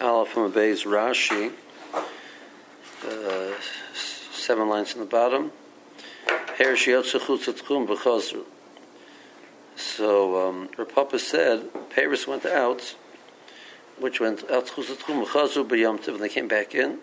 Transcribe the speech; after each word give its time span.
Aleph 0.00 0.28
from 0.28 0.52
Abay's 0.52 0.84
Rashi, 0.84 1.52
uh, 3.06 3.52
seven 4.32 4.68
lines 4.68 4.92
in 4.92 5.00
the 5.00 5.06
bottom. 5.06 5.52
So 9.76 10.48
um, 10.48 10.68
Rapapa 10.76 11.18
said, 11.18 11.70
Paris 11.90 12.26
went 12.26 12.44
out, 12.44 12.94
which 13.98 14.20
went 14.20 14.50
out 14.50 14.76
and 14.76 16.20
they 16.20 16.28
came 16.28 16.48
back 16.48 16.74
in. 16.74 16.98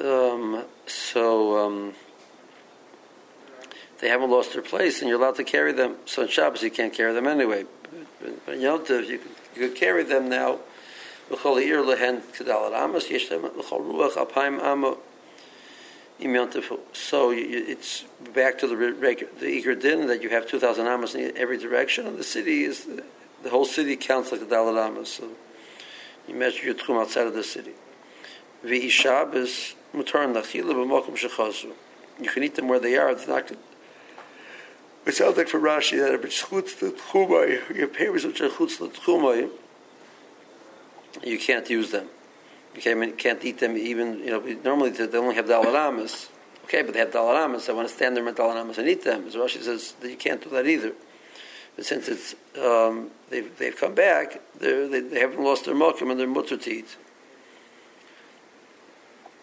Um, 0.00 0.64
so 0.86 1.66
um, 1.66 1.94
they 4.00 4.08
haven't 4.08 4.30
lost 4.30 4.52
their 4.54 4.62
place, 4.62 5.00
and 5.00 5.08
you're 5.08 5.20
allowed 5.20 5.36
to 5.36 5.44
carry 5.44 5.72
them. 5.72 5.96
So 6.04 6.22
on 6.22 6.28
Shabbos 6.28 6.62
you 6.62 6.70
can't 6.70 6.92
carry 6.92 7.12
them 7.12 7.26
anyway. 7.26 7.66
But 8.46 8.60
Yom 8.60 8.84
Tov, 8.84 9.08
you, 9.08 9.20
you 9.54 9.68
could 9.68 9.76
carry 9.76 10.04
them 10.04 10.28
now. 10.28 10.60
So 11.30 11.36
it's 17.32 18.04
back 18.34 18.58
to 18.58 18.66
the 18.66 18.76
the 19.38 19.46
Iker 19.46 19.80
Din 19.80 20.06
that 20.06 20.22
you 20.22 20.30
have 20.30 20.48
2,000 20.48 20.86
amas 20.86 21.14
in 21.14 21.36
every 21.36 21.58
direction, 21.58 22.06
and 22.06 22.18
the 22.18 22.24
city 22.24 22.64
is, 22.64 22.86
the 23.42 23.50
whole 23.50 23.66
city 23.66 23.96
counts 23.96 24.32
like 24.32 24.40
a 24.40 24.46
Dalit 24.46 24.82
amas. 24.82 25.12
So 25.12 25.28
you 26.26 26.34
measure 26.34 26.64
your 26.64 26.74
tchum 26.74 27.00
outside 27.00 27.26
of 27.26 27.34
the 27.34 27.44
city. 27.44 27.74
You 28.64 28.70
can 32.30 32.42
eat 32.42 32.54
them 32.56 32.68
where 32.68 32.80
they 32.80 32.96
are. 32.96 33.10
It's 33.10 33.28
not. 33.28 33.52
It 35.08 35.14
sounds 35.14 35.38
like 35.38 35.48
for 35.48 35.58
Rashi 35.58 35.98
that 35.98 36.12
if 36.12 36.22
it's 36.22 36.42
chutz 36.42 36.82
l'tchumay, 36.82 37.74
your 37.74 37.88
papers 37.88 38.26
which 38.26 38.42
are 38.42 38.50
chutz 38.50 38.78
l'tchumay, 38.78 39.48
you 41.24 41.38
can't 41.38 41.70
use 41.70 41.92
them. 41.92 42.08
You 42.74 42.82
can't, 42.82 43.16
can't 43.16 43.42
eat 43.42 43.58
them 43.58 43.78
even, 43.78 44.18
you 44.18 44.30
know, 44.30 44.40
normally 44.62 44.90
they 44.90 45.16
only 45.16 45.34
have 45.34 45.46
dalaramas. 45.46 46.28
Okay, 46.64 46.82
but 46.82 46.92
they 46.92 47.00
have 47.00 47.10
dalaramas. 47.10 47.70
I 47.70 47.72
want 47.72 47.88
to 47.88 47.94
stand 47.94 48.18
there 48.18 48.22
with 48.22 48.36
dalaramas 48.36 48.76
and 48.76 48.86
eat 48.86 49.02
them. 49.02 49.30
So 49.30 49.40
Rashi 49.40 49.62
says 49.62 49.92
that 49.92 50.10
you 50.10 50.16
can't 50.18 50.44
do 50.44 50.50
that 50.50 50.66
either. 50.66 50.92
But 51.74 51.86
since 51.86 52.06
it's, 52.08 52.34
um, 52.62 53.10
they've, 53.30 53.56
they've 53.56 53.74
come 53.74 53.94
back, 53.94 54.42
they, 54.58 55.00
they 55.00 55.20
haven't 55.20 55.42
lost 55.42 55.64
their 55.64 55.74
mokum 55.74 56.10
and 56.10 56.20
their 56.20 56.26
mutter 56.26 56.58
to 56.58 56.70
eat 56.70 56.96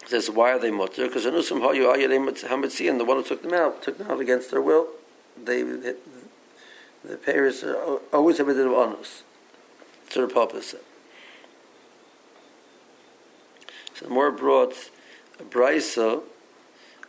says, 0.05 0.29
why 0.29 0.51
are 0.51 0.59
they 0.59 0.69
mutter? 0.69 1.07
Because 1.07 1.25
anusim 1.25 1.61
hayu 1.61 1.91
hametzi, 1.91 2.87
and 2.87 2.99
the 2.99 3.05
one 3.05 3.17
who 3.17 3.23
took 3.23 3.41
them 3.41 3.55
out 3.55 3.81
took 3.81 3.97
them 3.97 4.11
out 4.11 4.19
against 4.19 4.51
their 4.51 4.61
will. 4.61 4.87
They, 5.43 5.61
the, 5.61 5.95
the 7.03 7.17
parents 7.17 7.63
always 8.11 8.37
have 8.37 8.47
a 8.47 8.53
bit 8.53 8.65
of 8.65 8.73
onus. 8.73 9.23
So 10.09 10.25
the 10.25 10.61
said. 10.61 10.79
So 13.95 14.09
more 14.09 14.31
brought 14.31 14.73
a 15.39 15.43
brisa 15.43 16.21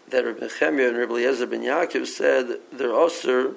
that 0.09 0.25
Rabbi 0.25 0.47
Nechemia 0.47 0.89
and 0.89 0.99
Rabbi 0.99 1.13
Eliezer 1.15 1.47
ben 1.47 1.63
Yaakov 1.63 2.07
said 2.07 2.59
they're 2.73 2.95
also 2.95 3.55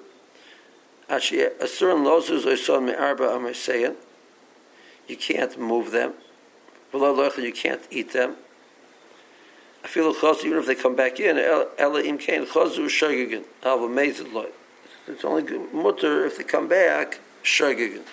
asur 1.09 1.95
and 1.95 2.06
lozuz 2.06 2.45
oison 2.45 2.86
me'arba 2.86 3.23
amaseyan. 3.23 3.95
You 5.08 5.17
can't 5.17 5.59
move 5.59 5.92
them. 5.92 6.14
You 6.94 7.53
can't 7.53 7.81
eat 7.92 8.14
them. 8.14 8.36
I 9.84 9.88
feel 9.88 10.09
a 10.12 10.14
chos 10.14 10.44
even 10.44 10.58
if 10.58 10.66
they 10.66 10.75
come 10.75 10.95
back 10.95 11.20
in. 11.20 11.38
Ella 11.38 12.02
im 12.02 12.17
kain 12.17 12.45
shogigin. 12.45 13.44
Have 13.64 13.81
amazed 13.81 14.28
loy. 14.30 14.50
It's 15.09 15.25
only 15.25 15.43
mutter 15.73 16.25
if 16.25 16.38
they 16.38 16.43
come 16.43 16.67
back 16.67 17.19
shogigin. 17.43 18.03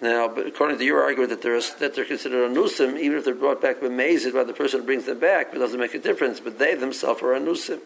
Now, 0.00 0.28
but 0.28 0.46
according 0.46 0.78
to 0.78 0.84
your 0.84 1.02
argument 1.02 1.30
that 1.30 1.42
they're 1.42 1.60
that 1.78 1.94
they're 1.94 2.04
considered 2.04 2.50
anusim, 2.50 2.98
even 2.98 3.18
if 3.18 3.24
they're 3.24 3.34
brought 3.34 3.62
back 3.62 3.80
amazed 3.82 4.32
by 4.34 4.44
the 4.44 4.52
person 4.52 4.80
who 4.80 4.86
brings 4.86 5.06
them 5.06 5.20
back, 5.20 5.54
it 5.54 5.58
doesn't 5.58 5.78
make 5.78 5.94
a 5.94 5.98
difference. 5.98 6.40
But 6.40 6.58
they 6.58 6.74
themselves 6.74 7.22
are 7.22 7.26
anusim. 7.26 7.80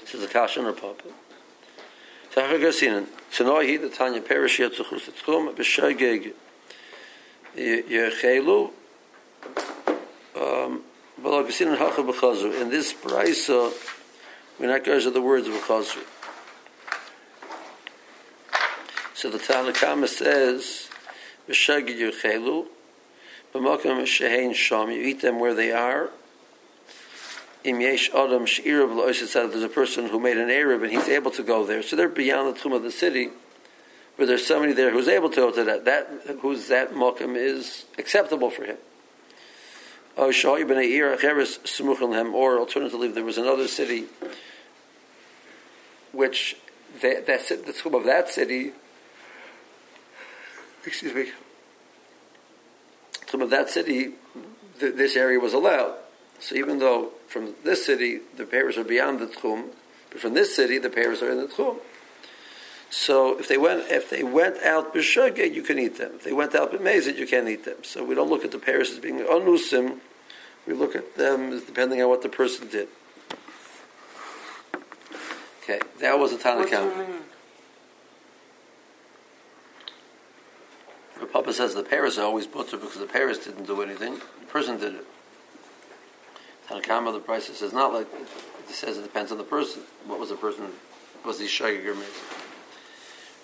This 0.00 0.14
is 0.14 0.22
a 0.22 0.28
kashan 0.28 0.64
or 0.64 0.72
papa. 0.72 1.08
Tanoihi 2.34 3.80
the 3.80 3.88
Tanya 3.88 4.20
Perish 4.20 4.58
Yetzuchus 4.58 5.10
Tchum 5.12 5.54
b'Shogig 5.54 6.32
Yechelu 7.56 8.70
um, 10.36 10.82
in 11.16 12.70
this 12.70 12.92
brisa, 12.92 13.72
we're 14.58 14.68
not 14.68 14.84
going 14.84 15.00
to 15.00 15.10
the 15.10 15.20
words 15.20 15.48
of 15.48 15.54
Chazru. 15.54 16.04
So 19.14 19.30
the 19.30 19.38
Tanakama 19.38 20.08
says, 20.08 20.88
"V'shagid 21.48 21.98
yuchelu, 21.98 22.66
b'makom 23.54 24.02
shehein 24.02 24.54
sham." 24.54 24.90
You 24.90 25.02
eat 25.02 25.22
them 25.22 25.38
where 25.38 25.54
they 25.54 25.72
are. 25.72 26.10
Im 27.64 27.80
yesh 27.80 28.10
adam 28.14 28.44
she'irav 28.44 28.94
lo'isatzad. 28.94 29.52
There's 29.52 29.62
a 29.62 29.68
person 29.68 30.08
who 30.08 30.20
made 30.20 30.36
an 30.36 30.50
Arab 30.50 30.82
and 30.82 30.92
he's 30.92 31.08
able 31.08 31.30
to 31.30 31.42
go 31.42 31.64
there, 31.64 31.82
so 31.82 31.96
they're 31.96 32.08
beyond 32.08 32.54
the 32.54 32.60
tchum 32.60 32.74
of 32.74 32.82
the 32.82 32.90
city. 32.90 33.30
But 34.16 34.28
there's 34.28 34.46
somebody 34.46 34.72
there 34.74 34.90
who's 34.90 35.08
able 35.08 35.30
to 35.30 35.36
go 35.36 35.50
to 35.50 35.64
that. 35.64 35.84
That 35.86 36.36
who's 36.42 36.68
that 36.68 36.92
makom 36.92 37.36
is 37.36 37.86
acceptable 37.98 38.50
for 38.50 38.64
him. 38.64 38.76
Or 40.16 40.32
alternatively, 42.58 43.08
there 43.08 43.24
was 43.24 43.38
another 43.38 43.68
city 43.68 44.06
which 46.12 46.56
that's 47.00 47.48
the 47.48 47.56
tchum 47.56 47.94
of 47.94 48.04
that 48.04 48.28
city. 48.28 48.72
Excuse 50.86 51.14
me. 51.14 51.32
Tchum 53.26 53.42
of 53.42 53.50
that 53.50 53.70
city, 53.70 54.12
th- 54.78 54.94
this 54.94 55.16
area 55.16 55.40
was 55.40 55.52
allowed. 55.52 55.94
So 56.38 56.54
even 56.54 56.78
though 56.78 57.10
from 57.26 57.54
this 57.64 57.84
city 57.84 58.20
the 58.36 58.44
pairs 58.44 58.76
are 58.76 58.84
beyond 58.84 59.18
the 59.18 59.26
tchum, 59.26 59.70
but 60.10 60.20
from 60.20 60.34
this 60.34 60.54
city 60.54 60.78
the 60.78 60.90
pairs 60.90 61.22
are 61.22 61.30
in 61.30 61.38
the 61.38 61.46
tchum. 61.46 61.78
So 62.90 63.38
if 63.38 63.48
they 63.48 63.58
went 63.58 63.90
if 63.90 64.08
they 64.10 64.22
went 64.22 64.62
out 64.62 64.94
b'shogeg, 64.94 65.54
you 65.54 65.62
can 65.62 65.78
eat 65.78 65.98
them. 65.98 66.12
If 66.14 66.24
they 66.24 66.32
went 66.32 66.54
out 66.54 66.72
b'mezid, 66.72 67.16
you 67.16 67.26
can't 67.26 67.48
eat 67.48 67.64
them. 67.64 67.78
So 67.82 68.04
we 68.04 68.14
don't 68.14 68.30
look 68.30 68.44
at 68.44 68.52
the 68.52 68.58
pairs 68.58 68.90
as 68.90 68.98
being 68.98 69.18
onusim. 69.18 69.98
We 70.66 70.72
look 70.74 70.94
at 70.96 71.16
them 71.16 71.52
as 71.52 71.62
depending 71.62 72.00
on 72.02 72.08
what 72.08 72.22
the 72.22 72.28
person 72.28 72.68
did. 72.68 72.88
Okay, 75.62 75.80
that 76.00 76.18
was 76.18 76.32
a 76.32 76.36
Tanakam. 76.36 77.22
The 81.18 81.26
Papa 81.26 81.52
says 81.54 81.74
the 81.74 81.82
Paris 81.82 82.18
are 82.18 82.26
always 82.26 82.46
butter 82.46 82.76
because 82.76 82.98
the 82.98 83.06
Paris 83.06 83.38
didn't 83.38 83.66
do 83.66 83.80
anything. 83.80 84.20
The 84.40 84.46
person 84.46 84.78
did 84.78 84.94
it. 84.94 85.06
Tanakama, 86.68 87.12
the 87.12 87.20
price 87.20 87.46
says 87.46 87.72
not 87.72 87.92
like 87.92 88.06
it 88.12 88.74
says 88.74 88.98
it 88.98 89.02
depends 89.02 89.32
on 89.32 89.38
the 89.38 89.44
person. 89.44 89.82
What 90.06 90.18
was 90.18 90.28
the 90.30 90.36
person? 90.36 90.66
Was 91.24 91.40
he 91.40 91.46
shaygir 91.46 91.94
maybe? 91.94 92.04
In 92.04 92.43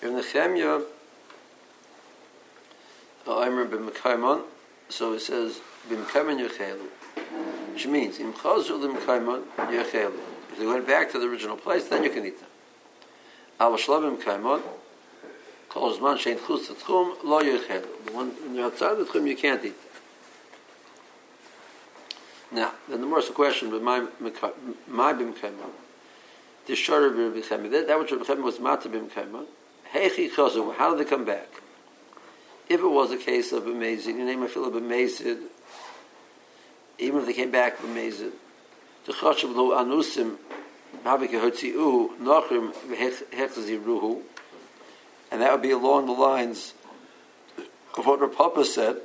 the 0.01 0.21
Chemya, 0.21 0.83
Aimer 3.27 3.65
ben 3.65 3.87
Mekaiman, 3.89 4.43
so 4.89 5.13
it 5.13 5.21
says, 5.21 5.61
ben 5.89 6.03
Mekaiman 6.03 6.47
Yechelu. 6.47 6.87
Which 7.73 7.87
means, 7.87 8.19
im 8.19 8.33
chazu 8.33 8.79
lim 8.79 8.95
kaiman 8.97 9.43
yechelu. 9.57 10.19
If 10.51 10.59
they 10.59 10.65
went 10.65 10.85
back 10.85 11.11
to 11.11 11.19
the 11.19 11.25
original 11.25 11.55
place, 11.55 11.87
then 11.87 12.03
you 12.03 12.09
can 12.09 12.25
eat 12.25 12.39
them. 12.39 12.49
Al 13.59 13.73
shlabim 13.73 14.21
kaiman, 14.21 14.61
kol 15.69 15.97
zman 15.97 16.17
shein 16.17 16.37
chutz 16.37 16.67
tchum, 16.67 17.15
lo 17.23 17.41
yechelu. 17.41 18.13
When 18.13 18.33
you're 18.53 18.65
outside 18.65 18.97
the 18.97 19.05
tchum, 19.05 19.27
you 19.27 19.37
can't 19.37 19.63
eat. 19.63 19.75
Now, 22.51 22.73
then 22.89 22.99
the 22.99 23.07
more 23.07 23.21
the 23.21 23.31
question, 23.31 23.69
but 23.69 23.81
my 23.81 24.05
my 24.87 25.13
bim 25.13 25.33
kaiman, 25.33 25.71
the 26.67 26.75
shorter 26.75 27.09
bim 27.09 27.41
kaiman, 27.41 27.87
that 27.87 27.99
which 27.99 28.11
Rabbi 28.11 28.25
Chaim 28.25 28.43
was 28.43 28.59
mata 28.59 28.89
bim 28.89 29.09
chazu, 29.09 29.45
how 29.91 30.95
did 30.95 31.05
they 31.05 31.09
come 31.09 31.25
back? 31.25 31.47
If 32.69 32.79
it 32.79 32.87
was 32.87 33.11
a 33.11 33.17
case 33.17 33.51
of 33.51 33.67
amazing, 33.67 34.17
your 34.17 34.25
name 34.25 34.43
I 34.43 34.47
feel 34.47 34.65
amazing, 34.65 35.39
even 36.97 37.19
if 37.19 37.25
they 37.25 37.33
came 37.33 37.51
back 37.51 37.77
Mezid, 37.79 38.31
the 39.05 39.13
chashav 39.13 39.53
lo 39.53 39.71
anusim 39.71 40.37
havik 41.03 41.31
hotziu 41.31 42.17
nachrim 42.19 42.73
ruhu, 43.83 44.21
and 45.31 45.41
that 45.41 45.51
would 45.51 45.61
be 45.61 45.71
along 45.71 46.05
the 46.05 46.13
lines 46.13 46.73
of 47.97 48.05
what 48.05 48.19
Rapapa 48.19 48.65
said. 48.65 48.97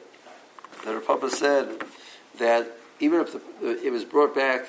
That 0.85 1.03
Rapapa 1.03 1.31
said 1.31 1.83
that 2.39 2.71
even 3.01 3.21
if 3.21 3.33
the, 3.33 3.85
it 3.85 3.91
was 3.91 4.05
brought 4.05 4.35
back, 4.35 4.67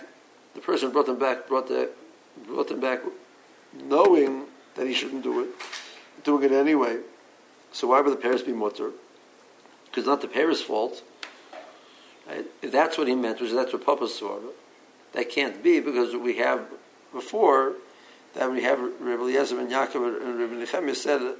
the 0.56 0.62
person 0.62 0.92
brought 0.92 1.06
them 1.06 1.20
back 1.20 1.48
brought 1.48 1.68
the 1.68 1.92
brought 2.48 2.70
them 2.70 2.80
back 2.80 3.02
knowing 3.84 4.46
that 4.75 4.88
he 4.88 4.94
shouldn't 4.94 5.24
do 5.24 5.42
it, 5.42 5.50
doing 6.24 6.44
it 6.44 6.52
anyway. 6.52 7.00
So 7.72 7.88
why 7.88 8.02
would 8.02 8.12
the 8.12 8.18
parents 8.18 8.44
be 8.44 8.54
mutter? 8.54 8.92
Because 9.86 10.06
not 10.06 10.22
the 10.22 10.28
parents' 10.28 10.62
fault. 10.62 11.04
Right? 12.28 12.46
If 12.62 12.72
that's 12.72 12.98
what 12.98 13.08
he 13.08 13.16
meant, 13.16 13.42
which 13.42 13.52
that's 13.52 13.74
what 13.74 13.86
Papa 13.86 14.08
saw, 14.08 14.40
that 15.14 15.30
can't 15.30 15.64
be 15.64 15.80
because 15.80 16.16
we 16.16 16.38
have 16.38 16.68
before 17.14 17.74
that 18.34 18.52
we 18.52 18.62
have 18.64 18.80
Rabbi 18.80 19.22
Eliezer 19.22 19.60
and 19.60 19.72
Yaakov 19.72 20.22
and 20.22 20.40
Rabbi 20.40 20.54
Nechemia 20.54 20.96
said 20.96 21.36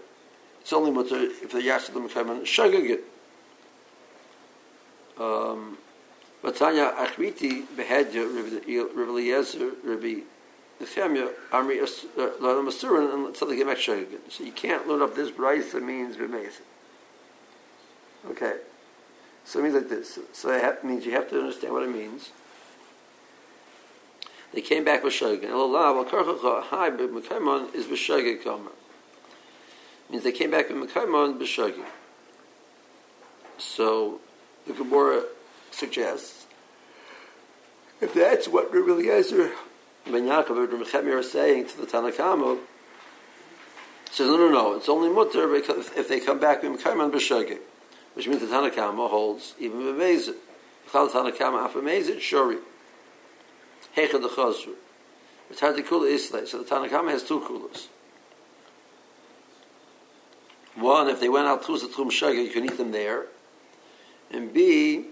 It's 0.62 0.74
only 0.74 0.92
mutter 0.92 1.18
if 1.22 1.52
the 1.52 1.60
the 1.60 2.00
mekayman 2.00 2.42
shagagit. 2.42 3.02
Um, 5.20 5.78
Tanya 6.56 6.94
Achriti 6.98 7.66
behedya 7.76 8.26
Rabbi 8.96 9.12
Eliezer, 9.12 9.72
Rabbi 9.84 10.22
Nechemia, 10.82 11.32
Amri 11.52 11.80
Ladam 12.16 12.68
Asurin, 12.68 13.28
until 13.28 13.48
they 13.48 13.56
get 13.56 13.68
shagagit. 13.78 14.20
So 14.30 14.44
you 14.44 14.52
can't 14.52 14.88
learn 14.88 15.02
up 15.02 15.16
this 15.16 15.32
brisa 15.32 15.82
means 15.82 16.18
b'mezid. 16.18 16.62
Okay. 18.32 18.58
So 19.46 19.60
it 19.60 19.64
means 19.64 19.76
like 19.76 19.90
this. 19.90 20.20
So 20.34 20.52
it 20.52 20.84
means 20.84 21.06
you 21.06 21.14
have 21.14 21.30
to 21.30 21.40
understand 21.40 21.74
what 21.74 21.84
it 21.84 21.90
means. 21.90 22.32
They 24.54 24.62
came 24.62 24.84
back 24.84 25.04
with 25.04 25.14
Shogun. 25.14 25.50
Hi, 25.50 26.88
is 27.74 27.86
B'Shogeg 27.86 28.44
Gomer. 28.44 28.72
Means 30.10 30.24
they 30.24 30.32
came 30.32 30.52
back 30.52 30.70
with 30.70 30.90
Mekaimon 30.90 31.38
B'Shogeg. 31.40 31.86
So 33.58 34.20
the 34.66 34.74
Gemara 34.74 35.24
suggests 35.72 36.46
if 38.00 38.14
that's 38.14 38.48
what 38.48 38.74
Rabbi 38.74 38.92
Eliezer 38.92 39.52
Ben 40.12 40.24
Yaakov 40.24 40.72
and 40.72 40.94
Rabbi 40.94 41.10
are 41.10 41.24
saying 41.24 41.68
to 41.68 41.82
the 41.82 41.88
Tanakama, 41.88 42.60
says 44.12 44.28
no, 44.28 44.38
no, 44.38 44.50
no, 44.50 44.76
it's 44.76 44.90
only 44.90 45.10
mutter 45.10 45.48
because 45.48 45.92
if 45.96 46.08
they 46.08 46.20
come 46.20 46.40
back 46.40 46.64
with 46.64 46.82
Mekaimon 46.82 47.12
B'Shogeg, 47.12 47.60
which 48.14 48.28
means 48.28 48.42
the 48.42 48.48
Tanakama 48.48 49.10
holds 49.10 49.54
even 49.60 49.80
B'Mezid. 49.80 50.36
Chal 50.92 51.10
Tanakama 51.10 51.70
Afamezid 51.70 52.18
Shori. 52.18 52.60
Hecha 53.96 54.22
the 54.22 54.30
Chazru. 54.30 54.74
It's 55.50 55.60
hard 55.60 55.76
to 55.78 55.84
kula 55.84 56.14
Islay. 56.14 56.46
So 56.46 56.62
the 56.62 56.66
Tanakhama 56.66 57.12
has 57.12 57.24
two 57.24 57.42
coolers. 57.42 57.88
One, 60.76 61.10
if 61.10 61.20
they 61.20 61.30
went 61.30 61.48
out 61.48 61.66
to 61.66 61.78
Trum 61.80 62.10
Shaga, 62.10 62.44
you 62.44 62.52
can 62.52 62.66
eat 62.66 62.78
them 62.78 62.92
there. 62.92 63.26
And 64.32 64.54
B, 64.54 65.06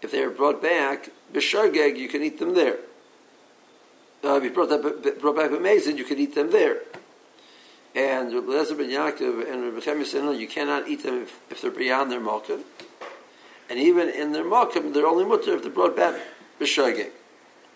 if 0.00 0.10
they 0.10 0.22
are 0.22 0.30
brought 0.30 0.62
back, 0.62 1.10
B'Shageg, 1.32 1.96
you 1.96 2.08
can 2.08 2.22
eat 2.22 2.38
them 2.38 2.54
there. 2.54 2.78
Uh, 4.24 4.36
if 4.36 4.44
you 4.44 4.50
brought, 4.50 4.68
that, 4.68 5.18
brought 5.20 5.36
back 5.36 5.50
B'Mezid, 5.50 5.96
you 5.96 6.04
can 6.04 6.18
eat 6.18 6.34
them 6.34 6.50
there. 6.50 6.82
And 7.94 8.32
Rabbi 8.32 8.74
ben 8.74 8.88
Yaakov 8.88 9.52
and 9.52 9.64
Rabbi 9.64 9.80
Chem 9.80 10.04
said, 10.04 10.22
no, 10.22 10.30
you 10.30 10.46
cannot 10.46 10.88
eat 10.88 11.02
them 11.02 11.22
if, 11.22 11.40
if 11.50 11.60
they're 11.60 11.70
beyond 11.70 12.10
their 12.10 12.20
malkim. 12.20 12.62
And 13.68 13.78
even 13.78 14.08
in 14.08 14.32
their 14.32 14.44
malkim, 14.44 14.94
they're 14.94 15.06
only 15.06 15.24
mutter 15.24 15.54
if 15.54 15.62
they're 15.62 15.72
brought 15.72 15.96
back 15.96 16.20
B'Shageg 16.60 17.10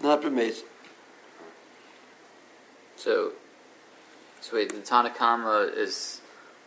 not 0.01 0.23
b'mezid. 0.23 0.65
So, 2.97 3.33
so 4.41 4.57
wait, 4.57 4.71
the 4.71 4.81
Tanakama 4.81 5.77
is 5.77 6.21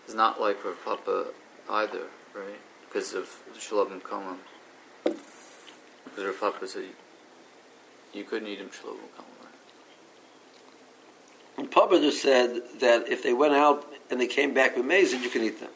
is 0.07 0.15
not 0.15 0.39
like 0.41 0.63
Rav 0.63 0.83
Papa 0.83 1.27
either, 1.69 2.07
right? 2.33 2.59
Because 2.87 3.13
of 3.13 3.41
Shalom 3.57 3.91
and 3.91 4.03
Koma. 4.03 4.37
Because 5.03 5.19
Rav 6.17 6.39
Papa 6.39 6.67
said 6.67 6.85
you, 8.13 8.23
couldn't 8.23 8.47
eat 8.47 8.59
him 8.59 8.69
Shalom 8.71 8.97
and 8.97 9.15
Koma. 9.15 9.28
And 11.59 11.69
Papa 11.69 11.99
just 11.99 12.21
said 12.21 12.61
that 12.79 13.09
if 13.09 13.21
they 13.21 13.33
went 13.33 13.53
out 13.53 13.85
and 14.09 14.19
they 14.19 14.27
came 14.27 14.53
back 14.53 14.77
with 14.77 14.85
mezid, 14.85 15.21
you 15.21 15.29
can 15.29 15.43
eat 15.43 15.59
them. 15.59 15.71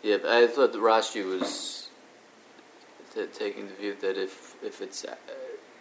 Yeah, 0.00 0.18
but 0.22 0.30
I 0.30 0.46
thought 0.46 0.72
the 0.72 0.78
Rashi 0.78 1.26
was 1.26 1.88
t- 3.12 3.26
taking 3.34 3.66
the 3.66 3.74
view 3.74 3.96
that 4.00 4.16
if 4.16 4.54
if 4.62 4.80
it's 4.80 5.04
uh, 5.04 5.16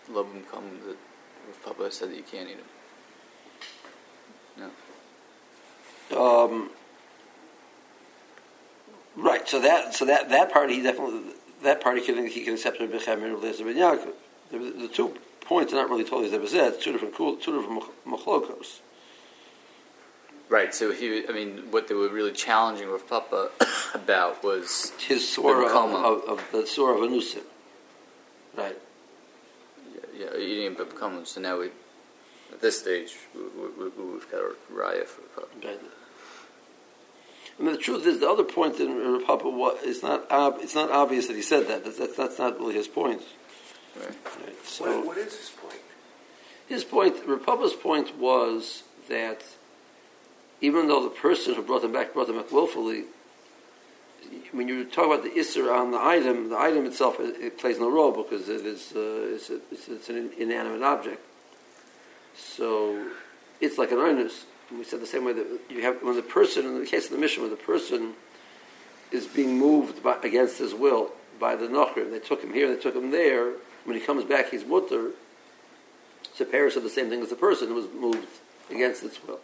Lobim 0.10 0.42
come 0.52 0.80
that 0.88 0.98
Papa 1.64 1.92
said 1.92 2.10
that 2.10 2.18
you 2.18 2.24
can't 2.24 2.50
eat 2.50 2.58
them. 4.58 4.72
No. 6.12 6.46
Um, 6.46 6.72
right. 9.16 9.48
So 9.48 9.60
that 9.62 9.94
so 9.94 10.04
that 10.06 10.30
that 10.30 10.52
part 10.52 10.72
he 10.72 10.82
definitely 10.82 11.34
that 11.62 11.80
part 11.80 12.00
he 12.00 12.04
can 12.04 12.26
he 12.26 12.44
can 12.44 12.56
accept 12.56 12.80
Rabbi 12.80 12.98
Chaim 12.98 13.24
and 13.24 13.36
Rabbi 13.36 13.52
Yaakov. 13.54 14.14
The, 14.52 14.58
the 14.58 14.88
two 14.88 15.14
points 15.50 15.74
are 15.74 15.78
not 15.78 15.90
really 15.90 16.04
totally 16.04 16.28
as 16.28 16.54
It's 16.54 16.84
two 16.84 16.94
different 16.94 17.16
two 17.16 17.36
different 17.36 17.84
machlokos. 18.08 18.80
Right. 20.48 20.74
So 20.74 20.92
he, 20.92 21.28
I 21.28 21.32
mean, 21.32 21.72
what 21.72 21.88
they 21.88 21.96
were 21.96 22.10
really 22.10 22.32
challenging 22.32 22.92
with 22.92 23.08
Papa 23.08 23.50
about 23.94 24.44
was 24.44 24.94
his 25.00 25.28
surah 25.28 25.68
of, 25.68 25.94
of, 25.94 26.30
of, 26.30 26.52
the 26.52 26.66
surah 26.66 26.94
of 26.94 27.10
Anusim. 27.10 27.44
Right 28.56 28.78
yeah, 30.20 30.32
yeah 30.34 30.38
eating 30.40 30.74
become 30.76 31.26
so 31.26 31.40
now 31.42 31.60
we 31.60 31.68
at 32.52 32.62
this 32.62 32.80
stage 32.80 33.16
we, 33.34 33.42
we, 33.42 33.90
we, 33.90 34.14
have 34.20 34.32
got 34.32 34.42
a 34.42 34.56
raya 34.72 35.06
for 35.06 35.22
right. 35.64 35.80
I 37.58 37.62
mean, 37.62 37.74
the 37.74 37.78
truth 37.78 38.06
is, 38.08 38.22
the 38.22 38.30
other 38.30 38.46
point 38.46 38.80
in 38.80 39.22
Papa 39.26 39.50
it's 39.84 40.02
not 40.02 40.32
ob- 40.32 40.60
it's 40.62 40.76
not 40.76 40.92
obvious 40.92 41.28
that 41.28 41.36
he 41.36 41.42
said 41.42 41.68
that. 41.68 41.84
That's, 41.84 41.98
that's, 41.98 42.16
that's 42.16 42.40
not 42.40 42.58
really 42.58 42.76
his 42.76 42.88
point. 42.88 43.22
Right. 44.00 44.08
right. 44.46 44.66
So 44.66 44.86
what, 44.86 45.08
what 45.08 45.18
is 45.18 45.36
his 45.36 45.50
point? 45.50 45.82
His 46.68 46.84
point, 46.84 47.28
Rapapa's 47.28 47.74
point 47.74 48.18
was 48.18 48.84
that 49.10 49.44
even 50.62 50.88
though 50.88 51.04
the 51.04 51.10
person 51.10 51.56
who 51.56 51.62
brought 51.62 51.82
them 51.82 51.92
back 51.92 52.14
brought 52.14 52.28
them 52.28 52.38
back 52.38 52.52
willfully, 52.52 53.06
when 54.52 54.68
you 54.68 54.86
talk 54.86 55.06
about 55.06 55.24
the 55.24 55.30
isser 55.30 55.74
on 55.74 55.92
the 55.92 56.00
item, 56.00 56.50
the 56.50 56.58
item 56.58 56.86
itself 56.86 57.20
it, 57.20 57.36
it 57.42 57.58
plays 57.58 57.80
no 57.80 57.90
role 57.90 58.12
because 58.12 58.50
it 58.50 58.66
is 58.66 58.94
uh, 58.96 59.34
it's, 59.34 59.50
a, 59.50 59.60
it's, 59.72 59.88
it's, 59.88 60.10
an 60.10 60.32
inanimate 60.38 60.84
object. 60.84 61.22
So 62.36 63.08
it's 63.60 63.78
like 63.78 63.92
an 63.92 63.98
onus. 63.98 64.46
We 64.72 64.84
said 64.84 65.02
the 65.02 65.08
same 65.08 65.26
way 65.26 65.34
that 65.34 65.48
you 65.70 65.82
have 65.82 66.04
when 66.04 66.16
the 66.16 66.22
person, 66.22 66.66
in 66.66 66.80
the 66.80 66.86
case 66.86 67.06
of 67.06 67.12
the 67.12 67.18
Mishnah, 67.18 67.44
when 67.44 67.52
the 67.52 67.58
person 67.58 68.14
is 69.12 69.26
being 69.26 69.58
moved 69.58 70.04
by, 70.04 70.18
against 70.24 70.60
his 70.60 70.74
will 70.74 71.12
by 71.40 71.56
the 71.56 71.68
nocher, 71.68 72.10
they 72.10 72.20
took 72.20 72.44
him 72.44 72.54
here, 72.54 72.74
they 72.74 72.80
took 72.80 72.96
him 72.96 73.12
there. 73.12 73.54
When 73.90 73.98
he 73.98 74.06
comes 74.06 74.24
back, 74.24 74.52
he's 74.52 74.64
mutter. 74.64 75.14
So 76.36 76.46
Paris 76.46 76.76
said 76.76 76.84
the 76.84 76.92
same 76.92 77.10
thing 77.10 77.24
as 77.24 77.30
the 77.32 77.36
person 77.36 77.70
who 77.70 77.74
was 77.74 77.88
moved 77.92 78.28
against 78.70 79.04
its 79.04 79.18
will. 79.26 79.40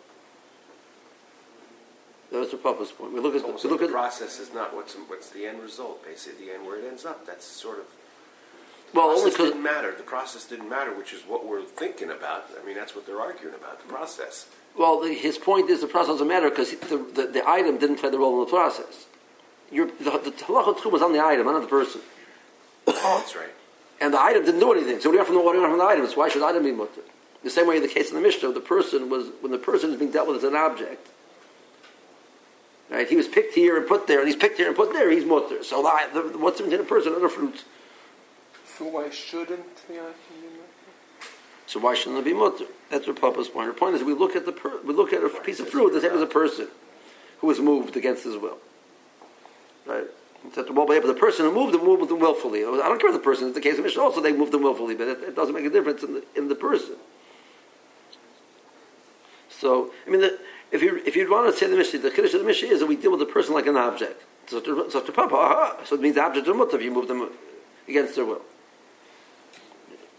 That's 2.31 2.51
the 2.51 2.57
Papa's 2.57 2.91
point. 2.91 3.11
We 3.11 3.21
look 3.21 3.33
at 3.33 3.41
we 3.41 3.67
look 3.67 3.79
the 3.79 3.85
at 3.85 3.91
process 3.91 4.39
is 4.39 4.53
not 4.53 4.75
what's 4.75 4.93
what's 4.93 5.31
the 5.31 5.47
end 5.47 5.63
result. 5.63 6.05
Basically, 6.05 6.45
the 6.45 6.53
end 6.53 6.63
where 6.63 6.77
it 6.77 6.85
ends 6.85 7.05
up. 7.07 7.25
That's 7.25 7.43
sort 7.43 7.79
of 7.79 7.85
well, 8.93 9.09
only 9.09 9.31
because 9.31 9.49
didn't 9.49 9.63
matter. 9.63 9.95
The 9.97 10.03
process 10.03 10.45
didn't 10.45 10.69
matter, 10.69 10.95
which 10.95 11.11
is 11.11 11.23
what 11.23 11.47
we're 11.47 11.63
thinking 11.63 12.11
about. 12.11 12.45
I 12.61 12.63
mean, 12.63 12.75
that's 12.75 12.95
what 12.95 13.07
they're 13.07 13.19
arguing 13.19 13.55
about. 13.55 13.81
The 13.81 13.91
process. 13.91 14.47
Well, 14.77 15.01
the, 15.01 15.15
his 15.15 15.39
point 15.39 15.71
is 15.71 15.81
the 15.81 15.87
process 15.87 16.09
doesn't 16.09 16.27
matter 16.27 16.51
because 16.51 16.69
the, 16.69 16.97
the, 16.97 17.25
the, 17.33 17.49
item 17.49 17.79
didn't 17.79 17.95
play 17.95 18.11
the 18.11 18.19
role 18.19 18.39
in 18.39 18.45
the 18.45 18.51
process. 18.51 19.07
You're, 19.71 19.87
the 19.87 20.11
the 20.23 20.31
halachot 20.31 20.91
was 20.91 21.01
on 21.01 21.13
the 21.13 21.19
item, 21.19 21.47
not 21.47 21.61
the 21.61 21.67
person. 21.67 22.01
Oh, 22.85 23.17
that's 23.17 23.35
right. 23.35 23.49
And 24.05 24.13
the 24.13 24.21
item 24.21 24.45
didn't 24.45 24.59
do 24.59 24.71
anything. 24.71 24.99
So 24.99 25.09
we 25.09 25.17
have 25.17 25.25
from 25.25 25.35
the 25.35 25.41
what 25.41 25.55
from 25.55 25.79
the 25.79 25.83
items. 25.83 26.15
Why 26.15 26.29
should 26.29 26.43
the 26.43 26.45
item 26.45 26.61
be 26.61 26.71
mutter? 26.71 27.01
The 27.43 27.49
same 27.49 27.65
way 27.65 27.77
in 27.77 27.81
the 27.81 27.87
case 27.87 28.09
of 28.09 28.15
the 28.15 28.21
Mishnah, 28.21 28.51
the 28.51 28.59
person 28.59 29.09
was 29.09 29.29
when 29.41 29.51
the 29.51 29.57
person 29.57 29.89
is 29.89 29.97
being 29.97 30.11
dealt 30.11 30.27
with 30.27 30.37
as 30.37 30.43
an 30.43 30.55
object 30.55 31.09
Right? 32.89 33.07
He 33.09 33.15
was 33.15 33.27
picked 33.27 33.55
here 33.55 33.77
and 33.77 33.87
put 33.87 34.07
there, 34.07 34.19
and 34.19 34.27
he's 34.27 34.35
picked 34.35 34.57
here 34.57 34.67
and 34.67 34.75
put 34.75 34.93
there. 34.93 35.09
He's 35.09 35.25
mutter. 35.25 35.63
So 35.63 35.81
the, 35.81 36.21
the, 36.21 36.37
what's 36.37 36.59
in 36.59 36.71
a 36.71 36.83
person? 36.83 37.13
Other 37.13 37.29
fruits. 37.29 37.65
So 38.77 38.85
why 38.85 39.09
shouldn't 39.09 39.87
the 39.87 39.93
be 39.93 39.99
So 41.65 41.79
why 41.79 41.95
shouldn't 41.95 42.19
it 42.19 42.25
be 42.25 42.33
mutter? 42.33 42.65
That's 42.91 43.07
what 43.07 43.19
Papa's 43.19 43.47
point. 43.47 43.67
Her 43.67 43.73
point 43.73 43.95
is 43.95 44.03
we 44.03 44.13
look 44.13 44.35
at 44.35 44.45
the 44.45 44.51
per, 44.51 44.81
we 44.83 44.93
look 44.93 45.13
at 45.13 45.23
a 45.23 45.29
piece 45.29 45.59
of 45.59 45.69
fruit 45.69 45.93
the 45.93 46.01
same 46.01 46.11
as 46.11 46.21
a 46.21 46.27
person 46.27 46.67
who 47.39 47.47
was 47.47 47.59
moved 47.59 47.97
against 47.97 48.23
his 48.23 48.37
will. 48.37 48.57
Right? 49.85 50.05
That, 50.53 50.73
well, 50.73 50.85
but 50.85 51.05
the 51.05 51.13
person 51.13 51.45
who 51.45 51.51
moved 51.51 51.73
them 51.73 51.83
moved 51.83 52.09
them 52.09 52.19
willfully. 52.19 52.61
I 52.61 52.65
don't 52.65 52.99
care 52.99 53.09
if 53.09 53.15
the 53.15 53.19
person. 53.19 53.47
In 53.47 53.53
the 53.53 53.61
case 53.61 53.77
of 53.77 53.83
Mishnah, 53.83 54.01
also 54.01 54.21
they 54.21 54.31
moved 54.31 54.51
them 54.51 54.63
willfully, 54.63 54.95
but 54.95 55.07
it, 55.07 55.19
it 55.23 55.35
doesn't 55.35 55.53
make 55.53 55.65
a 55.65 55.69
difference 55.69 56.03
in 56.03 56.13
the 56.13 56.23
in 56.35 56.47
the 56.47 56.55
person. 56.55 56.95
So 59.49 59.91
I 60.05 60.09
mean 60.09 60.21
the 60.21 60.39
if 60.71 60.81
you 60.81 61.01
if 61.05 61.15
you'd 61.15 61.29
want 61.29 61.51
to 61.51 61.57
say 61.57 61.67
the 61.67 61.77
Mishnah, 61.77 61.99
the 61.99 62.11
Chiddush 62.11 62.33
of 62.33 62.41
the 62.41 62.45
Mishnah 62.45 62.69
is 62.69 62.79
that 62.79 62.85
we 62.85 62.95
deal 62.95 63.11
with 63.11 63.19
the 63.19 63.25
person 63.25 63.53
like 63.53 63.67
an 63.67 63.77
object. 63.77 64.23
So 64.47 64.59
to, 64.59 64.91
so 64.91 65.01
to 65.01 65.11
Papa, 65.11 65.77
so 65.85 65.95
it 65.95 66.01
means 66.01 66.15
the 66.15 66.23
object 66.23 66.47
of 66.47 66.73
if 66.73 66.81
you 66.81 66.91
move 66.91 67.07
them 67.07 67.29
against 67.87 68.15
their 68.15 68.25
will. 68.25 68.41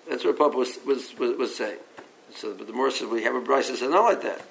That's 0.08 0.24
what 0.24 0.36
Papa 0.38 0.56
was, 0.56 0.78
was, 0.84 1.16
was, 1.18 1.36
was 1.36 1.56
saying. 1.56 1.78
So, 2.34 2.54
but 2.54 2.66
the 2.66 2.72
more 2.72 2.90
said 2.90 3.08
we 3.08 3.22
have 3.22 3.34
a 3.34 3.40
brisa 3.40 3.76
said 3.76 3.90
not 3.90 4.02
like 4.02 4.22
that. 4.22 4.42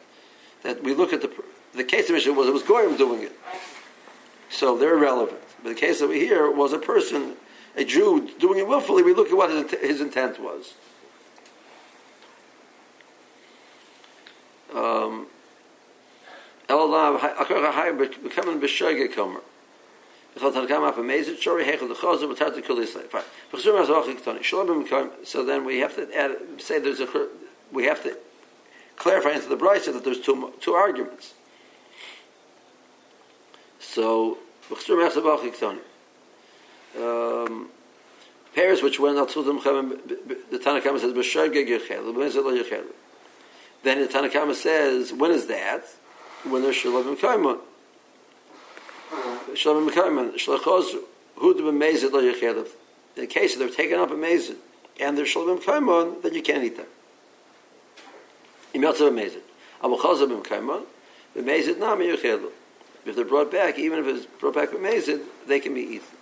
That 0.63 0.83
we 0.83 0.93
look 0.93 1.13
at 1.13 1.21
the 1.21 1.31
the 1.75 1.83
case 1.83 2.09
of 2.09 2.15
Mishnah 2.15 2.33
was 2.33 2.47
it 2.47 2.53
was 2.53 2.63
Goyim 2.63 2.95
doing 2.95 3.23
it, 3.23 3.33
so 4.55 4.77
they're 4.77 4.97
irrelevant. 4.97 5.41
But 5.61 5.69
the 5.69 5.75
case 5.75 6.01
we 6.01 6.19
hear 6.19 6.49
was 6.49 6.71
a 6.71 6.79
person, 6.79 7.33
a 7.75 7.83
Jew 7.83 8.31
doing 8.39 8.59
it 8.59 8.67
willfully. 8.67 9.03
We 9.03 9.13
look 9.13 9.27
at 9.27 9.37
what 9.37 9.49
his, 9.49 9.71
his 9.81 10.01
intent 10.01 10.39
was. 10.39 10.73
Um. 14.73 15.27
So 16.67 16.91
then 25.45 25.65
we 25.65 25.79
have 25.79 25.95
to 25.95 26.17
add, 26.17 26.37
say 26.57 26.79
there's 26.79 26.99
a 26.99 27.27
we 27.71 27.85
have 27.85 28.03
to 28.03 28.17
clarify 28.95 29.31
into 29.31 29.47
the 29.47 29.57
brisa 29.57 29.93
that 29.93 30.03
there's 30.03 30.19
two 30.19 30.53
two 30.59 30.73
arguments. 30.73 31.35
So, 33.95 34.39
B'chsur 34.69 34.97
Mechsa 34.97 35.21
B'achik 35.21 35.53
Ktani. 35.55 35.81
Um, 36.97 37.69
pairs 38.55 38.81
which 38.81 38.99
went 38.99 39.17
out 39.17 39.29
to 39.29 39.43
them, 39.43 39.57
the 39.59 40.57
Tanakama 40.57 40.99
says, 40.99 41.13
B'shageg 41.13 41.67
Yechel, 41.67 42.13
B'mezid 42.13 42.43
Lo 42.43 42.51
Yechel. 42.51 42.85
Then 43.83 43.99
the 44.01 44.07
Tanakama 44.07 44.55
says, 44.55 45.13
when 45.13 45.31
is 45.31 45.45
that? 45.47 45.85
When 46.43 46.61
there's 46.63 46.75
Shalom 46.75 47.15
Mekayman. 47.15 47.59
Shalom 49.55 49.89
Mekayman. 49.89 50.33
Shlachos 50.35 50.95
Hud 51.37 51.57
B'mezid 51.57 52.11
Lo 52.11 52.21
Yechel. 52.21 52.65
In 53.15 53.21
the 53.21 53.27
case 53.27 53.55
they're 53.55 53.69
taken 53.69 53.99
up 53.99 54.09
a 54.09 54.15
mezid, 54.15 54.57
and 54.99 55.17
they're 55.17 55.25
Shalom 55.25 55.59
Mekayman, 55.59 56.21
then 56.23 56.33
you 56.33 56.41
can't 56.41 56.63
eat 56.63 56.77
them. 56.77 56.87
Imeltzav 58.73 59.11
B'mezid. 59.11 59.41
Abu 59.83 59.97
Chazah 59.97 60.27
B'mekayman, 60.27 60.83
B'mezid 61.35 61.77
Nami 61.77 62.07
Yechel. 62.07 62.49
If 63.05 63.15
they're 63.15 63.25
brought 63.25 63.51
back, 63.51 63.77
even 63.77 63.99
if 63.99 64.07
it's 64.07 64.25
brought 64.25 64.55
back 64.55 64.69
B'mezid, 64.69 65.21
they 65.47 65.59
can 65.59 65.73
be 65.73 65.81
eaten. 65.81 66.17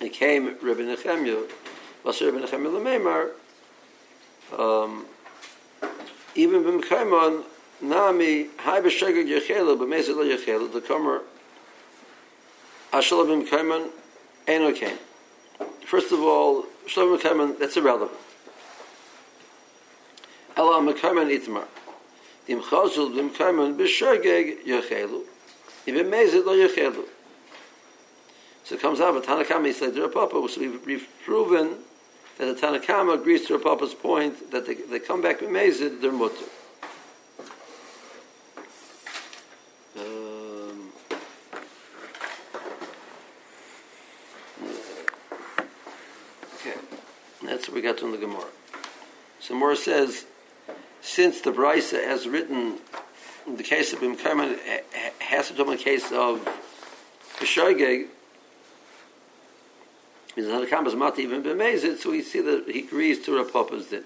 It 0.00 0.12
came 0.12 0.56
Rabbi 0.62 0.82
Nechemya, 0.82 1.50
Vasir 2.04 2.32
Rabbi 2.32 2.46
Nechemya 2.46 2.70
Lememar, 2.70 3.30
um, 4.58 5.06
even 6.34 6.62
b'mkaimon 6.62 7.44
nami 7.80 8.48
hai 8.58 8.80
b'shegeg 8.80 9.26
yechelu 9.26 9.76
b'mezid 9.76 10.16
lo 10.16 10.24
yechelu 10.24 10.72
the 10.72 10.80
comer 10.80 11.22
ashla 12.92 13.24
b'mkaimon 13.26 13.90
eno 14.46 14.72
came. 14.72 14.98
First 15.86 16.12
of 16.12 16.20
all, 16.20 16.64
shlo 16.86 17.18
b'mkaimon 17.18 17.58
that's 17.58 17.76
irrelevant. 17.76 18.12
Ela 20.56 20.80
b'mkaimon 20.80 21.30
itmar. 21.36 21.66
Im 22.48 22.60
chazul 22.60 23.12
b'mkaimon 23.14 23.76
b'shegeg 23.76 24.64
yechelu. 24.64 25.22
If 25.86 25.94
b'mezid 25.94 26.44
lo 26.44 26.54
yechelu. 26.54 27.04
So 28.64 28.76
comes 28.76 29.00
out, 29.00 29.14
but 29.14 29.24
Tanakama 29.24 29.72
said 29.72 29.94
to 29.96 30.08
Papa, 30.08 30.46
so 30.48 30.60
we've, 30.60 30.86
we've 30.86 31.08
proven 31.24 31.76
that 32.38 32.46
the 32.46 32.66
Tanakama 32.66 33.14
agrees 33.14 33.44
to 33.46 33.58
Papa's 33.58 33.94
point 33.94 34.50
that 34.52 34.64
they, 34.64 34.74
they 34.74 35.00
come 35.00 35.20
back 35.20 35.40
they're 35.40 36.12
mutter. 36.12 36.44
Um, 39.98 40.92
okay, 46.54 46.78
that's 47.42 47.66
what 47.66 47.74
we 47.74 47.82
got 47.82 47.98
to 47.98 48.10
the 48.10 48.18
Gemara. 48.18 48.46
So 49.40 49.54
Gemara 49.54 49.74
says, 49.74 50.26
since 51.10 51.40
the 51.40 51.50
Brisa 51.50 52.04
has 52.04 52.28
written 52.28 52.78
the 53.44 53.64
case 53.64 53.92
of 53.92 53.98
Bimkarman 53.98 54.56
has 55.18 55.48
to 55.48 55.54
do 55.54 55.64
with 55.64 55.78
the 55.78 55.84
case 55.84 56.12
of 56.12 56.48
B'Shoigeg, 57.38 58.06
means 60.36 60.48
the 60.48 60.54
Tanakam 60.54 60.86
is 60.86 60.94
not 60.94 61.18
even 61.18 61.42
b'mezid, 61.42 61.98
so 61.98 62.12
we 62.12 62.22
see 62.22 62.40
that 62.40 62.64
he 62.68 62.80
agrees 62.80 63.24
to 63.24 63.36
Rav 63.36 63.52
Papa's 63.52 63.86
din. 63.86 64.04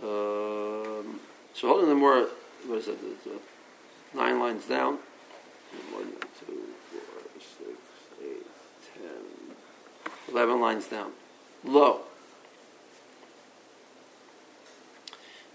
Um, 0.00 1.18
so 1.54 1.68
holding 1.68 1.88
the 1.88 1.96
more, 1.96 2.28
what 2.66 2.78
is 2.78 2.88
it, 2.88 2.98
nine 4.14 4.38
lines 4.38 4.66
down. 4.66 4.98
One, 5.92 6.12
two, 6.38 6.60
four, 6.92 7.22
six, 7.40 7.76
eight, 8.22 8.46
ten, 8.94 9.56
eleven 10.32 10.60
lines 10.60 10.86
down. 10.86 11.10
Low. 11.64 12.02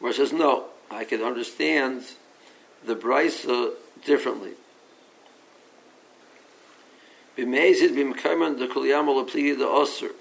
It 0.04 0.16
says, 0.16 0.34
no, 0.34 0.66
I 0.90 1.04
can 1.04 1.22
understand 1.22 2.04
the 2.86 2.96
brisa 2.96 3.74
differently. 4.04 4.54
B'mezid 7.38 7.92
b'mkayman 7.92 8.60
the 8.60 8.68
kuliyamol 8.68 9.26
apligi 9.26 9.58
the 9.58 9.66
osir. 9.66 10.12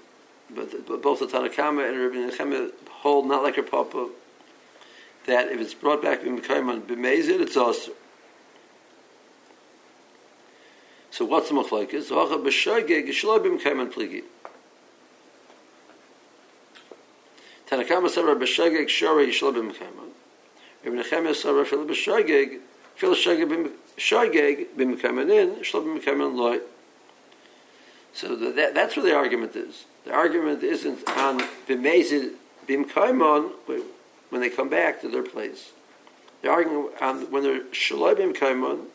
But, 0.53 1.01
both 1.01 1.19
the 1.19 1.27
Tanakama 1.27 1.89
and 1.89 1.99
Rabbi 1.99 2.15
Nechemia 2.15 2.71
hold 2.89 3.27
not 3.27 3.43
like 3.43 3.55
her 3.55 3.63
papa 3.63 4.09
that 5.25 5.51
if 5.51 5.59
it's 5.59 5.73
brought 5.73 6.01
back 6.01 6.21
b'mkayman 6.21 6.81
b'mezid 6.83 7.41
it's 7.41 7.55
osir. 7.55 7.93
So 11.09 11.25
what's 11.25 11.49
the 11.49 11.55
machlokes? 11.55 12.09
Zocha 12.09 12.41
b'shogeg 12.41 13.07
yishlo 13.07 13.39
b'mkayman 13.39 13.91
pligi. 13.91 14.23
tana 17.71 17.85
kama 17.85 18.09
sabra 18.09 18.35
bishagig 18.35 18.87
shori 18.87 19.29
shlo 19.29 19.53
bim 19.53 19.71
ibn 20.83 21.03
khamis 21.03 21.37
sabra 21.37 21.63
shlo 21.63 21.87
bishagig 21.87 22.59
fil 22.95 23.15
shagig 23.15 23.47
bim 23.47 23.71
shagig 23.97 24.67
bim 24.75 24.97
khamadin 24.97 25.61
shlo 25.61 26.61
so 28.13 28.35
that, 28.35 28.73
that's 28.73 28.97
where 28.97 29.05
the 29.05 29.15
argument 29.15 29.55
is. 29.55 29.85
The 30.03 30.11
argument 30.11 30.63
isn't 30.63 31.07
on 31.11 31.41
the 31.67 31.75
maze 31.77 32.11
when 32.67 34.41
they 34.41 34.49
come 34.49 34.69
back 34.69 34.99
to 35.01 35.07
their 35.07 35.23
place. 35.23 35.71
The 36.41 36.49
argument 36.49 37.01
on 37.01 37.31
when 37.31 37.43
they 37.43 37.59
shlo 37.71 38.17
bim 38.17 38.87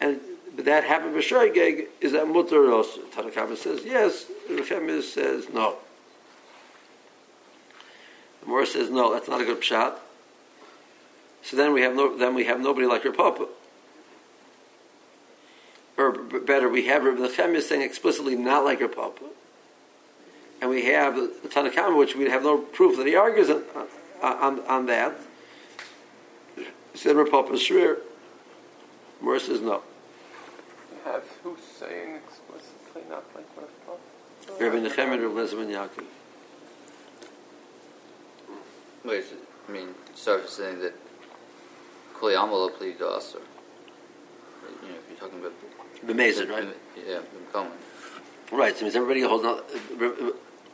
and 0.00 0.20
but 0.54 0.64
that 0.64 0.84
happened 0.84 1.14
with 1.14 1.24
shagig 1.24 1.88
is 2.00 2.12
that 2.12 2.28
Mutter 2.28 2.72
also. 2.72 3.00
Tanakama 3.14 3.56
says 3.56 3.84
yes. 3.84 4.26
Ibn 4.48 5.02
says 5.02 5.48
no. 5.52 5.76
The 8.46 8.50
Morris 8.50 8.72
says 8.72 8.88
no. 8.88 9.12
That's 9.12 9.28
not 9.28 9.42
a 9.42 9.44
good 9.44 9.62
shot. 9.62 10.00
So 11.42 11.56
then 11.56 11.74
we 11.74 11.82
have 11.82 11.94
no. 11.94 12.16
Then 12.16 12.34
we 12.34 12.44
have 12.44 12.60
nobody 12.60 12.86
like 12.86 13.04
your 13.04 13.12
papa 13.12 13.48
or 15.96 16.12
better, 16.12 16.68
we 16.68 16.86
have 16.86 17.04
Rabbi 17.04 17.20
Nechemia 17.20 17.62
saying 17.62 17.82
explicitly 17.82 18.36
not 18.36 18.64
like 18.64 18.80
her 18.80 18.88
papa, 18.88 19.24
and 20.60 20.70
we 20.70 20.84
have 20.86 21.16
the 21.16 21.48
Tanakama, 21.48 21.96
which 21.96 22.14
we 22.14 22.28
have 22.28 22.42
no 22.42 22.58
proof 22.58 22.96
that 22.98 23.06
he 23.06 23.16
argues 23.16 23.48
on, 23.50 23.62
on, 24.22 24.60
on 24.60 24.86
that. 24.86 25.14
Said 26.94 27.16
Rabbi 27.16 27.30
Papa 27.30 27.52
Shrir. 27.52 27.98
Morris 29.20 29.46
says 29.46 29.60
no. 29.60 29.82
Have 31.04 31.24
who's 31.42 31.60
saying 31.78 32.16
explicitly 32.16 33.02
not 33.08 33.24
like 33.34 33.46
Rav 33.56 33.68
Papa? 33.86 34.64
Rabbi 34.64 34.76
Nechemia 34.76 35.14
and 35.14 35.22
Rabbi 35.22 35.72
Yaakov. 35.72 36.04
Wait, 39.06 39.24
so, 39.24 39.36
I 39.68 39.72
mean, 39.72 39.94
start 40.14 40.48
saying 40.50 40.80
that 40.80 40.94
Kli 42.14 42.34
Amala 42.34 42.72
plead 42.76 42.98
to 42.98 43.08
us, 43.08 43.34
or 43.36 43.40
you 44.82 44.88
know, 44.88 44.96
if 44.96 45.08
you're 45.08 45.18
talking 45.18 45.38
about 45.38 45.52
B'mezid, 46.04 46.50
right? 46.50 46.66
Yeah, 46.96 47.20
B'mkaman. 47.52 47.70
Right. 48.50 48.74
So 48.74 48.80
it 48.80 48.82
means 48.82 48.96
everybody 48.96 49.20
holds 49.22 49.44
not. 49.44 49.64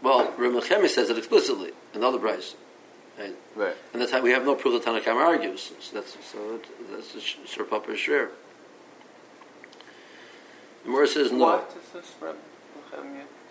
Well, 0.02 0.32
Rabbi 0.36 0.58
Nechemia 0.58 0.88
says 0.88 1.10
it 1.10 1.18
explicitly 1.18 1.72
in 1.94 2.00
the 2.00 2.06
other 2.08 2.18
price. 2.18 2.54
Right. 3.18 3.36
Right. 3.54 3.76
And 3.92 4.00
that's 4.00 4.12
how 4.12 4.20
we 4.22 4.30
have 4.30 4.44
no 4.44 4.54
proof 4.54 4.82
that 4.82 4.90
Tanakam 4.90 5.16
argues. 5.16 5.72
So 5.80 5.94
that's 5.94 6.16
so 6.26 6.54
it, 6.56 6.66
that's 6.90 7.12
the 7.12 7.20
Sir 7.20 7.64
Papa 7.64 7.92
Shrir. 7.92 8.30
The 10.84 10.90
Morris 10.90 11.14
says 11.14 11.30
no. 11.30 11.38
What 11.38 11.76
is 11.76 11.92
this 11.92 12.14
Rabbi 12.20 12.36
Nechemia 12.36 13.24
specific? 13.24 13.41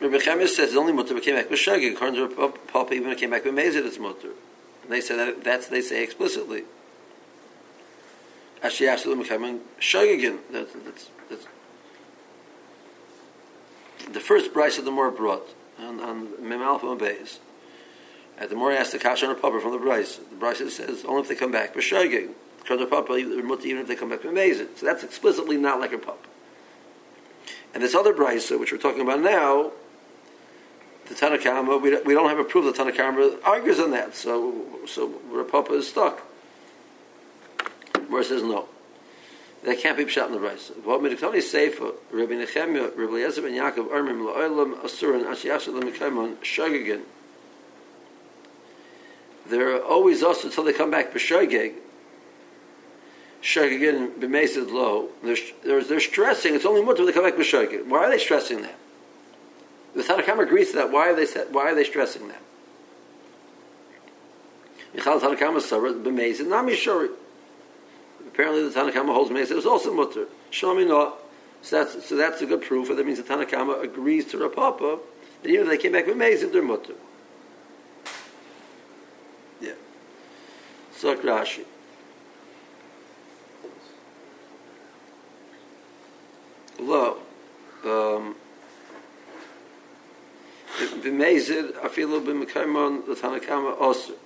Rabbi 0.00 0.18
Chemis 0.18 0.48
says 0.48 0.68
it's 0.68 0.76
only 0.76 0.92
mutter 0.92 1.14
but 1.14 1.22
came 1.22 1.36
back 1.36 1.48
with 1.50 1.58
shaggy. 1.58 1.88
According 1.88 2.28
to 2.28 2.52
Papa, 2.68 2.92
even 2.92 3.14
came 3.16 3.30
back 3.30 3.44
with 3.44 3.54
mezid, 3.54 3.86
it's 3.86 3.98
mutter. 3.98 4.32
And 4.82 4.92
they 4.92 5.00
say 5.00 5.16
that 5.16 5.42
that's 5.42 5.68
they 5.68 5.80
say 5.80 6.02
explicitly. 6.02 6.64
Actually, 8.62 8.88
asked 8.88 9.04
them 9.04 9.24
coming 9.24 9.60
shagigin. 9.80 10.38
That's 10.50 10.72
that's 10.72 11.10
that's 11.30 11.46
the 14.10 14.20
first 14.20 14.52
price 14.52 14.78
of 14.78 14.84
the 14.84 14.90
more 14.90 15.10
brought 15.10 15.48
on 15.78 16.00
on 16.00 16.46
Mem 16.46 16.60
Alpha 16.60 16.90
and 16.90 17.00
Beis. 17.00 17.38
And 18.38 18.50
the 18.50 18.56
more 18.56 18.72
asked 18.72 18.92
the 18.92 18.98
kasha 18.98 19.26
on 19.26 19.32
a 19.32 19.34
papa 19.34 19.60
from 19.60 19.72
the 19.72 19.78
brisa. 19.78 20.20
The 20.28 20.36
brisa 20.36 20.68
says 20.70 21.04
only 21.06 21.22
if 21.22 21.28
they 21.28 21.34
come 21.34 21.52
back 21.52 21.74
with 21.74 21.84
shagig. 21.84 22.30
According 22.60 22.86
to 22.86 22.90
Papa, 22.90 23.16
even 23.16 23.48
if 23.48 23.86
they 23.86 23.94
come 23.94 24.10
back 24.10 24.24
with 24.24 24.34
mezid. 24.34 24.76
So 24.76 24.86
that's 24.86 25.04
explicitly 25.04 25.56
not 25.56 25.80
like 25.80 25.92
a 25.92 25.98
papa. 25.98 26.28
And 27.72 27.82
this 27.82 27.94
other 27.94 28.12
brisa, 28.12 28.58
which 28.58 28.72
we're 28.72 28.78
talking 28.78 29.02
about 29.02 29.20
now, 29.20 29.72
the 31.08 31.14
Tanakama, 31.14 31.80
we, 31.80 31.96
we 32.02 32.14
don't 32.14 32.28
have 32.28 32.38
a 32.38 32.44
proof 32.44 32.64
that 32.64 32.82
Tanakama 32.82 33.38
argues 33.44 33.80
on 33.80 33.90
that. 33.92 34.14
So, 34.14 34.54
so 34.86 35.08
Rapapa 35.30 35.72
is 35.72 35.88
stuck. 35.88 36.20
Where 38.08 38.22
says 38.22 38.42
no. 38.42 38.68
That 39.64 39.78
can't 39.78 39.96
be 39.96 40.04
pshat 40.04 40.26
in 40.26 40.32
the 40.32 40.38
brisa. 40.38 40.76
What 40.84 41.00
Midiktoni 41.00 41.42
Sefer, 41.42 41.92
Rabbi 42.12 42.34
Nechemia, 42.34 42.96
Rabbi 42.96 43.12
Eliezer 43.12 43.42
ben 43.42 43.52
Yaakov, 43.52 43.88
Ermim, 43.88 44.24
La'olam, 44.24 44.80
Asuran, 44.80 45.24
Ashiyasha, 45.24 45.72
Lemekemon, 45.78 46.36
Shagagin. 46.36 47.02
They're 49.48 49.82
always 49.82 50.22
also 50.22 50.48
until 50.48 50.64
they 50.64 50.72
come 50.72 50.90
back 50.90 51.12
b'shogeg. 51.12 51.74
Shogegin 53.42 54.14
b'meisid 54.18 54.70
low. 54.70 55.08
They're, 55.22 55.36
they're, 55.64 55.84
they're 55.84 56.00
stressing. 56.00 56.54
It's 56.54 56.66
only 56.66 56.82
mutter 56.82 57.04
when 57.04 57.06
they 57.06 57.12
come 57.12 57.24
back 57.24 57.34
b'shogeg. 57.34 57.86
Why 57.86 58.04
are 58.04 58.10
they 58.10 58.18
stressing 58.18 58.62
that? 58.62 58.76
The 59.96 60.02
Tanakam 60.02 60.40
agrees 60.40 60.72
to 60.72 60.76
that. 60.76 60.92
Why 60.92 61.10
are 61.10 61.16
they 61.16 61.24
why 61.50 61.70
are 61.70 61.74
they 61.74 61.84
stressing 61.84 62.28
that? 62.28 62.42
Apparently, 68.26 68.68
the 68.68 68.74
Tanakama 68.78 69.14
holds 69.14 69.30
Mesa 69.30 69.56
is 69.56 69.64
also 69.64 69.94
mutter. 69.94 70.26
So 70.50 70.74
that's 71.70 72.06
so 72.06 72.14
that's 72.14 72.42
a 72.42 72.46
good 72.46 72.60
proof. 72.60 72.88
That 72.88 73.06
means 73.06 73.16
the 73.22 73.24
Tanakama 73.24 73.82
agrees 73.82 74.26
to 74.26 74.36
Rapapa 74.36 75.00
that 75.42 75.48
even 75.48 75.62
if 75.62 75.68
they 75.68 75.78
came 75.78 75.92
back 75.92 76.06
with 76.06 76.18
Mesa, 76.18 76.48
they're 76.48 76.62
mutter. 76.62 76.94
Yeah. 79.62 79.72
So 80.92 81.16
Rashi. 81.16 81.64
Lo. 86.78 87.16
Um, 87.84 88.36
B'mezid, 91.06 91.74
afilu 91.74 92.20
b'mekaimon, 92.20 93.06
the 93.06 93.14
Tanakama 93.14 93.78
osir. 93.78 94.16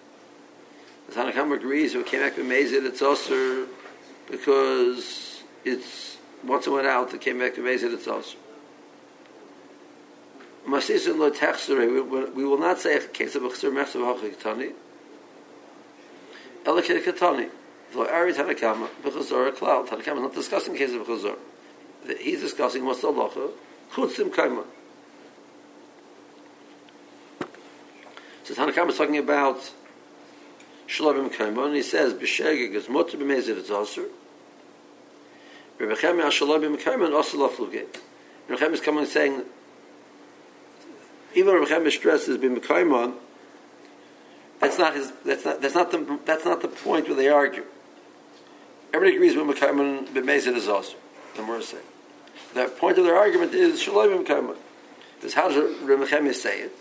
The 1.09 1.15
Tanakama 1.15 1.57
agrees 1.57 1.95
it 1.95 2.07
came 2.07 2.21
back 2.21 2.37
b'mezid, 2.37 2.87
it's 2.87 3.03
osir 3.03 3.67
because 4.31 5.43
it's, 5.63 6.17
once 6.43 6.67
it 6.67 6.71
went 6.71 6.87
out, 6.87 7.13
it 7.13 7.21
came 7.21 7.39
back 7.39 7.55
b'mezid, 7.55 7.93
it's 7.93 8.07
osir. 8.07 8.37
Masisin 10.67 11.19
lo 11.19 11.31
techsere, 11.31 12.35
we 12.35 12.45
will 12.47 12.59
not 12.59 12.79
say 12.79 12.97
a 12.97 13.01
case 13.09 13.35
of 13.35 13.43
chsir 13.43 13.71
mechsav 13.71 14.19
hachik 14.19 14.73
Ela 16.65 16.83
ketani. 16.83 17.51
Lo 17.95 18.07
ari 18.07 18.33
Tanakama, 18.33 18.89
b'chazor 19.03 19.53
klal. 19.53 19.87
Tanakama 19.87 20.17
is 20.17 20.23
not 20.23 20.35
discussing 20.35 20.75
case 20.75 20.95
of 20.95 21.07
chazor. 21.07 21.37
He's 22.19 22.41
discussing 22.41 22.87
what's 22.87 23.03
the 23.03 23.09
halacha, 23.09 23.51
chutzim 23.93 24.31
kaima. 24.31 24.65
So 28.45 28.55
Tanakam 28.55 28.89
is 28.89 28.97
talking 28.97 29.19
about 29.19 29.73
Shalom 30.87 31.31
Kaimon, 31.31 31.75
he 31.75 31.83
says, 31.83 32.15
B'shegig 32.15 32.75
is 32.75 32.89
mutter 32.89 33.17
b'mezid 33.17 33.59
it's 33.59 33.71
also. 33.71 34.07
Rebechem 35.79 36.31
Shalom 36.31 36.77
Kaimon 36.79 37.15
also 37.15 37.49
lafluge. 37.49 37.87
Rebechem 38.49 38.73
is 38.73 38.81
coming 38.81 39.07
saying, 39.07 39.43
even 41.35 41.55
Rebechem 41.55 41.91
stresses 41.91 42.39
b'mekaimon, 42.39 43.15
that's 44.61 44.79
not 44.79 44.95
his. 44.95 45.11
That's 45.25 45.45
not. 45.45 45.63
That's 45.63 45.75
not 45.75 45.91
the. 45.91 46.19
That's 46.27 46.45
not 46.45 46.61
the 46.61 46.69
point 46.69 47.09
where 47.09 47.17
they 47.17 47.29
argue. 47.29 47.65
Everybody 48.93 49.17
agrees 49.17 49.35
with 49.35 49.57
Mekayman 49.57 50.09
b'mezid 50.09 50.55
is 50.55 50.69
also. 50.69 50.97
The 51.35 51.43
more 51.43 51.63
say. 51.63 51.79
The 52.55 52.67
point 52.67 52.99
of 52.99 53.05
their 53.05 53.17
argument 53.17 53.55
is 53.55 53.81
Shalom 53.81 54.25
Mekayman. 54.25 54.57
This 55.23 55.35
how 55.35 55.49
does 55.49 55.57
Rebechem 55.79 56.33
say 56.35 56.61
it? 56.61 56.77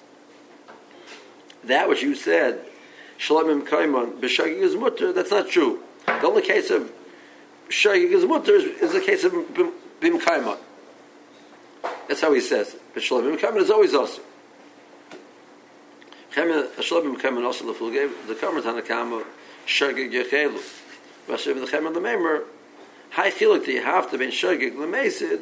That 1.64 1.90
which 1.90 2.02
you 2.02 2.16
said, 2.16 2.66
Shalom 3.18 3.66
Kaimon, 3.66 4.20
B'Shagig 4.20 4.60
is 4.60 4.76
mutter, 4.76 5.12
that's 5.12 5.32
not 5.32 5.50
true. 5.50 5.84
The 6.06 6.26
only 6.26 6.42
case 6.42 6.70
of 6.70 6.92
Shagig 7.70 8.12
is 8.12 8.26
mutter 8.26 8.54
is, 8.54 8.94
the 8.94 9.02
case 9.02 9.24
of 9.24 9.34
Bim 9.34 10.20
Kaimon. 10.20 10.58
That's 12.08 12.22
how 12.22 12.34
he 12.34 12.42
says 12.42 12.74
it. 12.76 12.82
But 12.94 13.04
Shalom 13.04 13.38
Kaimon 13.38 13.58
is 13.58 13.70
always 13.70 13.94
also. 13.94 14.22
Shalom 16.32 17.18
Kaimon 17.18 17.46
also 17.46 17.66
the 17.66 17.74
full 17.74 17.92
game, 17.92 18.12
the 18.28 18.36
Kamer 18.36 18.62
Tanakama, 18.62 19.26
Shagig 19.68 20.12
Yechelu. 20.12 20.62
Vashem 21.28 21.60
the 21.60 21.68
Kaimon 21.68 21.94
the 21.94 22.00
Memer, 22.00 22.44
High 23.12 23.32
Chilik, 23.32 23.68
you 23.68 23.84
have 23.84 24.10
to 24.12 24.18
be 24.18 24.28
Shagig 24.28 24.74
Lemesid. 24.74 25.42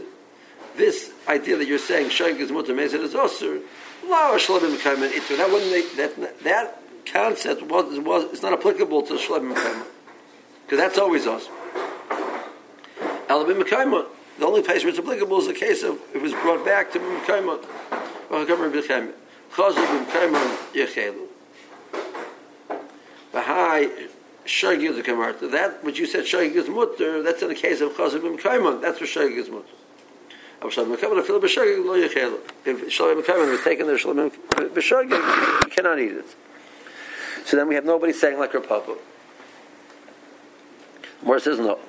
This 0.75 1.11
idea 1.27 1.57
that 1.57 1.67
you're 1.67 1.77
saying 1.77 2.09
Shagig 2.09 2.39
is 2.39 2.51
mutter, 2.51 2.73
Mesid 2.73 3.01
is 3.01 3.15
also, 3.15 3.61
that 4.07 5.49
wouldn't 5.51 5.97
that 5.97 6.43
that 6.43 6.81
concept 7.05 7.61
was 7.63 7.99
was 7.99 8.23
it's 8.25 8.41
not 8.41 8.53
applicable 8.53 9.01
to 9.03 9.13
shlebim 9.13 9.53
mekayma 9.53 9.85
because 10.63 10.79
that's 10.79 10.97
always 10.97 11.25
us. 11.27 11.47
Alabim 13.27 13.61
mekayma. 13.61 14.05
The 14.39 14.45
only 14.45 14.61
place 14.61 14.83
where 14.83 14.89
it's 14.89 14.99
applicable 14.99 15.39
is 15.39 15.47
the 15.47 15.53
case 15.53 15.83
of 15.83 15.99
it 16.13 16.21
was 16.21 16.33
brought 16.33 16.63
back 16.65 16.91
to 16.93 16.99
mekayma. 16.99 17.59
Mekayma 18.29 18.71
b'mekayma. 18.71 19.13
Chazal 19.53 19.85
b'mekayma 19.85 20.57
yechelu. 20.73 21.27
Bahai 23.33 24.09
shagig 24.45 24.91
is 24.91 24.97
a 24.97 25.03
kamarta. 25.03 25.49
That 25.51 25.83
which 25.83 25.99
you 25.99 26.05
said 26.05 26.25
shagig 26.25 26.55
is 26.55 26.69
mutter. 26.69 27.23
That's 27.23 27.41
in 27.41 27.47
the 27.49 27.55
case 27.55 27.81
of 27.81 27.93
chazal 27.93 28.19
b'mekayma. 28.19 28.81
That's 28.81 28.99
where 28.99 29.07
shagig 29.07 29.37
is 29.37 29.49
mutter. 29.49 29.65
If 30.63 30.73
Shalom 30.73 30.95
Mekavan 33.21 33.51
was 33.51 33.63
taken 33.63 33.87
there, 33.87 33.97
Shalom 33.97 34.31
B'Shagig, 34.31 35.63
you 35.63 35.69
cannot 35.69 35.99
eat 35.99 36.13
it. 36.13 36.25
So 37.45 37.57
then 37.57 37.67
we 37.67 37.75
have 37.75 37.85
nobody 37.85 38.11
saying 38.13 38.39
like 38.39 38.53
her 38.53 38.59
papa. 38.59 38.97
More 41.23 41.39
says 41.39 41.59
no. 41.59 41.79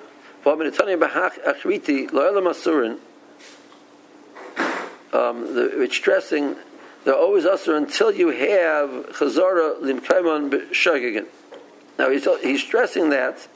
Um, 0.44 0.60
it's 5.82 5.96
stressing 5.96 6.56
they're 7.04 7.16
always 7.16 7.46
usher 7.46 7.74
until 7.74 8.12
you 8.12 8.28
have 8.28 8.90
chazara 9.12 9.80
limkaimon 9.80 10.50
b'shagigin. 10.50 11.26
Now 11.98 12.10
he's, 12.10 12.28
he's 12.42 12.62
stressing 12.62 13.08
that 13.10 13.48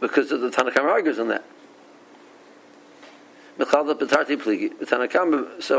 because 0.00 0.30
of 0.30 0.42
the 0.42 0.50
Tanakh 0.50 0.76
argues 0.76 1.18
on 1.18 1.26
that. 1.28 1.44
So 3.58 3.64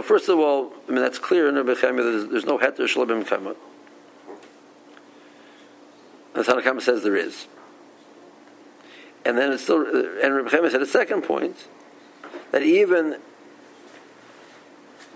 first 0.01 0.29
of 0.29 0.39
all, 0.39 0.73
I 0.87 0.91
mean 0.91 1.01
that's 1.01 1.19
clear 1.19 1.47
in 1.47 1.55
the 1.55 1.63
Bechemia 1.63 2.21
that 2.21 2.29
there's 2.31 2.45
no 2.45 2.57
heter 2.57 2.79
shalabim 2.79 3.25
kama. 3.25 3.55
The 6.33 6.43
Tanakama 6.43 6.81
says 6.81 7.03
there 7.03 7.15
is. 7.15 7.47
And 9.25 9.37
then 9.37 9.51
it's 9.51 9.63
still, 9.63 9.85
and 9.85 10.35
Rebbe 10.35 10.49
Chaim 10.49 10.69
said 10.69 10.81
a 10.81 10.85
second 10.85 11.23
point 11.23 11.67
that 12.51 12.63
even 12.63 13.17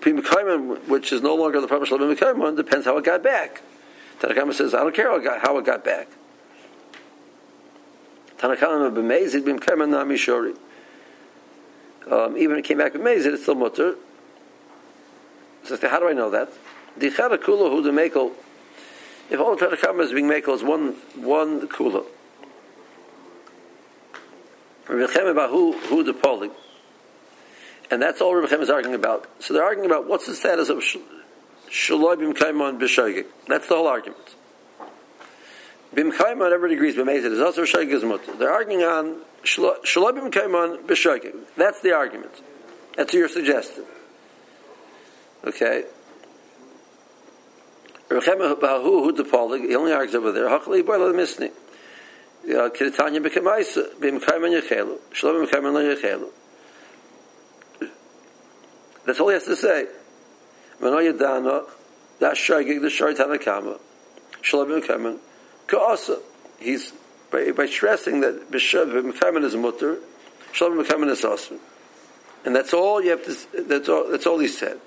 Pimikaiman, 0.01 0.87
which 0.87 1.13
is 1.13 1.21
no 1.21 1.35
longer 1.35 1.61
the 1.61 1.67
proper 1.67 1.85
Shalom 1.85 2.15
Mikaiman, 2.15 2.57
depends 2.57 2.85
how 2.85 2.97
it 2.97 3.05
got 3.05 3.23
back. 3.23 3.61
Tanakama 4.19 4.53
says, 4.53 4.73
I 4.73 4.79
don't 4.79 4.95
care 4.95 5.09
how 5.09 5.17
it 5.17 5.23
got, 5.23 5.41
how 5.41 5.57
it 5.59 5.65
got 5.65 5.85
back. 5.85 6.07
Tanakama 8.39 8.91
b'mezid 8.91 9.43
b'mikaiman 9.43 9.89
nami 9.89 10.17
um, 12.09 12.37
even 12.37 12.57
if 12.57 12.65
it 12.65 12.67
came 12.67 12.77
back 12.77 12.93
with 12.93 13.01
mezid, 13.01 13.33
it's 13.33 13.43
still 13.43 13.55
mutter. 13.55 13.95
So 15.63 15.77
how 15.87 15.99
do 15.99 16.07
I 16.07 16.13
know 16.13 16.29
that? 16.31 16.49
The 16.97 17.09
kula 17.09 17.69
hu 17.69 17.81
the 17.81 17.91
mekel. 17.91 18.31
If 19.29 19.39
all 19.39 19.55
the 19.55 19.65
Tanakama 19.65 20.01
is 20.01 20.11
being 20.11 20.27
mekel 20.27 20.55
is 20.55 20.63
one 20.63 20.95
one 21.15 21.67
kula. 21.67 22.05
Rebechem 24.87 25.29
about 25.29 25.51
who 25.51 25.73
who 25.73 26.03
the 26.03 26.13
polling, 26.13 26.51
and 27.89 28.01
that's 28.01 28.19
all 28.19 28.33
Rebechem 28.33 28.61
is 28.61 28.69
arguing 28.69 28.95
about. 28.95 29.29
So 29.39 29.53
they're 29.53 29.63
arguing 29.63 29.89
about 29.89 30.07
what's 30.07 30.25
the 30.25 30.35
status 30.35 30.69
of 30.69 30.79
shaloi 31.69 32.19
bim 32.19 32.33
kaimon 32.33 32.79
b'shagig. 32.79 33.25
That's 33.47 33.67
the 33.67 33.75
whole 33.75 33.87
argument. 33.87 34.35
Bim 35.93 36.11
kaimon, 36.11 36.51
everybody 36.53 36.75
agrees. 36.75 36.95
B'mezid 36.95 37.31
is 37.31 37.41
also 37.41 37.63
shagig 37.63 37.89
is 37.89 38.03
mutter. 38.03 38.33
They're 38.35 38.51
arguing 38.51 38.83
on 38.83 39.21
Shalabim 39.43 40.31
Kaiman 40.31 40.85
b'shagig. 40.85 41.35
That's 41.57 41.81
the 41.81 41.93
argument. 41.93 42.31
That's 42.95 43.13
your 43.13 43.27
what 43.27 43.35
you're 43.35 43.45
suggesting. 43.45 43.85
Okay. 45.45 45.83
He 48.09 48.15
only 49.75 49.91
argues 49.93 50.15
over 50.15 50.31
there. 50.31 50.47
Hachli 50.47 50.83
boila 50.83 51.13
misni. 51.13 51.51
Uh, 52.45 52.69
Kiritanya 52.69 53.19
b'kamaisa 53.25 53.95
b'im 53.99 54.19
kaiman 54.23 54.61
yechelu. 54.61 54.97
Shalabim 55.13 55.49
kaiman 55.49 55.73
lo 55.73 55.95
yechelu. 55.95 56.29
That's 59.05 59.19
all 59.19 59.29
he 59.29 59.33
has 59.33 59.45
to 59.45 59.55
say. 59.55 59.87
Manoya 60.79 61.17
dana. 61.17 61.63
That's 62.19 62.39
shagig. 62.39 62.81
The 62.81 62.89
shari 62.89 63.15
tanakama. 63.15 63.79
Shalabim 64.41 64.81
kaiman. 64.85 65.19
Ka'asa. 65.67 66.19
He's 66.59 66.93
by, 67.31 67.51
by 67.51 67.65
stressing 67.65 68.21
that 68.21 68.51
Mekamen 68.51 69.43
is 69.43 69.55
mutter, 69.55 69.97
Shalom 70.51 70.83
Mekamen 70.83 71.09
is 71.09 71.23
also. 71.23 71.57
And 72.43 72.55
that's 72.55 72.73
all 72.73 73.01
you 73.01 73.11
have 73.11 73.25
to, 73.25 73.63
that's 73.63 73.87
all, 73.87 74.09
that's 74.09 74.27
all 74.27 74.39
he 74.39 74.47
said. 74.47 74.79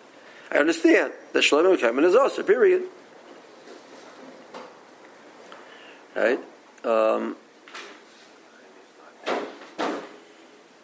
I 0.53 0.59
understand 0.59 1.13
that 1.33 1.43
Shalom 1.43 1.77
Mekamen 1.77 2.05
is 2.05 2.15
also, 2.15 2.43
period. 2.43 2.83
Right? 6.15 6.39
Um, 6.85 7.37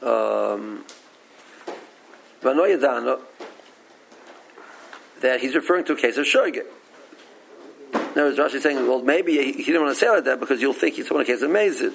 um, 0.03 0.85
that 5.21 5.41
he's 5.41 5.55
referring 5.55 5.85
to 5.85 5.93
a 5.93 5.97
case 5.97 6.17
of 6.17 6.25
Shogeg. 6.25 6.65
Now, 8.17 8.27
as 8.27 8.37
Rashi 8.37 8.61
saying, 8.61 8.87
well, 8.89 9.03
maybe 9.03 9.33
he, 9.33 9.53
he, 9.53 9.65
didn't 9.65 9.83
want 9.83 9.95
to 9.95 10.01
say 10.01 10.11
like 10.11 10.25
that 10.25 10.41
because 10.41 10.61
you'll 10.61 10.73
think 10.73 10.97
he's 10.97 11.07
someone 11.07 11.23
a 11.23 11.27
case 11.27 11.43
of 11.43 11.51
Mezid. 11.51 11.93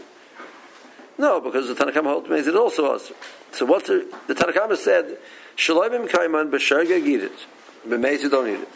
No, 1.18 1.42
because 1.42 1.68
the 1.68 1.74
Tanakhama 1.74 2.06
holds 2.06 2.28
Mezid 2.28 2.56
also 2.56 2.94
us. 2.94 3.12
So 3.52 3.66
what's 3.66 3.88
the, 3.88 4.12
the 4.28 4.36
Tanakhama 4.36 4.78
said, 4.78 5.18
Shaloim 5.58 6.10
Kaiman 6.10 6.52
b'sharga 6.52 6.98
eat 7.06 7.22
it, 7.22 7.46
b'Mezid 7.88 8.32
don't 8.32 8.48
eat 8.48 8.62
it. 8.62 8.70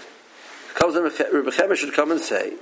Comes 0.75 0.95
Rebbe 0.95 1.75
should 1.75 1.93
come 1.93 2.11
and 2.11 2.19
say, 2.19 2.53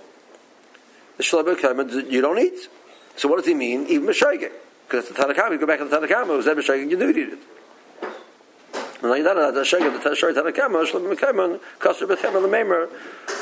the 1.17 1.23
Shaloim 1.23 1.55
Kaiman 1.55 2.11
you 2.11 2.21
don't 2.21 2.39
eat. 2.39 2.69
So 3.15 3.27
what 3.27 3.37
does 3.37 3.47
he 3.47 3.55
mean? 3.55 3.87
Even 3.87 4.07
Meshaygig. 4.07 4.51
Because 4.87 5.09
the 5.09 5.15
Tanakama, 5.15 5.51
you 5.51 5.57
go 5.57 5.65
back 5.65 5.79
to 5.79 5.85
the 5.85 5.97
it 5.99 6.27
was 6.27 6.45
that 6.45 6.55
Meshaygig, 6.55 6.89
you 6.89 6.97
do 6.97 7.07
need 7.11 7.33
it. 7.33 7.39
And 9.01 9.11
like 9.11 9.23
that, 9.23 9.35
the 9.35 9.51
the 9.51 9.65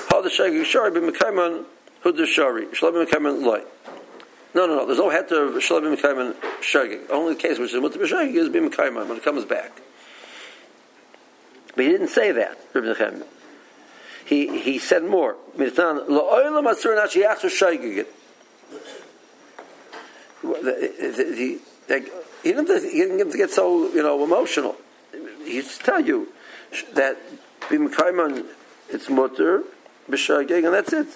how 0.09 0.21
the 0.21 0.29
B'Mekaiman, 0.99 1.65
Hud 2.03 2.17
the 2.17 2.25
Shari, 2.25 2.65
Loy. 2.65 3.63
No, 4.53 4.67
no, 4.67 4.75
no. 4.75 4.85
There's 4.85 4.97
no 4.99 5.09
head 5.09 5.29
to 5.29 5.59
Shalom 5.61 5.95
Mekaiman 5.95 6.33
Shagig. 6.61 7.09
Only 7.09 7.35
case 7.35 7.57
which 7.57 7.73
is 7.73 7.81
Mutter 7.81 7.99
B'Shagig 7.99 8.35
is 8.35 8.49
B'Mekaiman 8.49 9.07
when 9.07 9.17
it 9.17 9.23
comes 9.23 9.45
back. 9.45 9.81
But 11.75 11.85
he 11.85 11.91
didn't 11.91 12.09
say 12.09 12.31
that, 12.33 12.57
Rabbi 12.73 12.87
Nechemia. 12.87 13.25
He, 14.25 14.59
he 14.59 14.79
said 14.79 15.03
more. 15.03 15.35
Mitzan, 15.57 16.07
Lo'olam 16.07 16.65
Asur 16.69 16.95
Nashi 16.95 17.21
Yachsu 17.21 17.49
Shagig. 17.49 18.05
He, 21.37 21.59
he 22.43 22.51
didn't, 22.51 22.91
he 22.91 22.99
didn't 22.99 23.37
get 23.37 23.51
so, 23.51 23.89
you 23.93 24.03
know, 24.03 24.23
emotional 24.23 24.75
he's 25.45 25.77
tell 25.77 26.01
you 26.01 26.27
that 26.93 27.17
bim 27.69 27.89
kaiman 27.89 28.45
it's 28.89 29.09
mutter 29.09 29.63
bishagig 30.09 30.65
and 30.65 30.73
that's 30.73 30.93
it. 30.93 31.07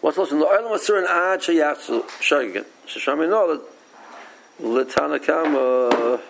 What's 0.00 0.18
also 0.18 0.38
the 0.38 0.44
oil 0.44 0.70
was 0.70 0.84
certain 0.84 1.08
ad 1.08 1.42
she 1.42 1.56
yes 1.56 1.84
so 1.84 2.04
show 2.20 3.16
me 3.16 3.26
know 3.26 3.56
that 3.56 3.62
the 4.60 4.84
tana 4.84 5.18
kama 5.18 6.20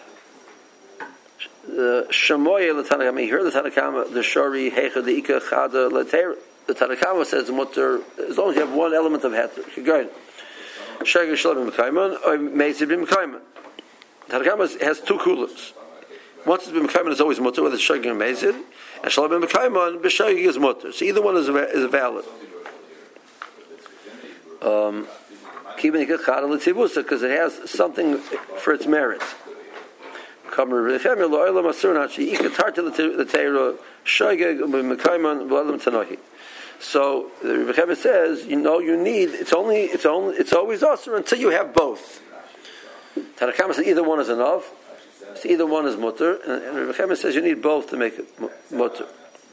the 1.67 2.07
shamoy 2.11 2.75
the 2.75 2.89
tana 2.89 3.05
kama 3.05 3.21
here 3.23 3.43
the 3.43 3.51
tanakam 3.51 4.13
the 4.13 4.21
shori 4.21 4.73
hege 4.73 5.05
the 5.05 5.21
ikha 5.21 5.51
gada 5.51 5.89
the 5.89 6.05
tana 6.05 6.35
the 6.67 6.75
tana 6.75 7.25
says 7.25 7.51
mutter 7.51 8.01
as 8.29 8.39
long 8.39 8.51
as 8.51 8.57
you 8.57 8.61
have 8.61 8.73
one 8.73 8.95
element 8.95 9.25
of 9.25 9.33
hat 9.33 9.53
you 9.77 9.83
go 9.83 10.09
shagig 11.01 11.33
shlobim 11.33 11.71
kaiman 11.71 12.17
i 12.27 12.37
may 12.37 12.73
bim 12.73 13.07
kaiman? 13.07 13.41
Targama 14.29 14.81
has 14.81 15.01
two 15.01 15.19
kulas. 15.19 15.73
Once 16.47 16.65
it's 16.65 16.73
been 16.73 16.87
Mekayman, 16.87 17.13
it's 17.13 17.21
always 17.21 17.41
mutter, 17.41 17.63
whether 17.63 17.77
it's 17.77 17.89
Shagig 17.89 18.07
or 18.07 18.15
Mezid, 18.15 18.63
and 19.03 19.11
Shalom 19.13 19.31
ben 19.31 19.49
Mekayman, 19.49 20.03
B'Shagig 20.03 20.47
is 20.47 20.59
mutter. 20.59 20.93
So 20.93 21.05
either 21.05 21.23
one 21.23 21.37
is, 21.37 21.49
is 21.49 21.91
valid. 21.91 22.25
Um, 24.61 25.07
because 25.77 27.23
it 27.23 27.31
has 27.31 27.71
something 27.71 28.19
for 28.19 28.73
its 28.73 28.87
merit. 28.87 29.23
So 36.79 37.31
the 37.43 37.59
Rebbe 37.59 37.97
says, 37.97 38.47
you 38.47 38.57
know, 38.57 38.79
you 38.79 38.97
need. 38.97 39.31
It's 39.31 39.53
only. 39.53 39.83
It's 39.83 40.07
only. 40.07 40.37
It's 40.37 40.53
always 40.53 40.83
usher 40.83 41.17
until 41.17 41.39
you 41.39 41.51
have 41.51 41.75
both. 41.75 42.23
Tanakama 43.17 43.75
says 43.75 43.87
either 43.87 44.03
one 44.03 44.21
is 44.21 44.29
enough. 44.29 44.73
So 45.37 45.49
either 45.49 45.67
one 45.67 45.87
is 45.87 45.97
mutter, 45.97 46.39
and, 46.47 46.63
and 46.63 46.99
Rebbe 46.99 47.17
says 47.17 47.35
you 47.35 47.43
need 47.43 47.61
both 47.63 47.91
to 47.91 47.97
make 47.97 48.19
it 48.19 48.29
mutter. 48.71 49.07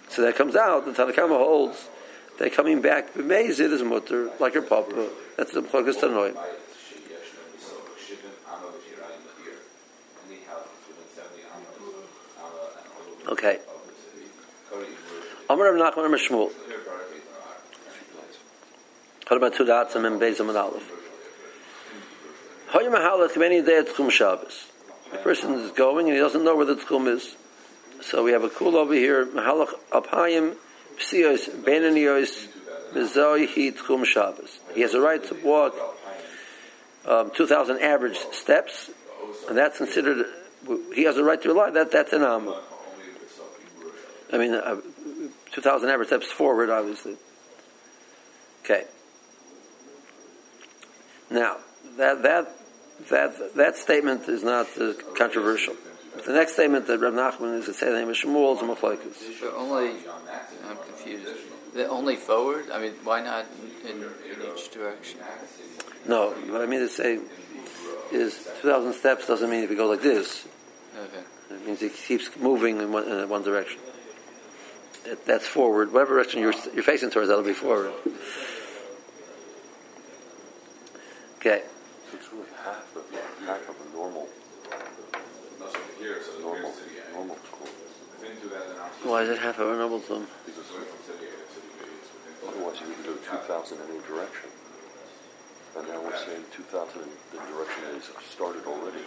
So 0.10 0.21
that 0.21 0.36
comes 0.36 0.56
out. 0.56 0.86
The 0.86 0.91
Tanakama 0.91 1.38
holds 1.38 1.88
that 2.38 2.54
coming 2.54 2.82
back 2.82 3.13
b'meizid 3.13 3.71
is 3.71 3.82
mutter, 3.82 4.30
like 4.39 4.54
your 4.54 4.63
papa. 4.63 5.10
That's 5.38 5.54
the 5.54 5.62
Pchagas 5.62 6.02
Tanoim. 6.02 6.36
Okay. 13.30 13.60
Amar 15.50 15.74
Rav 15.74 15.95
Nachman 15.95 16.06
Amar 16.06 16.17
Shmuel. 16.17 16.52
What 19.28 19.38
about 19.38 19.56
two 19.56 19.63
dots 19.63 19.95
and 19.95 20.04
then 20.04 20.19
Bezim 20.19 20.50
and 20.50 20.58
Aleph? 20.58 21.01
The 25.12 25.17
person 25.23 25.53
is 25.55 25.71
going 25.71 26.07
and 26.07 26.15
he 26.15 26.21
doesn't 26.21 26.43
know 26.43 26.55
where 26.55 26.65
the 26.65 26.75
tchum 26.75 27.07
is. 27.07 27.36
So 28.01 28.23
we 28.23 28.31
have 28.31 28.45
a 28.45 28.49
cool 28.49 28.77
over 28.77 28.93
here. 28.93 29.25
Mahalach 29.25 29.73
apayim 29.91 30.55
psios 30.97 31.49
benanios 31.49 32.47
mezoihi 32.93 33.73
tchum 33.73 34.05
Shabbos. 34.05 34.60
He 34.73 34.81
has 34.81 34.93
a 34.93 35.01
right 35.01 35.21
to 35.25 35.36
walk 35.43 35.75
um, 37.05 37.31
2,000 37.36 37.79
average 37.79 38.17
steps, 38.31 38.89
and 39.49 39.57
that's 39.57 39.77
considered. 39.77 40.25
He 40.95 41.03
has 41.03 41.17
a 41.17 41.23
right 41.23 41.41
to 41.41 41.49
rely. 41.49 41.71
That 41.71 41.91
that's 41.91 42.13
an 42.13 42.21
amma. 42.21 42.62
I 44.31 44.38
mean, 44.38 44.53
uh, 44.53 44.77
2,000 45.51 45.89
average 45.89 46.07
steps 46.07 46.27
forward, 46.27 46.69
obviously. 46.69 47.17
Okay. 48.63 48.86
Now 51.29 51.57
that 51.97 52.23
that 52.23 52.61
that 53.10 53.56
that 53.56 53.76
statement 53.76 54.28
is 54.28 54.44
not 54.44 54.68
uh, 54.80 54.94
controversial. 55.18 55.76
The 56.26 56.34
next 56.34 56.54
statement 56.54 56.88
that 56.88 57.00
Reb 57.00 57.14
Nachman 57.14 57.60
is 57.60 57.66
to 57.66 57.74
say 57.74 57.88
the 57.88 58.00
name 58.00 58.10
of 58.10 58.16
Shmuel 58.16 58.56
is 58.56 58.62
a 58.62 59.56
Only, 59.56 59.92
I'm 60.68 60.78
confused. 60.78 61.28
The 61.74 61.88
only 61.88 62.18
forward? 62.18 62.66
I 62.72 62.82
mean, 62.82 62.92
why 63.04 63.22
not 63.22 63.46
in, 63.86 64.04
in 64.04 64.52
each 64.54 64.72
direction? 64.72 65.20
No, 66.06 66.32
what 66.32 66.62
I 66.62 66.66
mean 66.66 66.82
to 66.82 66.90
say 66.90 67.20
is 68.12 68.36
2,000 68.62 68.94
steps 68.94 69.28
doesn't 69.28 69.50
mean 69.50 69.64
if 69.64 69.70
you 69.70 69.78
go 69.78 69.88
like 69.88 70.02
this. 70.02 70.48
Okay. 70.98 71.24
It 71.56 71.66
means 71.66 71.82
it 71.82 71.94
keeps 71.94 72.30
moving 72.38 72.82
in 72.82 72.92
one, 72.92 73.08
in 73.08 73.30
one 73.30 73.44
direction. 73.44 73.80
It, 75.06 75.26
that's 75.26 75.48
forward. 75.48 75.94
Whatever 75.94 76.16
direction 76.16 76.42
you're, 76.42 76.54
you're 76.74 76.84
facing 76.84 77.10
towards, 77.10 77.30
that'll 77.30 77.44
be 77.44 77.54
forward. 77.54 77.94
Okay. 81.38 81.64
Why 89.04 89.24
does 89.24 89.38
it 89.38 89.40
have 89.40 89.60
a 89.60 89.64
normal 89.64 90.00
zone? 90.00 90.28
Otherwise, 92.48 92.80
you 92.82 92.88
would 92.88 93.04
go 93.04 93.16
2,000 93.16 93.78
in 93.78 93.84
any 93.90 94.00
direction. 94.08 94.50
And 95.78 95.88
now 95.88 96.02
we're 96.04 96.18
saying 96.18 96.44
2,000 96.54 97.02
in 97.02 97.10
the 97.32 97.38
direction 97.38 97.84
that 97.86 97.94
he's 97.96 98.10
started 98.30 98.66
already. 98.68 99.00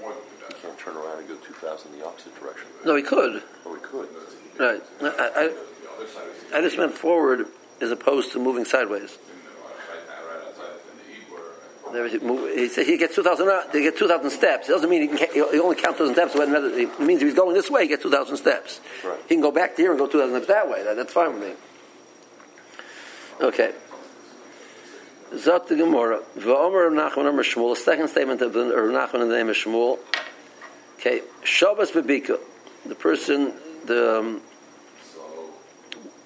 You 0.00 0.14
can't 0.62 0.78
turn 0.78 0.96
around 0.96 1.18
and 1.18 1.28
go 1.28 1.36
2,000 1.36 1.92
in 1.92 1.98
the 1.98 2.06
opposite 2.06 2.38
direction. 2.38 2.68
No, 2.84 2.94
he 2.94 3.02
could. 3.02 3.42
Oh, 3.66 3.74
he 3.74 3.80
could. 3.80 4.08
Right. 4.58 4.82
I, 5.02 5.52
I, 6.54 6.58
I 6.58 6.60
just 6.60 6.78
meant 6.78 6.92
forward 6.92 7.46
as 7.80 7.90
opposed 7.90 8.32
to 8.32 8.38
moving 8.38 8.64
sideways. 8.64 9.18
He 11.94 12.68
said 12.68 12.86
he 12.86 12.96
gets 12.96 13.14
two 13.14 13.22
thousand. 13.22 13.48
He 13.72 13.82
gets 13.82 13.98
two 13.98 14.08
thousand 14.08 14.30
steps. 14.30 14.68
It 14.68 14.72
doesn't 14.72 14.90
mean 14.90 15.02
he 15.02 15.08
can. 15.16 15.32
He 15.32 15.40
only 15.60 15.76
counts 15.76 15.98
thousand 15.98 16.14
steps. 16.14 16.34
It 16.34 17.00
means 17.00 17.22
if 17.22 17.28
he's 17.28 17.36
going 17.36 17.54
this 17.54 17.70
way, 17.70 17.82
he 17.82 17.88
gets 17.88 18.02
two 18.02 18.10
thousand 18.10 18.36
steps. 18.36 18.80
Right. 19.04 19.18
He 19.28 19.34
can 19.34 19.40
go 19.40 19.52
back 19.52 19.76
here 19.76 19.90
and 19.90 19.98
go 19.98 20.06
two 20.06 20.18
thousand 20.18 20.34
steps 20.42 20.48
that 20.48 20.68
way. 20.68 20.82
That, 20.82 20.96
that's 20.96 21.12
fine 21.12 21.34
with 21.34 21.42
me. 21.42 21.54
Okay. 23.40 23.72
Zot 25.34 25.68
the 25.68 25.76
Gemara. 25.76 26.20
V'omer 26.36 26.90
Nachman 26.90 27.26
Omer 27.26 27.42
Shmuel. 27.42 27.74
The 27.74 27.80
second 27.80 28.08
statement 28.08 28.42
of 28.42 28.52
Nachman 28.52 29.22
in 29.22 29.28
the 29.28 29.36
name 29.36 29.48
of 29.48 29.56
Shmuel. 29.56 29.98
Okay. 30.98 31.22
Shabbos 31.44 31.92
bebika. 31.92 32.38
The 32.86 32.94
person, 32.94 33.54
the 33.86 34.18
um, 34.18 34.42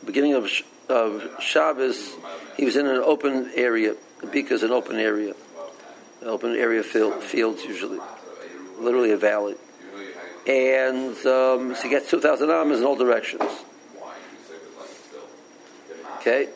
beginning 0.05 0.35
of, 0.35 0.51
of 0.89 1.23
Shabbos, 1.41 2.15
he 2.57 2.65
was 2.65 2.77
in 2.77 2.87
an 2.87 2.97
open 2.97 3.51
area. 3.55 3.95
Bika 4.21 4.51
is 4.51 4.65
an 4.65 4.73
open 4.73 4.97
area 4.97 5.35
open 6.23 6.57
area 6.57 6.83
field, 6.83 7.23
fields 7.23 7.65
usually, 7.65 7.99
literally 8.79 9.13
a 9.13 9.17
valley. 9.17 9.55
And 10.47 11.17
um, 11.27 11.75
so 11.75 11.83
he 11.83 11.89
gets 11.89 12.11
2,000 12.11 12.51
amas 12.51 12.79
in 12.79 12.85
all 12.85 12.97
directions. 12.97 13.43
Okay? 16.19 16.49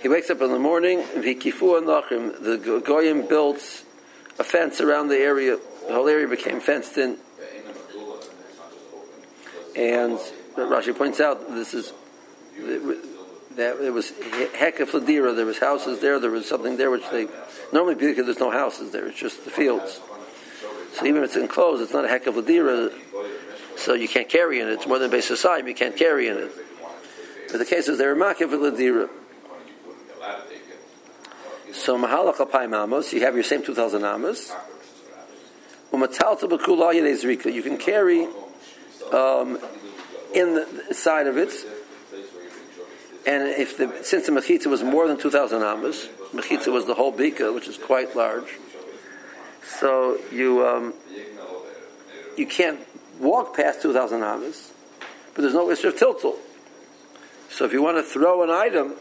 He 0.00 0.08
wakes 0.08 0.30
up 0.30 0.40
in 0.42 0.50
the 0.50 0.58
morning, 0.58 1.04
the 1.14 2.82
Goyim 2.84 3.26
built 3.26 3.84
a 4.38 4.44
fence 4.44 4.80
around 4.80 5.08
the 5.08 5.16
area. 5.16 5.58
The 5.86 5.94
whole 5.94 6.08
area 6.08 6.28
became 6.28 6.60
fenced 6.60 6.98
in. 6.98 7.18
And 9.76 10.18
Rashi 10.56 10.96
points 10.96 11.20
out 11.20 11.48
this 11.54 11.74
is 11.74 11.92
that 13.56 13.78
there 13.78 13.92
was 13.92 14.12
heck 14.54 14.80
of 14.80 14.90
Ladira. 14.90 15.34
There 15.34 15.46
was 15.46 15.58
houses 15.58 16.00
there. 16.00 16.18
There 16.18 16.30
was 16.30 16.48
something 16.48 16.76
there 16.76 16.90
which 16.90 17.08
they 17.10 17.28
normally 17.72 17.94
because 17.94 18.26
there's 18.26 18.40
no 18.40 18.50
houses 18.50 18.90
there. 18.90 19.06
It's 19.06 19.18
just 19.18 19.44
the 19.44 19.50
fields. 19.50 20.00
So 20.94 21.06
even 21.06 21.22
if 21.22 21.30
it's 21.30 21.36
enclosed, 21.36 21.82
it's 21.82 21.92
not 21.92 22.04
a 22.04 22.08
heck 22.08 22.26
of 22.26 22.34
Ladira. 22.34 22.92
So 23.76 23.94
you 23.94 24.08
can't 24.08 24.28
carry 24.28 24.60
in 24.60 24.68
it. 24.68 24.72
It's 24.72 24.86
more 24.86 24.98
than 24.98 25.10
beis 25.10 25.30
sasayim. 25.30 25.66
You 25.66 25.74
can't 25.74 25.96
carry 25.96 26.28
in 26.28 26.36
it. 26.36 26.52
But 27.50 27.58
the 27.58 27.64
case 27.64 27.88
is 27.88 27.98
they're 27.98 28.16
makiv 28.16 28.50
Ladira. 28.50 29.08
So 31.72 31.98
mahalach 31.98 32.36
alpayim 32.36 32.80
amos. 32.80 33.12
You 33.12 33.20
have 33.22 33.34
your 33.34 33.44
same 33.44 33.62
two 33.64 33.74
thousand 33.74 34.04
amos. 34.04 34.52
You 35.92 37.62
can 37.62 37.78
carry 37.78 38.26
um, 39.12 39.58
in 40.34 40.54
the 40.54 40.88
side 40.92 41.28
of 41.28 41.36
it 41.38 41.52
And 43.26 43.48
if 43.48 43.78
the 43.78 44.02
since 44.02 44.26
the 44.26 44.32
mechitza 44.32 44.66
was 44.66 44.82
more 44.82 45.08
than 45.08 45.16
two 45.16 45.30
thousand 45.30 45.62
amas, 45.62 46.08
mechitza 46.32 46.72
was 46.72 46.86
the 46.86 46.94
whole 46.94 47.12
bika, 47.12 47.54
which 47.54 47.68
is 47.68 47.78
quite 47.78 48.14
large. 48.14 48.58
So 49.62 50.18
you 50.30 50.66
um, 50.66 50.94
you 52.36 52.46
can't 52.46 52.80
walk 53.18 53.56
past 53.56 53.80
two 53.80 53.92
thousand 53.92 54.22
amas, 54.22 54.72
but 55.34 55.42
there's 55.42 55.54
no 55.54 55.70
issue 55.70 55.88
of 55.88 55.96
tiltul. 55.96 56.36
So 57.48 57.64
if 57.64 57.72
you 57.72 57.82
want 57.82 57.96
to 57.96 58.02
throw 58.02 58.42
an 58.42 58.50
item 58.50 58.94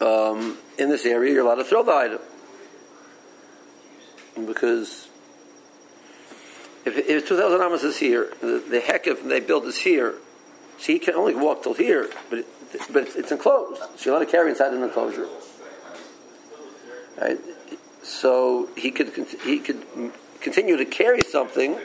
um, 0.00 0.58
in 0.78 0.88
this 0.88 1.04
area, 1.04 1.32
you're 1.32 1.44
allowed 1.44 1.56
to 1.56 1.64
throw 1.64 1.82
the 1.82 1.92
item 1.92 2.20
because 4.46 5.08
if, 6.84 6.96
if 6.96 7.28
2,000 7.28 7.60
amas 7.60 7.82
is 7.82 7.98
here, 7.98 8.32
the, 8.40 8.62
the 8.68 8.80
heck 8.80 9.06
if 9.06 9.24
they 9.24 9.40
build 9.40 9.64
is 9.64 9.78
here, 9.78 10.14
so 10.78 10.92
he 10.92 10.98
can 10.98 11.14
only 11.14 11.34
walk 11.34 11.62
till 11.62 11.74
here, 11.74 12.08
but 12.30 12.38
it, 12.40 12.46
but 12.92 13.08
it's, 13.16 13.32
enclosed. 13.32 13.82
You're 14.04 14.14
allowed 14.14 14.26
to 14.26 14.30
carry 14.30 14.50
inside 14.50 14.72
an 14.72 14.82
enclosure. 14.82 15.26
Right? 17.20 17.38
So 18.02 18.68
he 18.76 18.90
could 18.90 19.12
he 19.42 19.58
could 19.58 19.84
continue 20.40 20.76
to 20.76 20.84
carry 20.84 21.20
something 21.22 21.78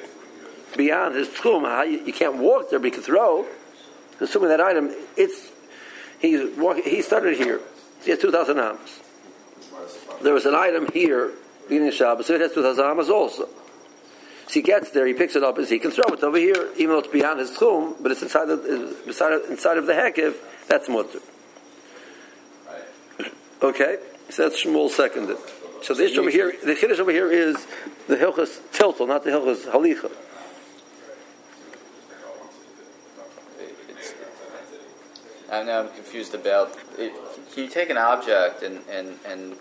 beyond 0.77 1.15
his 1.15 1.27
tchum. 1.29 1.91
You, 1.91 2.05
you 2.05 2.13
can't 2.13 2.37
walk 2.37 2.69
there, 2.69 2.79
but 2.79 2.85
he 2.85 2.91
can 2.91 3.01
throw. 3.01 3.45
Assuming 4.19 4.49
that 4.49 4.61
item, 4.61 4.93
it's 5.17 5.51
he's 6.19 6.55
walking. 6.55 6.83
He 6.83 7.01
started 7.01 7.37
here. 7.37 7.61
He 8.03 8.11
has 8.11 8.19
two 8.19 8.31
thousand 8.31 8.59
amas. 8.59 9.01
There 10.21 10.33
was 10.33 10.45
an 10.45 10.55
item 10.55 10.87
here 10.93 11.31
beginning 11.67 11.89
of 11.89 11.93
Shabbos, 11.95 12.27
so 12.27 12.35
it 12.35 12.41
has 12.41 12.53
two 12.53 12.61
thousand 12.61 12.85
amas 12.85 13.09
also. 13.09 13.49
So 14.53 14.59
he 14.59 14.61
gets 14.61 14.91
there, 14.91 15.07
he 15.07 15.13
picks 15.13 15.35
it 15.35 15.41
up, 15.41 15.57
and 15.57 15.67
he 15.67 15.79
can 15.79 15.89
throw 15.89 16.13
it 16.13 16.21
over 16.21 16.37
here, 16.37 16.69
even 16.77 16.89
though 16.89 16.99
it's 16.99 17.07
beyond 17.07 17.39
his 17.39 17.49
tchum, 17.57 17.95
but 17.99 18.11
it's 18.11 18.21
inside 18.21 18.45
the 18.45 18.95
inside 19.07 19.33
of, 19.33 19.49
inside 19.49 19.77
of 19.79 19.87
the 19.87 19.93
hekev. 19.93 20.35
That's 20.67 20.87
mutter. 20.87 21.17
Okay, 23.63 23.97
so 24.29 24.43
that's 24.47 24.63
Shmuel 24.63 24.91
seconded. 24.91 25.37
So 25.81 25.95
the 25.95 26.05
issue 26.05 26.21
over 26.21 26.29
here, 26.29 26.53
the 26.63 26.75
chiddush 26.75 26.99
over 26.99 27.09
here 27.09 27.31
is 27.31 27.65
the 28.07 28.15
hilchas 28.15 28.59
tiltel, 28.71 29.07
not 29.07 29.23
the 29.23 29.31
hilchas 29.31 29.65
halicha. 29.65 30.11
And 35.51 35.67
now 35.67 35.79
I'm 35.79 35.89
confused 35.95 36.35
about 36.35 36.77
it, 36.99 37.11
can 37.55 37.63
you 37.63 37.69
take 37.71 37.89
an 37.89 37.97
object 37.97 38.61
and 38.61 38.81
and 38.87 39.17
and 39.25 39.55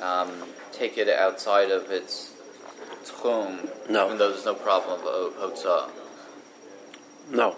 um, 0.00 0.30
take 0.72 0.96
it 0.96 1.10
outside 1.10 1.70
of 1.70 1.90
its 1.90 2.32
tchum, 3.04 3.68
No. 3.88 4.06
even 4.06 4.18
though 4.18 4.30
there's 4.30 4.44
no 4.44 4.54
problem 4.54 5.00
of 5.00 5.34
hotzah? 5.34 5.90
No. 7.30 7.56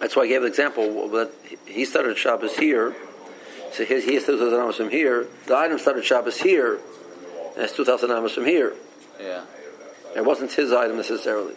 That's 0.00 0.16
why 0.16 0.22
I 0.22 0.28
gave 0.28 0.42
the 0.42 0.48
example 0.48 1.08
that 1.10 1.30
he 1.66 1.84
started 1.84 2.16
Shabbos 2.16 2.56
here, 2.56 2.94
so 3.72 3.84
his, 3.84 4.04
he 4.04 4.14
has 4.14 4.24
2,000 4.24 4.58
amas 4.58 4.76
from 4.76 4.90
here. 4.90 5.26
The 5.46 5.56
item 5.56 5.78
started 5.78 6.04
Shabbos 6.04 6.40
here, 6.40 6.80
and 7.54 7.64
it's 7.64 7.76
2,000 7.76 8.10
amas 8.10 8.32
from 8.32 8.46
here. 8.46 8.74
Yeah. 9.20 9.44
It 10.16 10.24
wasn't 10.24 10.52
his 10.52 10.72
item 10.72 10.96
necessarily. 10.96 11.54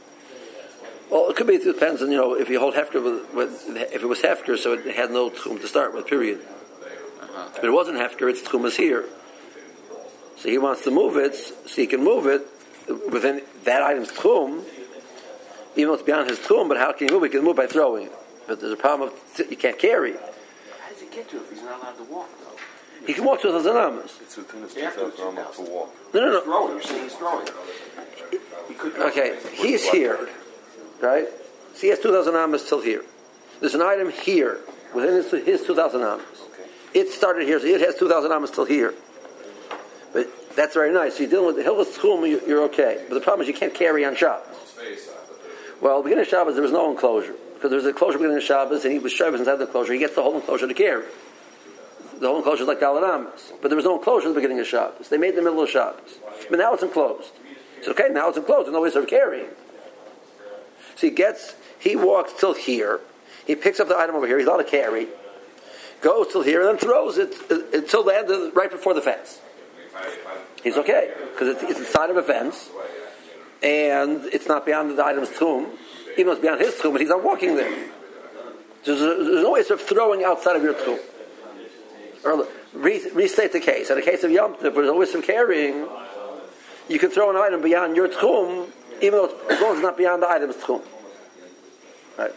Well, 1.09 1.29
it 1.29 1.35
could 1.35 1.47
be. 1.47 1.55
It 1.55 1.63
depends 1.63 2.01
on 2.01 2.11
you 2.11 2.17
know 2.17 2.33
if 2.33 2.49
you 2.49 2.59
hold 2.59 2.75
hefker 2.75 3.03
with, 3.03 3.33
with 3.33 3.77
if 3.93 4.01
it 4.01 4.07
was 4.07 4.19
hefker, 4.21 4.57
so 4.57 4.73
it 4.73 4.95
had 4.95 5.11
no 5.11 5.29
tchum 5.29 5.59
to 5.61 5.67
start 5.67 5.93
with. 5.93 6.07
Period. 6.07 6.39
Uh-huh. 6.39 7.49
But 7.55 7.65
it 7.65 7.71
wasn't 7.71 7.97
hefker; 7.97 8.29
its 8.29 8.41
tchum 8.41 8.65
is 8.65 8.77
here. 8.77 9.05
So 10.37 10.49
he 10.49 10.57
wants 10.57 10.83
to 10.83 10.91
move 10.91 11.17
it, 11.17 11.35
so 11.35 11.75
he 11.75 11.87
can 11.87 12.03
move 12.03 12.25
it 12.25 12.47
within 13.11 13.41
that 13.63 13.81
item's 13.81 14.11
tchum, 14.11 14.63
even 15.75 15.87
though 15.89 15.93
it's 15.93 16.03
beyond 16.03 16.29
his 16.29 16.39
tchum. 16.39 16.67
But 16.67 16.77
how 16.77 16.91
can 16.93 17.07
he 17.07 17.13
move 17.13 17.23
it? 17.23 17.31
He 17.31 17.37
can 17.37 17.43
move 17.45 17.55
by 17.55 17.67
throwing. 17.67 18.09
But 18.47 18.59
there's 18.59 18.73
a 18.73 18.77
problem 18.77 19.09
of 19.09 19.51
you 19.51 19.57
can't 19.57 19.79
carry. 19.79 20.13
How 20.13 20.89
does 20.89 20.99
he 21.01 21.07
get 21.07 21.29
to 21.29 21.37
it 21.37 21.41
if 21.43 21.49
he's 21.51 21.61
not 21.63 21.79
allowed 21.81 21.97
to 21.97 22.03
walk, 22.03 22.29
though? 22.39 23.05
He 23.07 23.13
can 23.13 23.23
walk 23.25 23.41
to 23.41 23.51
those 23.51 23.65
amas. 23.65 24.19
It's 24.21 24.37
within 24.37 24.61
his 24.63 24.75
After 24.77 25.01
2,000 25.09 25.27
amas 25.27 25.57
to 25.57 25.63
2,000. 25.63 25.73
walk. 25.73 25.95
No, 26.13 26.19
no, 26.21 26.25
He's 26.25 26.33
no. 26.33 26.41
throwing. 26.43 26.71
You're 26.73 26.81
saying 26.81 27.03
he's 27.03 27.15
throwing. 27.15 27.47
He 28.67 28.73
could 28.75 28.95
Okay, 28.97 29.39
he's 29.53 29.89
here, 29.89 30.29
right? 31.01 31.27
So 31.73 31.81
he 31.81 31.87
has 31.89 31.99
2,000 31.99 32.35
amas 32.35 32.67
till 32.67 32.81
here. 32.81 33.03
There's 33.59 33.73
an 33.75 33.81
item 33.81 34.09
here 34.11 34.59
within 34.93 35.13
his, 35.15 35.31
his 35.45 35.63
2,000 35.65 36.01
amas. 36.01 36.25
It 36.93 37.09
started 37.09 37.47
here, 37.47 37.59
so 37.59 37.65
it 37.65 37.81
has 37.81 37.95
2,000 37.95 38.31
amas 38.31 38.51
till 38.51 38.65
here. 38.65 38.93
But 40.13 40.27
that's 40.55 40.73
very 40.73 40.93
nice. 40.93 41.15
So 41.15 41.21
you're 41.21 41.29
dealing 41.29 41.47
with 41.47 41.55
the 41.57 41.63
Hilchas 41.63 41.97
Tchum, 41.97 42.47
you're, 42.47 42.63
okay. 42.63 43.03
But 43.07 43.15
the 43.15 43.21
problem 43.21 43.41
is 43.41 43.47
you 43.47 43.53
can't 43.53 43.73
carry 43.73 44.05
on 44.05 44.15
Shabbos. 44.15 44.45
Well, 45.81 45.97
the 45.97 46.03
beginning 46.03 46.23
of 46.23 46.29
Shabbos, 46.29 46.53
there 46.53 46.63
was 46.63 46.71
no 46.71 46.91
enclosure. 46.91 47.35
Because 47.55 47.69
there 47.69 47.77
was 47.77 47.85
a 47.85 47.89
enclosure 47.89 48.17
beginning 48.17 48.37
of 48.37 48.43
Shabbos, 48.43 48.83
and 48.83 48.93
he 48.93 48.99
was 48.99 49.11
Shabbos 49.11 49.39
inside 49.39 49.55
the 49.55 49.65
enclosure. 49.65 49.93
He 49.93 49.99
gets 49.99 50.15
the 50.15 50.21
whole 50.21 50.35
enclosure 50.35 50.67
to 50.67 50.73
carry. 50.73 51.05
The 52.19 52.27
whole 52.27 52.37
enclosure 52.37 52.63
is 52.63 52.67
like 52.67 52.79
Dalit 52.79 53.03
Amas. 53.03 53.53
But 53.61 53.69
there 53.69 53.75
was 53.75 53.85
no 53.85 53.97
enclosure 53.97 54.27
at 54.27 54.33
the 54.33 54.39
beginning 54.39 54.59
of 54.59 54.67
Shabbos. 54.67 55.09
They 55.09 55.17
made 55.17 55.35
the 55.35 55.41
middle 55.41 55.61
of 55.61 55.69
Shabbos. 55.69 56.19
But 56.49 56.59
now 56.59 56.73
it's 56.73 56.83
enclosed. 56.83 57.31
So 57.81 57.91
okay, 57.91 58.07
now 58.11 58.29
it's 58.29 58.37
enclosed. 58.37 58.67
There's 58.67 58.73
no 58.73 58.81
ways 58.81 58.95
of 58.95 59.07
carrying. 59.07 59.47
So 60.95 61.07
he 61.07 61.09
gets, 61.09 61.55
he 61.79 61.95
walks 61.95 62.33
till 62.39 62.53
here. 62.53 63.01
He 63.45 63.55
picks 63.55 63.79
up 63.79 63.87
the 63.89 63.97
item 63.97 64.15
over 64.15 64.27
here. 64.27 64.37
He's 64.37 64.47
allowed 64.47 64.57
to 64.57 64.63
carry. 64.63 65.07
Goes 66.01 66.31
till 66.31 66.43
here 66.43 66.61
and 66.61 66.69
then 66.69 66.77
throws 66.77 67.17
it 67.17 67.33
uh, 67.49 67.59
until 67.73 68.03
the 68.03 68.15
end, 68.15 68.29
of, 68.29 68.55
right 68.55 68.71
before 68.71 68.93
the 68.93 69.01
fence. 69.01 69.39
He's 70.63 70.77
okay 70.77 71.11
because 71.33 71.55
it's, 71.55 71.63
it's 71.63 71.79
inside 71.79 72.09
of 72.09 72.17
a 72.17 72.23
fence 72.23 72.69
and 73.61 74.25
it's 74.25 74.47
not 74.47 74.65
beyond 74.65 74.97
the 74.97 75.05
item's 75.05 75.29
tchum. 75.29 75.69
Even 76.13 76.25
though 76.27 76.31
it's 76.33 76.41
beyond 76.41 76.61
his 76.61 76.75
tchum, 76.75 76.91
but 76.91 77.01
he's 77.01 77.09
not 77.09 77.23
walking 77.23 77.55
there. 77.55 77.89
There's, 78.85 78.99
there's 78.99 79.43
no 79.43 79.51
way 79.51 79.61
of 79.61 79.81
throwing 79.81 80.23
outside 80.23 80.55
of 80.55 80.63
your 80.63 80.73
tchum. 80.73 80.99
Or 82.25 82.47
re, 82.73 83.01
restate 83.13 83.51
the 83.51 83.59
case. 83.59 83.89
In 83.89 83.95
the 83.95 84.01
case 84.01 84.23
of 84.23 84.31
Yom 84.31 84.55
Tov, 84.55 84.75
there's 84.75 84.89
always 84.89 85.11
some 85.11 85.21
carrying, 85.21 85.87
you 86.89 86.99
can 86.99 87.09
throw 87.09 87.29
an 87.29 87.35
item 87.35 87.61
beyond 87.61 87.95
your 87.95 88.09
tchum, 88.09 88.69
even 89.01 89.13
though 89.13 89.25
it's, 89.25 89.33
it's 89.49 89.81
not 89.81 89.97
beyond 89.97 90.21
the 90.21 90.29
item's 90.29 90.55
tchum. 90.55 90.81
Right. 92.17 92.31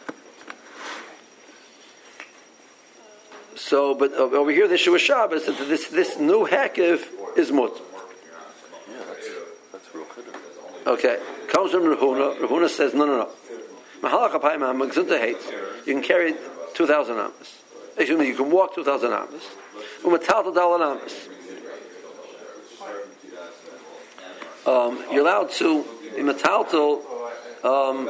So, 3.56 3.94
but 3.94 4.12
uh, 4.12 4.24
over 4.24 4.50
here, 4.50 4.68
the 4.68 4.76
Shua 4.76 4.98
Shabbos, 4.98 5.46
that 5.46 5.58
this 5.68 5.88
this 5.88 6.18
new 6.18 6.46
hekev 6.46 7.02
is 7.36 7.50
mut. 7.50 7.72
Okay, 10.86 11.18
comes 11.48 11.72
from 11.72 11.82
Rahuna. 11.82 12.38
Rahuna 12.38 12.68
says, 12.68 12.94
no, 12.94 13.06
no, 13.06 13.16
no. 13.18 13.28
Mahalach 14.02 14.40
apayim 14.40 14.60
ha'magzunta 14.60 15.18
hates. 15.18 15.44
You 15.84 15.94
can 15.94 16.02
carry 16.02 16.34
2,000 16.74 17.16
amas. 17.16 17.62
Excuse 17.96 18.18
me, 18.18 18.28
you 18.28 18.36
can 18.36 18.50
walk 18.52 18.74
2,000 18.74 19.12
amas. 19.12 19.42
Umatal 20.02 20.54
dalan 20.54 20.92
amas. 20.92 21.28
Um, 24.64 25.02
you're 25.10 25.22
allowed 25.22 25.50
to, 25.52 25.84
in 26.16 26.26
metaltal, 26.26 27.02
um, 27.64 28.06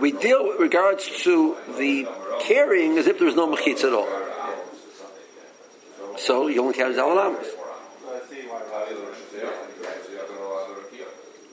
we 0.00 0.12
deal 0.12 0.46
with 0.48 0.60
regards 0.60 1.08
to 1.24 1.56
the 1.78 2.06
carrying 2.40 2.98
as 2.98 3.06
if 3.06 3.18
there 3.18 3.26
was 3.26 3.36
no 3.36 3.46
mechitz 3.46 3.84
at 3.84 3.92
all. 3.92 4.08
So 6.18 6.48
you 6.48 6.60
only 6.60 6.74
carry 6.74 6.94
dalan 6.94 7.18
amas. 7.18 7.46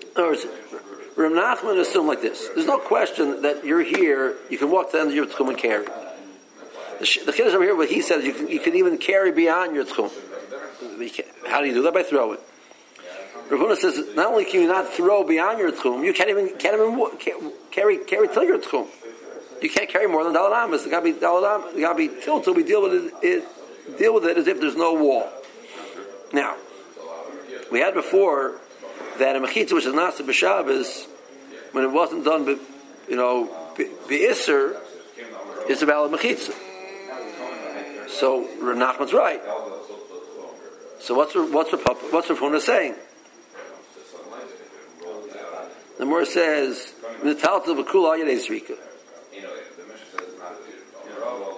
In 0.02 0.24
other 0.24 0.30
words, 0.32 0.46
Rav 1.16 1.32
Nachman 1.32 1.80
assumed 1.80 2.08
like 2.08 2.22
this. 2.22 2.48
There's 2.56 2.68
no 2.68 2.80
question 2.80 3.44
that 3.44 3.66
you're 3.66 3.84
here, 3.84 4.36
you 4.50 4.58
can 4.58 4.72
walk 4.72 4.92
to 4.92 4.98
the 4.98 5.02
end 5.02 5.10
of 5.10 5.16
your 5.16 5.26
tchum 5.28 5.50
and 5.50 5.58
carry. 5.58 5.86
The, 5.86 7.06
chiddush 7.06 7.54
over 7.54 7.64
here, 7.64 7.76
what 7.76 7.90
he 7.90 8.02
says, 8.02 8.26
you 8.26 8.34
can, 8.34 8.48
you 8.48 8.60
can 8.60 8.76
even 8.76 8.98
carry 8.98 9.32
beyond 9.32 9.76
your 9.76 9.86
tchum. 9.86 10.12
How 11.48 11.62
do 11.62 11.68
you 11.68 11.74
do 11.74 11.84
that? 11.84 11.94
By 11.94 12.04
throwing. 12.04 12.40
Rav 13.50 13.60
Huna 13.60 13.78
says, 13.78 14.16
not 14.16 14.28
only 14.28 14.44
can 14.44 14.62
you 14.62 14.68
not 14.68 14.92
throw 14.94 15.24
beyond 15.24 15.60
your 15.60 15.72
tchum, 15.72 16.04
you 16.06 16.14
can't 16.14 16.30
even, 16.30 16.50
can't 16.58 16.76
even 16.76 17.18
can't 17.18 17.72
carry, 17.72 17.98
carry 17.98 18.28
till 18.28 18.44
your 18.44 18.60
tchum. 18.60 18.88
You 19.62 19.70
can't 19.70 19.90
carry 19.90 20.08
more 20.08 20.24
than 20.24 20.34
dalad 20.34 20.52
amas. 20.52 20.86
It 20.86 20.92
got 20.92 21.00
to 21.00 21.14
be 21.14 21.18
dalad 21.18 21.62
amas. 21.62 21.76
It 21.76 21.82
got 21.82 21.94
to 21.94 21.98
be 21.98 22.10
tilted. 22.22 22.56
We 22.56 22.64
deal 22.64 22.82
with 22.82 22.94
it, 22.94 23.14
it, 23.24 23.98
deal 23.98 24.14
with 24.14 24.26
it 24.26 24.38
as 24.38 24.48
if 24.48 24.60
there's 24.60 24.76
no 24.76 24.94
wall. 24.94 25.30
Now, 26.34 26.56
we 27.72 27.80
had 27.80 27.94
before 27.94 28.60
that 29.20 29.36
a 29.36 29.40
mechitza 29.40 29.74
which 29.74 29.86
is 29.86 29.94
nasa 29.94 30.26
b'Shabbos, 30.26 31.08
when 31.72 31.84
it 31.84 31.92
wasn't 31.92 32.26
done, 32.26 32.46
be, 32.46 32.58
you 33.10 33.16
know, 33.16 33.50
b'Isser, 33.76 34.78
is 35.70 35.82
a 35.82 35.86
valid 35.86 36.12
mechitza. 36.12 36.54
So 38.10 38.42
Rav 38.62 38.78
Nachman's 38.78 39.14
right. 39.14 39.42
So 41.00 41.14
what's 41.14 41.34
what's 41.36 41.72
what's 42.12 42.30
Rav 42.30 42.62
saying? 42.62 42.96
The 45.98 46.06
Gemara 46.06 46.26
says, 46.26 46.94
"The 47.24 47.36
"Nitalta 47.36 47.76
b'kula 47.76 48.20
yadei 48.20 48.38
zrika." 48.38 48.78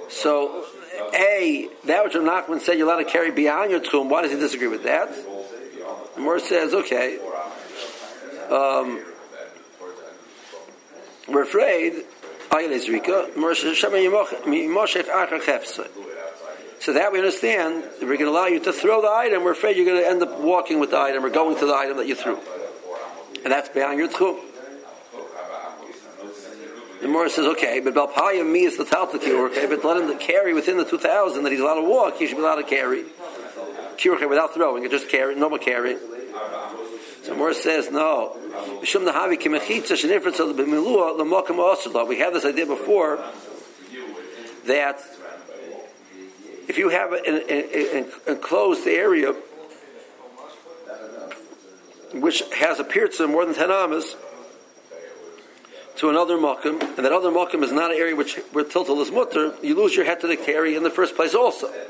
So, 0.10 0.66
a 1.14 1.70
that 1.86 2.04
which 2.04 2.14
Nachman 2.14 2.62
said 2.62 2.78
you're 2.78 2.88
allowed 2.88 3.04
to 3.04 3.10
carry 3.10 3.32
beyond 3.32 3.72
your 3.72 3.80
tchum, 3.80 4.10
Why 4.10 4.22
does 4.22 4.32
he 4.32 4.40
disagree 4.40 4.68
with 4.68 4.84
that? 4.84 5.14
The 5.14 6.16
Gemara 6.16 6.40
says, 6.40 6.74
"Okay, 6.74 7.20
um, 8.50 9.04
we're 11.28 11.44
afraid. 11.44 12.06
So 12.52 12.58
that 16.94 17.12
we 17.12 17.20
understand, 17.20 17.84
we're 18.02 18.08
going 18.08 18.20
to 18.20 18.30
allow 18.30 18.48
you 18.48 18.60
to 18.62 18.74
throw 18.74 19.02
the 19.02 19.10
item, 19.10 19.44
we're 19.44 19.52
afraid 19.52 19.78
you're 19.78 19.86
going 19.86 20.02
to 20.02 20.08
end 20.08 20.24
up 20.24 20.40
walking 20.40 20.80
with 20.80 20.90
the 20.90 20.98
item 20.98 21.24
or 21.24 21.30
going 21.30 21.56
to 21.60 21.68
the 21.68 21.76
item 21.76 21.98
that 21.98 22.08
you 22.08 22.16
threw. 22.16 22.40
And 23.44 23.52
that's 23.54 23.70
beyond 23.70 23.98
your 24.00 24.10
tchum. 24.10 24.38
The 27.02 27.08
Morris 27.08 27.36
says, 27.36 27.46
okay, 27.46 27.80
but 27.80 27.94
Balpaya 27.94 28.46
me 28.46 28.66
is 28.66 28.76
the 28.78 28.84
Taltakir, 28.84 29.50
okay, 29.52 29.68
but 29.68 29.86
let 29.86 30.02
him 30.02 30.18
carry 30.20 30.54
within 30.54 30.78
the 30.78 30.84
2,000 30.84 31.44
that 31.44 31.52
he's 31.52 31.62
allowed 31.62 31.76
to 31.76 31.88
walk, 31.88 32.18
he 32.18 32.28
should 32.28 32.36
be 32.36 32.42
allowed 32.44 32.58
to 32.58 32.64
carry. 32.64 33.06
Kirche 33.96 34.28
without 34.28 34.54
throwing, 34.54 34.84
it 34.84 34.92
just 34.92 35.08
carry, 35.08 35.34
normal 35.36 35.60
carry. 35.60 35.98
So 37.24 37.36
Morris 37.36 37.64
says, 37.64 37.90
no. 37.90 38.36
We 38.82 38.88
have 42.18 42.34
this 42.34 42.46
idea 42.46 42.66
before 42.66 43.20
that 44.66 45.00
if 46.68 46.78
you 46.78 46.90
have 46.90 47.14
an 47.14 48.06
enclosed 48.28 48.88
area 48.88 49.34
which 52.14 52.42
has 52.56 52.80
a 52.80 52.84
pirza 52.84 53.28
more 53.28 53.46
than 53.46 53.54
10 53.54 53.72
amas 53.72 54.16
to 56.00 56.10
another 56.10 56.38
makim, 56.38 56.82
and 56.82 57.06
that 57.06 57.12
other 57.12 57.30
makim 57.30 57.62
is 57.62 57.74
not 57.74 57.92
an 57.92 57.98
area 57.98 58.16
which 58.16 58.38
where 58.54 58.64
tiltal 58.64 59.02
is 59.02 59.12
mutter, 59.12 59.54
you 59.62 59.76
lose 59.76 59.96
your 59.96 60.06
head 60.06 60.22
to 60.22 60.28
the 60.28 60.38
carry 60.38 60.76
in 60.76 60.84
the 60.84 60.90
first 60.90 61.16
place 61.16 61.36
also. 61.36 61.68
Because 61.68 61.84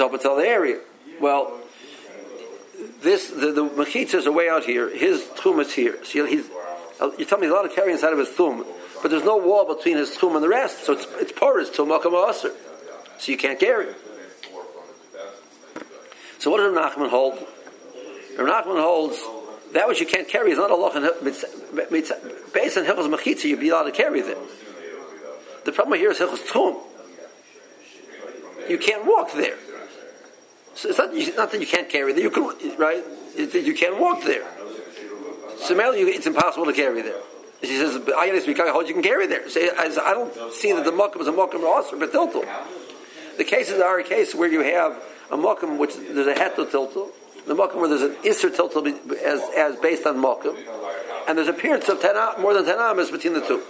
open 0.00 0.20
to 0.20 0.24
the 0.24 0.30
other. 0.30 0.42
To 0.42 0.48
area. 0.48 0.78
Well, 1.20 1.58
this 3.02 3.30
the, 3.30 3.50
the 3.50 3.68
mechitza 3.68 4.14
is 4.14 4.28
way 4.28 4.48
out 4.48 4.64
here. 4.64 4.96
His 4.96 5.22
tchum 5.36 5.60
is 5.60 5.72
here. 5.72 5.98
So 6.04 6.24
he's 6.24 6.48
uh, 7.00 7.10
you 7.18 7.24
tell 7.24 7.38
me 7.38 7.48
a 7.48 7.52
lot 7.52 7.64
of 7.64 7.74
carry 7.74 7.92
inside 7.92 8.12
of 8.12 8.20
his 8.20 8.28
tchum, 8.28 8.64
but 9.02 9.10
there's 9.10 9.24
no 9.24 9.36
wall 9.36 9.74
between 9.74 9.96
his 9.96 10.10
tchum 10.10 10.36
and 10.36 10.44
the 10.44 10.48
rest. 10.48 10.84
So 10.84 10.92
it's 10.92 11.06
it's 11.18 11.32
porous 11.32 11.68
till 11.68 11.86
makam 11.86 12.12
aser. 12.30 12.52
So 13.18 13.32
you 13.32 13.38
can't 13.38 13.58
carry. 13.58 13.88
So 16.38 16.50
what 16.50 16.58
does 16.58 16.72
Nachman 16.72 17.10
hold? 17.10 17.44
Rav 18.38 18.64
Nachman 18.64 18.82
holds 18.82 19.18
that 19.72 19.88
which 19.88 20.00
you 20.00 20.06
can't 20.06 20.28
carry 20.28 20.52
is 20.52 20.58
not 20.58 20.70
a 20.70 20.76
loch 20.76 20.94
based 20.94 21.44
on 22.78 22.84
hilchos 22.84 23.14
mechitza 23.14 23.44
you'd 23.44 23.60
be 23.60 23.70
allowed 23.70 23.84
to 23.84 23.92
carry 23.92 24.20
there. 24.20 24.36
The 25.64 25.72
problem 25.72 25.98
here 25.98 26.10
is 26.10 26.18
hilchos 26.18 26.46
tchum. 26.46 26.80
You 28.68 28.78
can't 28.78 29.06
walk 29.06 29.32
there. 29.32 29.56
So 30.74 30.88
it's 30.88 30.98
not, 30.98 31.14
not 31.36 31.52
that 31.52 31.60
you 31.60 31.66
can't 31.66 31.88
carry 31.88 32.12
there. 32.12 32.22
You 32.22 32.30
can, 32.30 32.76
right? 32.78 33.02
It's 33.34 33.54
you 33.54 33.74
can't 33.74 33.98
walk 34.00 34.22
there. 34.22 34.44
So 35.58 35.74
you, 35.92 36.08
it's 36.08 36.26
impossible 36.26 36.66
to 36.66 36.72
carry 36.72 37.02
there. 37.02 37.20
She 37.62 37.76
says, 37.76 38.00
"I 38.16 38.26
you 38.26 38.94
can 38.94 39.02
carry 39.02 39.26
there." 39.26 39.48
So 39.48 39.60
I, 39.60 39.88
don't 39.88 40.52
see 40.52 40.72
that 40.72 40.84
the 40.84 40.90
mukkam 40.90 41.20
is 41.20 41.28
a 41.28 41.32
mukkam 41.32 41.60
or 41.60 41.76
also 41.76 41.98
but 41.98 42.12
tiltul. 42.12 42.44
The 43.36 43.44
cases 43.44 43.80
are 43.80 43.98
a 43.98 44.04
case 44.04 44.34
where 44.34 44.50
you 44.50 44.60
have 44.60 45.00
a 45.30 45.36
mukkam 45.36 45.78
which 45.78 45.94
there's 45.94 46.26
a 46.26 46.34
heto 46.34 46.66
tiltul, 46.66 47.10
the 47.46 47.54
mukkam 47.54 47.76
where 47.76 47.88
there's 47.88 48.02
an 48.02 48.16
isser 48.22 48.50
tiltul 48.54 48.86
as 49.18 49.40
as 49.56 49.76
based 49.76 50.06
on 50.06 50.16
mukkam, 50.16 50.56
and 51.28 51.36
there's 51.36 51.48
a 51.48 51.52
period 51.52 51.88
of 51.88 52.00
ten 52.00 52.14
more 52.40 52.54
than 52.54 52.64
ten 52.64 52.78
amas 52.78 53.10
between 53.10 53.34
the 53.34 53.40
two. 53.40 53.62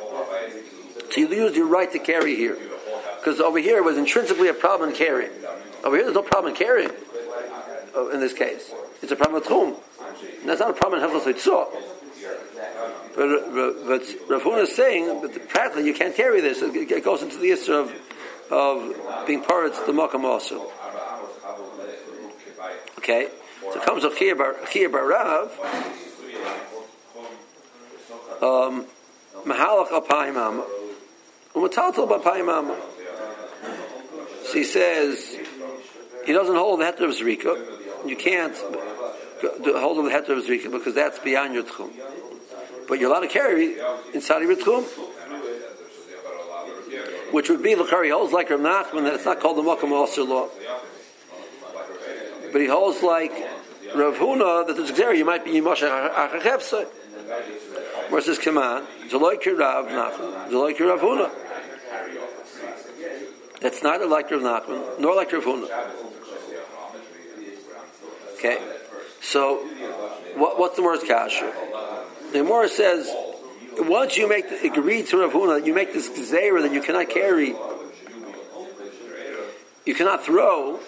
So 1.11 1.20
you 1.20 1.28
lose 1.28 1.56
your 1.56 1.66
right 1.66 1.90
to 1.92 1.98
carry 1.98 2.37
here, 2.37 2.56
because 3.18 3.40
over 3.40 3.58
here 3.58 3.78
it 3.78 3.85
was 3.85 3.98
intrinsically 3.98 4.48
a 4.48 4.54
problem 4.54 4.90
in 4.90 4.96
carrying. 4.96 5.30
Over 5.85 5.96
here, 5.96 6.04
there's 6.04 6.14
no 6.14 6.22
problem 6.22 6.52
in 6.52 6.56
carrying. 6.56 6.92
uh, 7.96 8.08
In 8.11 8.20
this 8.20 8.32
case, 8.32 8.72
it's 9.02 9.11
a 9.11 9.16
problem 9.16 9.40
with 9.40 9.48
whom. 9.48 9.74
And 10.40 10.48
that's 10.48 10.61
not 10.61 10.70
a 10.70 10.74
problem 10.74 11.02
in 11.02 11.11
Hevlos 11.11 11.24
Hitzah. 11.24 11.66
But, 13.16 13.28
but 13.87 14.02
Rav 14.30 14.42
Huna 14.42 14.62
is 14.62 14.74
saying, 14.76 15.22
that 15.22 15.48
practically 15.48 15.87
you 15.87 15.92
can't 15.92 16.14
carry 16.14 16.40
this. 16.40 16.62
It 16.62 17.04
goes 17.04 17.22
into 17.22 17.37
the 17.37 17.50
issue 17.50 17.74
of, 17.74 17.92
of 18.50 19.26
being 19.26 19.42
parrots 19.42 19.80
the 19.80 19.92
Makam 19.92 20.22
also. 20.22 20.70
Okay? 22.98 23.28
So 23.62 23.75
it 23.75 23.83
comes 23.83 24.05
with 24.05 24.16
Chia 24.18 24.37
Bar, 24.37 24.57
Chia 24.70 24.88
Bar 24.88 25.07
Rav. 25.07 25.51
Um, 28.42 28.87
Mahalach 29.44 29.88
Alpayim 29.88 30.37
Amma. 30.37 30.66
Umataltal 31.55 32.09
Bapayim 32.09 32.53
Amma. 32.53 32.77
So 34.44 34.53
he 34.55 34.64
says, 34.64 35.37
he 36.27 36.33
doesn't 36.33 36.57
hold 36.57 36.81
the 36.81 36.85
heter 36.85 37.05
of 37.05 37.11
Zrika. 37.11 38.09
You 38.09 38.16
can't 38.16 38.57
hold 38.57 39.98
of 39.98 40.05
the 40.05 40.11
heter 40.11 40.37
of 40.37 40.44
Zrika 40.44 40.70
because 40.70 40.94
that's 40.94 41.18
beyond 41.20 41.55
your 41.55 41.64
tchum. 41.64 41.90
But 42.88 42.98
you're 42.98 43.11
allowed 43.11 43.20
to 43.20 43.29
carry 43.29 43.77
inside 44.12 44.42
of 44.42 44.48
your 44.48 44.57
tchum. 44.57 44.85
Which 47.33 47.48
would 47.48 47.62
be 47.62 47.75
the 47.75 47.85
he 47.85 48.11
holds 48.11 48.33
like 48.33 48.51
Rav 48.51 48.61
Nachman 48.61 49.05
that 49.05 49.14
it's 49.14 49.25
not 49.25 49.40
called 49.40 49.57
the 49.57 49.62
Makam 49.62 49.90
Osir 49.90 50.29
law. 50.29 50.48
But 52.53 52.61
he 52.61 52.66
holds 52.66 53.03
like 53.03 53.33
Rav 53.94 54.16
Huna 54.16 54.66
that 54.66 54.76
there's 54.76 54.90
a 54.90 55.16
you 55.16 55.24
might 55.24 55.44
be 55.44 55.52
Yimosha 55.52 56.14
Achachevsa. 56.14 56.87
Whereas 58.09 58.26
this 58.26 58.38
command, 58.38 58.87
Zaloik 59.09 59.46
Rav 59.59 59.87
Nachman, 59.87 60.48
Zaloik 60.50 60.81
Rav 60.81 61.00
Huna. 61.00 61.31
That's 63.61 63.83
neither 63.83 64.07
like 64.07 64.31
Rav 64.31 64.40
Nachman 64.40 65.00
nor 65.00 65.14
like 65.14 65.33
Rav 65.33 65.44
Huna. 65.44 65.68
Okay, 68.35 68.59
so 69.20 69.59
what, 70.37 70.59
what's 70.59 70.76
the 70.76 70.83
worst 70.83 71.07
kasha? 71.07 71.52
The 72.33 72.38
Gemara 72.38 72.68
says 72.68 73.14
once 73.78 74.16
you 74.16 74.28
make 74.28 74.48
the, 74.48 74.70
agree 74.70 75.02
to 75.02 75.18
Rav 75.18 75.33
Huna, 75.33 75.64
you 75.64 75.74
make 75.74 75.92
this 75.92 76.09
gzeira 76.09 76.62
that 76.62 76.72
you 76.72 76.81
cannot 76.81 77.09
carry, 77.09 77.55
you 79.85 79.94
cannot 79.94 80.24
throw 80.24 80.78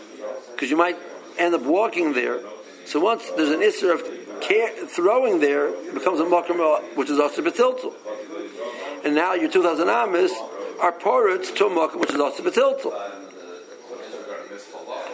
because 0.53 0.71
you 0.71 0.77
might 0.77 0.97
end 1.39 1.55
up 1.55 1.63
walking 1.63 2.13
there. 2.13 2.41
So 2.87 3.01
once 3.01 3.31
there's 3.31 3.51
an 3.51 3.63
issue 3.63 3.89
of 3.89 4.03
throwing 4.91 5.41
there, 5.41 5.69
it 5.69 5.95
becomes 5.95 6.21
a 6.21 6.25
makram 6.25 6.83
which 6.97 7.11
is 7.11 7.19
also 7.19 7.43
betiltul. 7.43 7.95
And 9.05 9.15
now 9.15 9.35
your 9.35 9.51
2,000 9.51 9.89
amis 9.89 10.33
are 10.81 10.93
porets 10.93 11.55
to 11.57 11.67
a 11.67 11.71
makram 11.71 12.01
which 12.01 12.13
is 12.13 12.21
also 12.21 12.43
betiltul. 12.43 12.93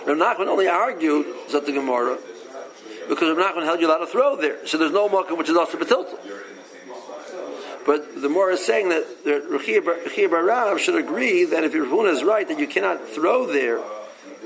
Rav 0.07 0.17
Nachman 0.17 0.49
only 0.49 0.67
argued 0.67 1.27
that 1.53 1.67
the 1.67 1.73
Gemara 1.73 2.19
because 3.09 3.37
Rav 3.37 3.55
Nachman 3.55 3.65
held 3.65 3.81
you 3.81 3.89
allowed 3.89 3.99
to 3.99 4.07
throw 4.07 4.37
there. 4.37 4.67
So 4.67 4.79
there's 4.79 4.93
no 4.93 5.09
makram 5.09 5.37
which 5.39 5.49
is 5.49 5.57
also 5.57 5.79
betiltul. 5.79 6.19
But 7.87 8.21
the 8.21 8.29
more 8.29 8.51
is 8.51 8.65
saying 8.65 8.91
that 8.91 9.25
Rechia 9.25 10.31
Bar- 10.31 10.45
Rav 10.45 10.81
should 10.81 10.97
agree 10.97 11.45
that 11.45 11.65
if 11.65 11.73
Huna 11.73 12.13
is 12.13 12.23
right 12.23 12.47
that 12.47 12.59
you 12.59 12.67
cannot 12.67 13.09
throw 13.09 13.47
there, 13.47 13.81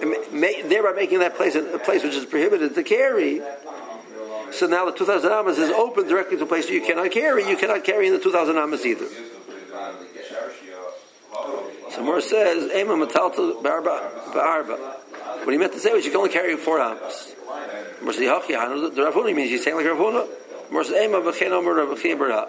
thereby 0.00 0.92
making 0.94 1.20
that 1.20 1.36
place 1.36 1.54
a, 1.54 1.74
a 1.74 1.78
place 1.78 2.02
which 2.02 2.14
is 2.14 2.24
prohibited 2.24 2.74
to 2.74 2.82
carry. 2.82 3.40
So 4.52 4.66
now 4.66 4.84
the 4.84 4.92
2,000 4.92 5.30
amas 5.30 5.58
is 5.58 5.70
open 5.70 6.06
directly 6.08 6.36
to 6.36 6.44
a 6.44 6.46
place 6.46 6.68
you 6.68 6.82
cannot 6.82 7.10
carry. 7.10 7.48
You 7.48 7.56
cannot 7.56 7.84
carry 7.84 8.06
in 8.06 8.12
the 8.12 8.20
2,000 8.20 8.56
amas 8.56 8.84
either. 8.86 9.06
So 11.90 12.02
Mor 12.02 12.20
says, 12.20 12.72
Ema 12.72 12.94
matalta 12.94 13.62
barba. 13.62 14.76
What 15.44 15.52
he 15.52 15.58
meant 15.58 15.72
to 15.72 15.80
say 15.80 15.92
was 15.92 16.04
you 16.04 16.10
can 16.10 16.18
only 16.18 16.30
carry 16.30 16.56
four 16.56 16.80
amas. 16.80 17.34
Says, 18.04 18.16
the 18.16 19.32
means 19.34 19.50
he's 19.50 19.64
saying 19.64 19.76
like 19.76 19.86
says, 20.86 21.04
Ema. 21.04 22.48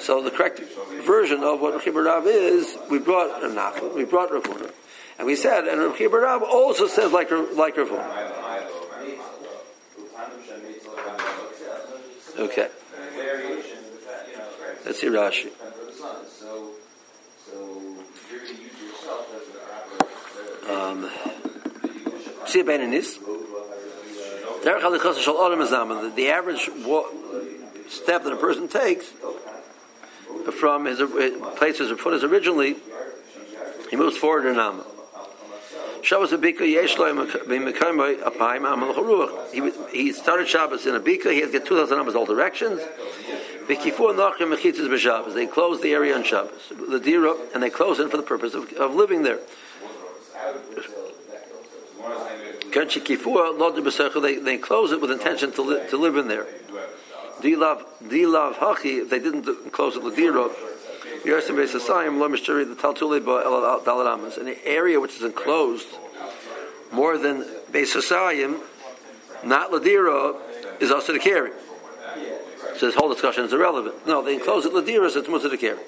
So 0.00 0.22
the 0.22 0.30
correct 0.30 0.60
version 1.04 1.42
of 1.42 1.60
what 1.60 1.84
Rav 1.86 2.26
is, 2.26 2.76
we 2.90 2.98
brought 2.98 3.42
Rav 3.42 3.52
Nachman, 3.52 3.94
we 3.94 4.04
brought 4.04 4.32
Rav 4.32 4.42
Huna. 4.44 4.70
And 5.18 5.26
we 5.26 5.34
said, 5.36 5.66
and 5.66 5.80
Rav 5.80 5.96
Chia 5.96 6.08
Rav 6.08 6.42
also 6.42 6.86
says 6.86 7.12
like, 7.12 7.30
like 7.30 7.76
Rav. 7.76 7.90
Okay. 12.38 12.68
Let's 14.84 15.00
see 15.00 15.06
Rashi. 15.08 15.50
Um, 20.70 21.10
see 22.46 22.62
Ben 22.62 22.80
in 22.80 22.90
this. 22.90 23.18
Derech 23.18 24.80
halichas 24.80 25.20
shel 25.20 25.44
adam. 25.46 26.14
The- 26.14 26.28
average 26.28 26.68
step 27.88 28.24
that 28.24 28.32
a 28.32 28.36
person 28.36 28.68
takes 28.68 29.12
from 30.58 30.84
his 30.84 31.00
uh, 31.00 31.06
place 31.56 31.78
his 31.78 31.90
foot 31.98 32.14
is 32.14 32.24
originally, 32.24 32.76
he 33.90 33.96
moves 33.96 34.16
forward 34.16 34.46
in 34.46 34.56
nama. 34.56 34.84
Shabbos 36.06 36.32
a 36.32 36.38
bika 36.38 36.60
yesh 36.60 36.96
lo 36.98 37.12
b'mekayim 37.12 38.20
apayim 38.20 38.72
amal 38.72 38.94
charuach. 38.94 39.90
He 39.90 40.12
started 40.12 40.46
Shabbos 40.46 40.86
in 40.86 40.94
a 40.94 41.00
bika. 41.00 41.32
He 41.32 41.40
has 41.40 41.50
to 41.50 41.58
get 41.58 41.66
two 41.66 41.76
thousand 41.76 41.98
amas 41.98 42.14
all 42.14 42.24
directions. 42.24 42.80
B'kifur 43.66 44.14
nachrim 44.14 44.54
mechitzas 44.54 44.86
b'Shabbos. 44.86 45.34
They 45.34 45.48
closed 45.48 45.82
the 45.82 45.92
area 45.94 46.14
on 46.14 46.22
Shabbos, 46.22 46.72
the 46.88 47.00
dira, 47.00 47.34
and 47.52 47.60
they 47.60 47.70
close 47.70 47.98
it 47.98 48.08
for 48.08 48.18
the 48.18 48.22
purpose 48.22 48.54
of, 48.54 48.72
of 48.74 48.94
living 48.94 49.24
there. 49.24 49.40
They, 54.22 54.36
they 54.36 54.58
close 54.58 54.92
it 54.92 55.00
with 55.00 55.10
intention 55.10 55.50
to, 55.54 55.62
li- 55.62 55.88
to 55.90 55.96
live 55.96 56.16
in 56.16 56.28
there. 56.28 56.46
Dilav 57.40 57.82
Dilav 58.04 58.54
Hachi, 58.54 59.08
they 59.08 59.18
didn't 59.18 59.48
enclose 59.48 59.96
it 59.96 60.04
Ladira, 60.04 60.52
The 61.24 61.32
an 64.38 64.56
area 64.64 65.00
which 65.00 65.16
is 65.16 65.22
enclosed 65.22 65.88
more 66.92 67.18
than 67.18 67.42
Beis 67.72 67.94
not 69.44 69.70
Ladira, 69.70 70.36
is 70.80 70.90
also 70.90 71.12
to 71.12 71.18
carry. 71.18 71.50
So 72.76 72.86
this 72.86 72.94
whole 72.94 73.12
discussion 73.12 73.44
is 73.44 73.52
irrelevant. 73.52 74.06
No, 74.06 74.22
they 74.22 74.34
enclose 74.34 74.66
it 74.66 74.72
Ladira, 74.72 75.10
so 75.10 75.20
it's 75.20 75.28
Musa 75.28 75.48
to 75.48 75.56
carry. 75.56 75.78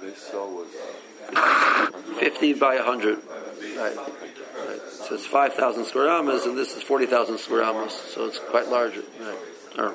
Base 0.00 0.30
was 0.32 0.68
50 2.18 2.54
by 2.54 2.76
100. 2.76 3.18
Right. 3.76 3.96
right. 3.96 4.80
So 4.90 5.14
it's 5.14 5.26
5,000 5.26 5.84
square 5.84 6.08
amas, 6.08 6.46
and 6.46 6.56
this 6.56 6.76
is 6.76 6.82
40,000 6.82 7.38
square 7.38 7.62
amas, 7.64 7.92
so 7.92 8.26
it's 8.26 8.38
quite 8.38 8.68
larger. 8.68 9.02
Right. 9.76 9.94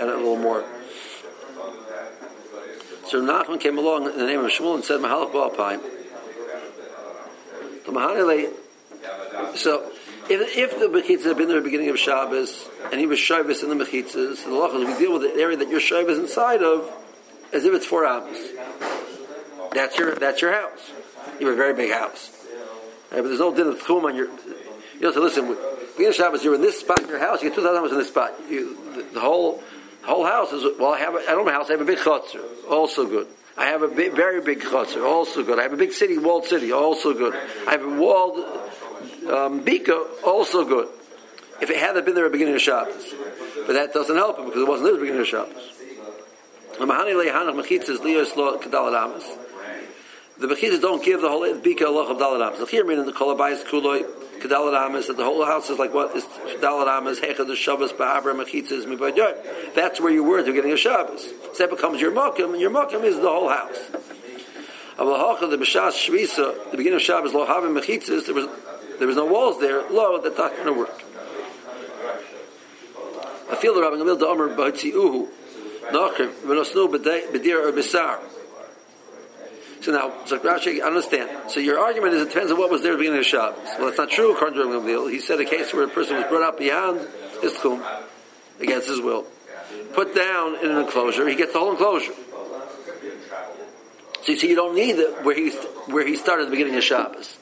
A 0.00 0.06
little 0.06 0.36
more. 0.36 0.64
So 3.10 3.20
Nachman 3.20 3.58
came 3.58 3.76
along 3.76 4.08
in 4.08 4.16
the 4.16 4.24
name 4.24 4.38
of 4.38 4.52
Shmuel 4.52 4.76
and 4.76 4.84
said, 4.84 5.00
Mahalach 5.00 5.32
Mahanile, 7.86 8.52
so 9.56 9.90
if, 10.28 10.56
if 10.56 10.78
the 10.78 10.86
mechitzas 10.86 11.24
had 11.24 11.36
been 11.36 11.48
there 11.48 11.56
at 11.56 11.64
the 11.64 11.68
beginning 11.68 11.88
of 11.88 11.98
Shabbos, 11.98 12.68
and 12.92 13.00
he 13.00 13.06
was 13.06 13.18
Shabbos 13.18 13.64
in 13.64 13.68
the 13.76 13.84
mechitzas, 13.84 14.44
the 14.44 14.50
law 14.50 14.68
is 14.68 14.86
we 14.86 14.96
deal 14.96 15.12
with 15.12 15.22
the 15.22 15.40
area 15.40 15.56
that 15.56 15.68
your 15.68 15.80
Shabbos 15.80 16.18
inside 16.18 16.62
of 16.62 16.88
as 17.52 17.64
if 17.64 17.74
it's 17.74 17.84
four 17.84 18.06
amos. 18.06 18.38
That's 19.72 19.98
your 19.98 20.14
that's 20.14 20.40
your 20.40 20.52
house. 20.52 20.92
You 21.40 21.48
have 21.48 21.54
a 21.54 21.58
very 21.58 21.74
big 21.74 21.90
house. 21.90 22.30
Right, 23.10 23.22
but 23.22 23.24
there's 23.24 23.40
no 23.40 23.52
din 23.52 23.66
of 23.66 23.80
tchum 23.80 24.04
on 24.04 24.14
your. 24.14 24.26
You 24.26 25.00
know, 25.00 25.12
so 25.12 25.20
listen, 25.20 25.48
beginning 25.48 26.10
of 26.10 26.14
Shabbos, 26.14 26.44
you're 26.44 26.54
in 26.54 26.62
this 26.62 26.78
spot 26.78 27.00
in 27.02 27.08
your 27.08 27.18
house. 27.18 27.42
You 27.42 27.48
get 27.48 27.56
two 27.56 27.62
thousand 27.64 27.78
amos 27.78 27.90
in 27.90 27.98
this 27.98 28.08
spot. 28.08 28.34
You, 28.48 28.78
the, 28.94 29.02
the 29.14 29.20
whole 29.20 29.64
whole 30.04 30.24
house 30.24 30.52
is 30.52 30.64
well. 30.78 30.92
I 30.92 30.98
have 30.98 31.14
a, 31.14 31.18
I 31.18 31.32
don't 31.32 31.46
have 31.46 31.48
a 31.48 31.52
house. 31.52 31.68
I 31.68 31.72
have 31.72 31.80
a 31.80 31.84
big 31.84 31.98
chutzner, 31.98 32.44
also 32.68 33.06
good. 33.06 33.26
I 33.56 33.66
have 33.66 33.82
a 33.82 33.88
big, 33.88 34.12
very 34.14 34.40
big 34.40 34.60
chutzner, 34.60 35.04
also 35.04 35.42
good. 35.42 35.58
I 35.58 35.62
have 35.62 35.72
a 35.72 35.76
big 35.76 35.92
city, 35.92 36.18
walled 36.18 36.46
city, 36.46 36.72
also 36.72 37.12
good. 37.12 37.34
I 37.66 37.72
have 37.72 37.84
a 37.84 38.00
walled 38.00 38.38
um, 39.28 39.64
bika, 39.64 40.06
also 40.24 40.64
good. 40.64 40.88
If 41.60 41.68
it 41.68 41.76
hadn't 41.76 42.06
been 42.06 42.14
there 42.14 42.24
at 42.24 42.32
the 42.32 42.38
beginning 42.38 42.54
of 42.54 42.62
Shabbos, 42.62 43.14
but 43.66 43.74
that 43.74 43.92
doesn't 43.92 44.16
help 44.16 44.38
him 44.38 44.46
because 44.46 44.62
it 44.62 44.68
wasn't 44.68 44.86
there 44.86 44.94
at 44.94 45.00
the 45.00 45.04
beginning 45.04 45.20
of 45.20 45.28
Shabbos. 45.28 45.76
The 46.78 46.86
mechitzas 50.46 50.80
don't 50.80 51.04
give 51.04 51.20
the 51.20 51.28
whole 51.28 51.42
bika 51.42 51.82
Allah 51.82 52.10
of 52.10 52.16
dalaramas. 52.16 52.58
The 52.58 52.66
here 52.66 52.86
meaning 52.86 53.04
the 53.04 53.12
kolabayis 53.12 53.62
kuloi 53.64 54.06
kedalaramas 54.40 55.06
that 55.06 55.16
the 55.16 55.24
whole 55.24 55.44
house 55.44 55.70
is 55.70 55.78
like 55.78 55.92
what 55.94 56.16
is 56.16 56.24
dalaramas 56.60 57.20
hechad 57.20 57.46
the 57.46 57.56
shabbos 57.56 57.92
ba'abra 57.92 58.34
mechitzas 58.34 58.84
mibayoy. 58.84 59.74
That's 59.74 60.00
where 60.00 60.12
you 60.12 60.24
were 60.24 60.40
you're 60.44 60.54
getting 60.54 60.72
a 60.72 60.76
Shabbos. 60.76 61.22
So 61.52 61.58
that 61.58 61.70
becomes 61.70 62.00
your 62.00 62.12
makom, 62.12 62.52
and 62.52 62.60
your 62.60 62.70
makom 62.70 63.04
is 63.04 63.16
the 63.16 63.28
whole 63.28 63.48
house. 63.48 63.90
Avahacha 64.98 65.50
the 65.50 65.56
b'shas 65.56 65.92
shvisa 65.92 66.70
the 66.70 66.76
beginning 66.76 66.96
of 66.96 67.02
Shabbos 67.02 67.34
lo 67.34 67.46
havim 67.46 67.78
mechitzas 67.78 68.26
there 68.26 68.34
was 68.34 68.48
there 68.98 69.06
was 69.06 69.16
no 69.16 69.26
walls 69.26 69.60
there. 69.60 69.88
Lo 69.90 70.20
that's 70.20 70.38
not 70.38 70.52
going 70.52 70.66
to 70.66 70.72
work. 70.72 71.02
I 73.50 73.56
feel 73.56 73.74
the 73.74 73.82
Rabbi 73.82 73.96
Gamliel 73.96 74.18
da 74.18 74.26
Omer 74.26 74.48
b'hatziuhu. 74.48 75.28
Nachrim, 75.90 76.32
v'nosnu 76.42 76.88
b'dir 76.88 77.66
or 77.66 77.72
b'sar. 77.72 78.20
So 79.80 79.92
now, 79.92 80.12
so 80.26 80.38
Rashi, 80.38 80.82
I 80.82 80.86
understand. 80.86 81.50
So 81.50 81.58
your 81.58 81.78
argument 81.78 82.14
is 82.14 82.22
it 82.22 82.28
depends 82.28 82.52
on 82.52 82.58
what 82.58 82.70
was 82.70 82.82
there 82.82 82.92
at 82.92 82.96
the 82.96 82.98
beginning 82.98 83.20
of 83.20 83.26
Shabbos. 83.26 83.56
Well, 83.78 83.86
that's 83.86 83.98
not 83.98 84.10
true 84.10 84.34
according 84.34 84.60
to 84.60 85.06
He 85.08 85.20
said 85.20 85.40
a 85.40 85.44
case 85.44 85.72
where 85.72 85.84
a 85.84 85.88
person 85.88 86.16
was 86.16 86.26
brought 86.26 86.42
up 86.42 86.58
beyond 86.58 87.00
his 87.40 87.54
tchum, 87.54 87.82
against 88.60 88.88
his 88.88 89.00
will, 89.00 89.26
put 89.94 90.14
down 90.14 90.56
in 90.56 90.70
an 90.70 90.78
enclosure, 90.78 91.26
he 91.28 91.34
gets 91.34 91.52
the 91.54 91.58
whole 91.58 91.70
enclosure. 91.72 92.12
So 94.22 94.32
you 94.32 94.38
see, 94.38 94.50
you 94.50 94.56
don't 94.56 94.74
need 94.74 94.96
it 94.96 95.24
where 95.24 95.34
he 95.34 95.50
where 95.90 96.06
he 96.06 96.14
started 96.16 96.42
at 96.42 96.46
the 96.46 96.50
beginning 96.50 96.76
of 96.76 96.84
Shabbos. 96.84 97.38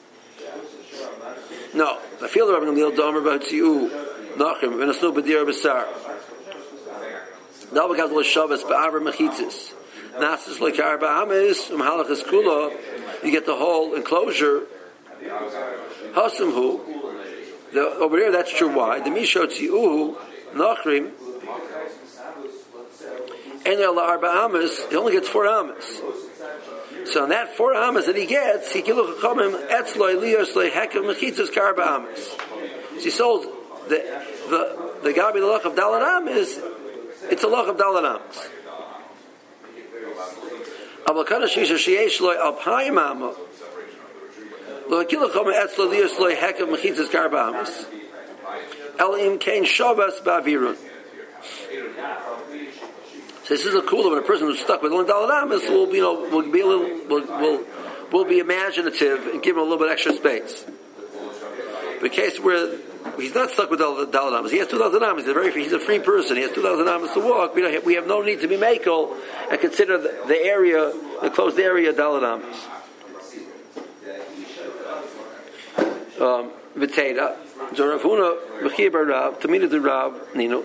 No, 1.73 1.99
I 2.21 2.27
feel 2.27 2.47
the 2.47 2.53
Rabbi 2.53 2.65
Gamliel 2.65 2.95
Domer 2.95 3.21
b'Hatziu 3.21 3.89
Nachrim 4.37 4.79
v'nosnu 4.79 5.13
b'dir 5.13 5.45
b'sar. 5.45 5.87
Now 7.73 7.89
because 7.89 8.11
l'shavas 8.11 8.63
ba'avra 8.63 9.01
mechitzis. 9.01 9.73
Nasas 10.17 10.59
like 10.59 10.79
arba 10.79 11.05
amis 11.05 11.69
um 11.69 11.79
halachas 11.79 12.23
kula. 12.23 12.71
You 13.23 13.31
get 13.31 13.45
the 13.45 13.55
whole 13.55 13.95
enclosure. 13.95 14.63
Hasimhu. 16.13 16.81
The, 17.73 17.81
over 17.81 18.17
here 18.17 18.31
that's 18.31 18.51
true. 18.51 18.75
Why? 18.75 18.99
The 18.99 19.09
mishotziuhu 19.09 20.17
nachrim. 20.53 21.11
And 23.65 23.79
el 23.79 23.99
arba 23.99 24.27
amis. 24.27 24.85
He 24.89 24.95
only 24.95 25.13
gets 25.13 25.29
four 25.29 25.47
amis. 25.47 26.01
So 27.05 27.23
in 27.23 27.29
that 27.29 27.55
four 27.55 27.73
amas 27.73 28.05
that 28.05 28.15
he 28.15 28.25
gets, 28.25 28.73
he 28.73 28.79
at 28.79 28.85
chomim 28.85 29.67
etzloi 29.69 30.15
lios 30.15 30.55
le 30.55 30.69
hekav 30.69 31.03
mechitzas 31.03 31.49
karba 31.49 31.85
amas. 31.85 32.35
So 32.97 33.03
he 33.03 33.09
sold 33.09 33.45
the 33.87 34.23
the 34.49 35.01
the 35.03 35.13
gabi 35.13 35.35
the 35.35 35.45
luck 35.45 35.65
of 35.65 35.75
dalar 35.75 36.01
amas 36.01 36.59
it's 37.29 37.43
a 37.43 37.47
loch 37.47 37.67
of 37.67 37.77
So 53.43 53.55
this 53.55 53.65
is 53.65 53.73
a 53.73 53.81
cool 53.81 54.09
when 54.09 54.19
a 54.19 54.21
person 54.21 54.47
who's 54.47 54.59
stuck 54.59 54.83
with 54.83 54.91
only 54.91 55.09
dalanamas 55.09 55.67
will, 55.69 55.91
you 55.95 56.01
know, 56.01 56.29
will 56.29 56.51
be 56.51 56.61
a 56.61 56.65
little, 56.67 57.07
will, 57.07 57.25
will, 57.25 57.65
will 58.11 58.25
be 58.25 58.37
imaginative 58.37 59.25
and 59.25 59.41
give 59.41 59.55
him 59.55 59.61
a 59.61 59.63
little 59.63 59.79
bit 59.79 59.89
extra 59.89 60.13
space. 60.13 60.65
The 62.01 62.09
case 62.09 62.39
where 62.39 62.77
he's 63.17 63.33
not 63.33 63.49
stuck 63.51 63.69
with 63.69 63.79
the 63.79 63.85
dalanamas. 63.85 64.51
He 64.51 64.57
has 64.59 64.67
two 64.67 64.79
thousand 64.79 65.03
amas. 65.03 65.23
He's 65.23 65.31
a 65.31 65.33
very 65.33 65.51
he's 65.51 65.73
a 65.73 65.79
free 65.79 65.99
person. 65.99 66.35
He 66.37 66.43
has 66.43 66.51
two 66.51 66.61
thousand 66.61 66.87
amas 66.87 67.13
to 67.13 67.19
walk. 67.19 67.55
We, 67.55 67.61
have, 67.63 67.85
we 67.85 67.95
have 67.95 68.07
no 68.07 68.21
need 68.21 68.41
to 68.41 68.47
be 68.47 68.57
makel 68.57 69.15
and 69.49 69.59
consider 69.59 69.97
the, 69.97 70.23
the 70.27 70.37
area, 70.37 70.93
the 71.21 71.29
closed 71.29 71.59
area, 71.59 71.93
dalanamas. 71.93 72.67
Um, 76.19 76.51
V'teira, 76.75 77.35
Zoravuna, 77.71 78.37
V'chibar 78.61 79.07
Rav, 79.07 79.39
Tamina 79.39 79.69
de 79.69 79.79
Rav, 79.79 80.35
Nino. 80.35 80.63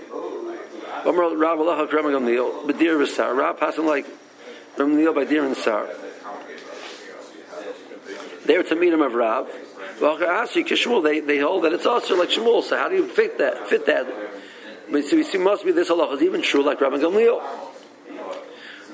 Omer 1.04 1.36
Rav 1.36 1.60
Allah 1.60 1.86
Hakram 1.86 2.06
Gamliel, 2.06 2.66
B'dir 2.66 2.96
V'sar. 2.96 3.36
Rav 3.36 3.58
passing 3.60 3.86
like 3.86 4.06
Gamliel 4.76 5.14
by 5.14 5.24
Dir 5.24 5.44
and 5.44 5.56
Sar. 5.56 5.88
They're 8.44 8.64
Tamidim 8.64 9.04
of 9.06 9.14
Rav. 9.14 9.48
They 10.00 11.20
they 11.20 11.38
hold 11.38 11.64
that 11.64 11.72
it's 11.72 11.86
also 11.86 12.16
like 12.16 12.30
Shmuel. 12.30 12.62
So 12.62 12.76
how 12.76 12.88
do 12.88 12.96
you 12.96 13.08
fit 13.08 13.38
that? 13.38 13.68
Fit 13.68 13.86
that? 13.86 14.06
But 14.90 15.04
so 15.04 15.16
we 15.16 15.22
see 15.22 15.38
must 15.38 15.64
be 15.64 15.72
this 15.72 15.88
halacha 15.88 16.16
is 16.16 16.22
even 16.22 16.42
true 16.42 16.62
like 16.62 16.80
Rabbi 16.80 16.96
Gamliel. 16.96 17.42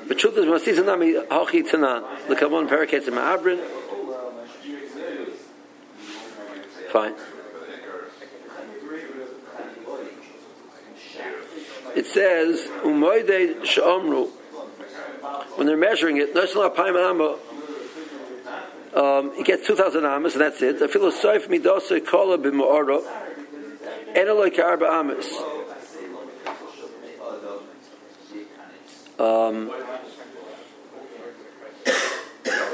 But 0.07 0.19
truth 0.19 0.37
is, 0.39 0.45
Masisa 0.45 0.85
Nami 0.85 1.15
Hachi 1.15 1.63
Tanan. 1.69 2.05
The 2.29 2.35
Kabon 2.35 2.69
Paraketes 2.69 3.07
in 3.07 3.15
Ma'abrin. 3.15 3.61
Fine. 6.91 7.15
It 11.95 12.07
says 12.07 12.67
Umoide 12.83 13.61
Shomru. 13.63 14.31
When 15.57 15.67
they're 15.67 15.77
measuring 15.77 16.17
it, 16.17 16.35
National 16.35 16.71
Paimama 16.71 17.39
um, 18.95 19.35
he 19.37 19.45
gets 19.45 19.67
2,000 19.67 20.05
amas, 20.05 20.35
and 20.35 20.43
that's 20.43 20.61
it. 20.63 20.83
A 20.83 20.89
philosoph 20.89 21.49
midose 21.49 22.05
kola 22.07 22.39
b'mo'oro, 22.39 23.03
eneloi 24.15 24.51
k'arba 24.55 24.91
amas. 24.91 25.27
Um, 29.19 29.71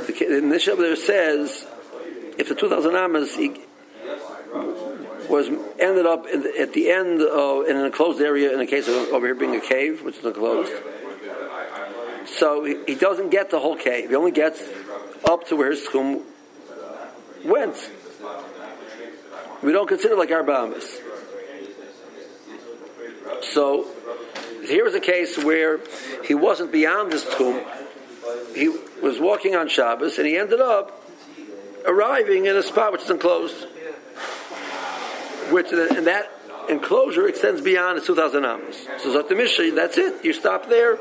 the, 0.06 0.40
the 0.40 0.76
there 0.78 0.96
says, 0.96 1.66
if 2.38 2.48
the 2.48 2.54
2,000 2.54 2.94
amas 2.94 3.34
he, 3.34 3.60
was 5.28 5.48
ended 5.80 6.06
up 6.06 6.22
the, 6.24 6.52
at 6.58 6.72
the 6.72 6.90
end 6.90 7.20
of, 7.20 7.66
in 7.66 7.76
an 7.76 7.84
enclosed 7.84 8.20
area, 8.20 8.52
in 8.52 8.58
the 8.58 8.66
case 8.66 8.88
of 8.88 8.94
over 9.12 9.26
here 9.26 9.34
being 9.34 9.56
a 9.56 9.60
cave, 9.60 10.02
which 10.02 10.18
is 10.18 10.24
enclosed, 10.24 10.72
so 12.26 12.64
he, 12.64 12.76
he 12.86 12.94
doesn't 12.94 13.30
get 13.30 13.50
the 13.50 13.58
whole 13.58 13.76
cave. 13.76 14.10
He 14.10 14.14
only 14.14 14.30
gets 14.30 14.62
up 15.28 15.46
to 15.48 15.56
where 15.56 15.70
his 15.70 15.86
tchum 15.86 16.22
went. 17.44 17.90
We 19.62 19.72
don't 19.72 19.88
consider 19.88 20.16
like 20.16 20.30
our 20.30 20.42
Arbamas. 20.42 21.00
So 23.42 23.86
here 24.66 24.86
is 24.86 24.94
a 24.94 25.00
case 25.00 25.42
where 25.42 25.80
he 26.24 26.34
wasn't 26.34 26.72
beyond 26.72 27.12
his 27.12 27.24
tchum. 27.24 27.64
He 28.54 28.68
was 29.02 29.18
walking 29.18 29.54
on 29.54 29.68
Shabbos 29.68 30.18
and 30.18 30.26
he 30.26 30.36
ended 30.36 30.60
up 30.60 31.02
arriving 31.86 32.46
in 32.46 32.56
a 32.56 32.62
spot 32.62 32.92
which 32.92 33.02
is 33.02 33.10
enclosed. 33.10 33.66
Which 35.50 35.70
and 35.72 36.06
that 36.06 36.30
enclosure 36.68 37.28
extends 37.28 37.60
beyond 37.60 37.98
the 37.98 38.04
2,000 38.04 38.44
amos. 38.44 38.86
So 38.98 39.22
Zot 39.22 39.28
the 39.28 39.72
that's 39.74 39.98
it. 39.98 40.24
You 40.24 40.32
stop 40.32 40.68
there. 40.68 40.98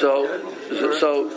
So, 0.00 0.26
so, 0.98 1.28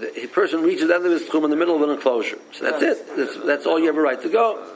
the 0.00 0.26
person 0.32 0.62
reaches 0.62 0.88
the 0.88 0.94
end 0.94 1.04
of 1.04 1.12
his 1.12 1.28
tchum 1.28 1.44
in 1.44 1.50
the 1.50 1.56
middle 1.56 1.76
of 1.76 1.82
an 1.82 1.90
enclosure. 1.90 2.38
So 2.52 2.64
that's 2.64 2.82
it. 2.82 3.16
That's, 3.16 3.36
that's 3.44 3.66
all 3.66 3.78
you 3.78 3.86
have 3.86 3.96
a 3.96 4.00
right 4.00 4.20
to 4.22 4.28
go. 4.28 4.66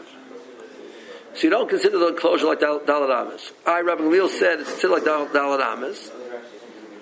So 1.35 1.43
you 1.43 1.51
don't 1.51 1.69
consider 1.69 1.99
the 1.99 2.09
enclosure 2.09 2.47
like 2.47 2.61
Dal- 2.61 2.83
Amos. 2.87 3.53
I, 3.67 3.81
Rabbi 3.81 4.03
Gamliel 4.03 4.29
said 4.29 4.61
it's 4.61 4.77
still 4.77 4.93
like 4.93 5.05
Dal- 5.05 5.29
Amos. 5.35 6.11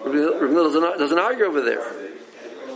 Rabbi 0.05 0.17
Gamliel 0.17 0.73
doesn't, 0.73 0.99
doesn't 0.99 1.19
argue 1.19 1.45
over 1.45 1.61
there. 1.61 1.85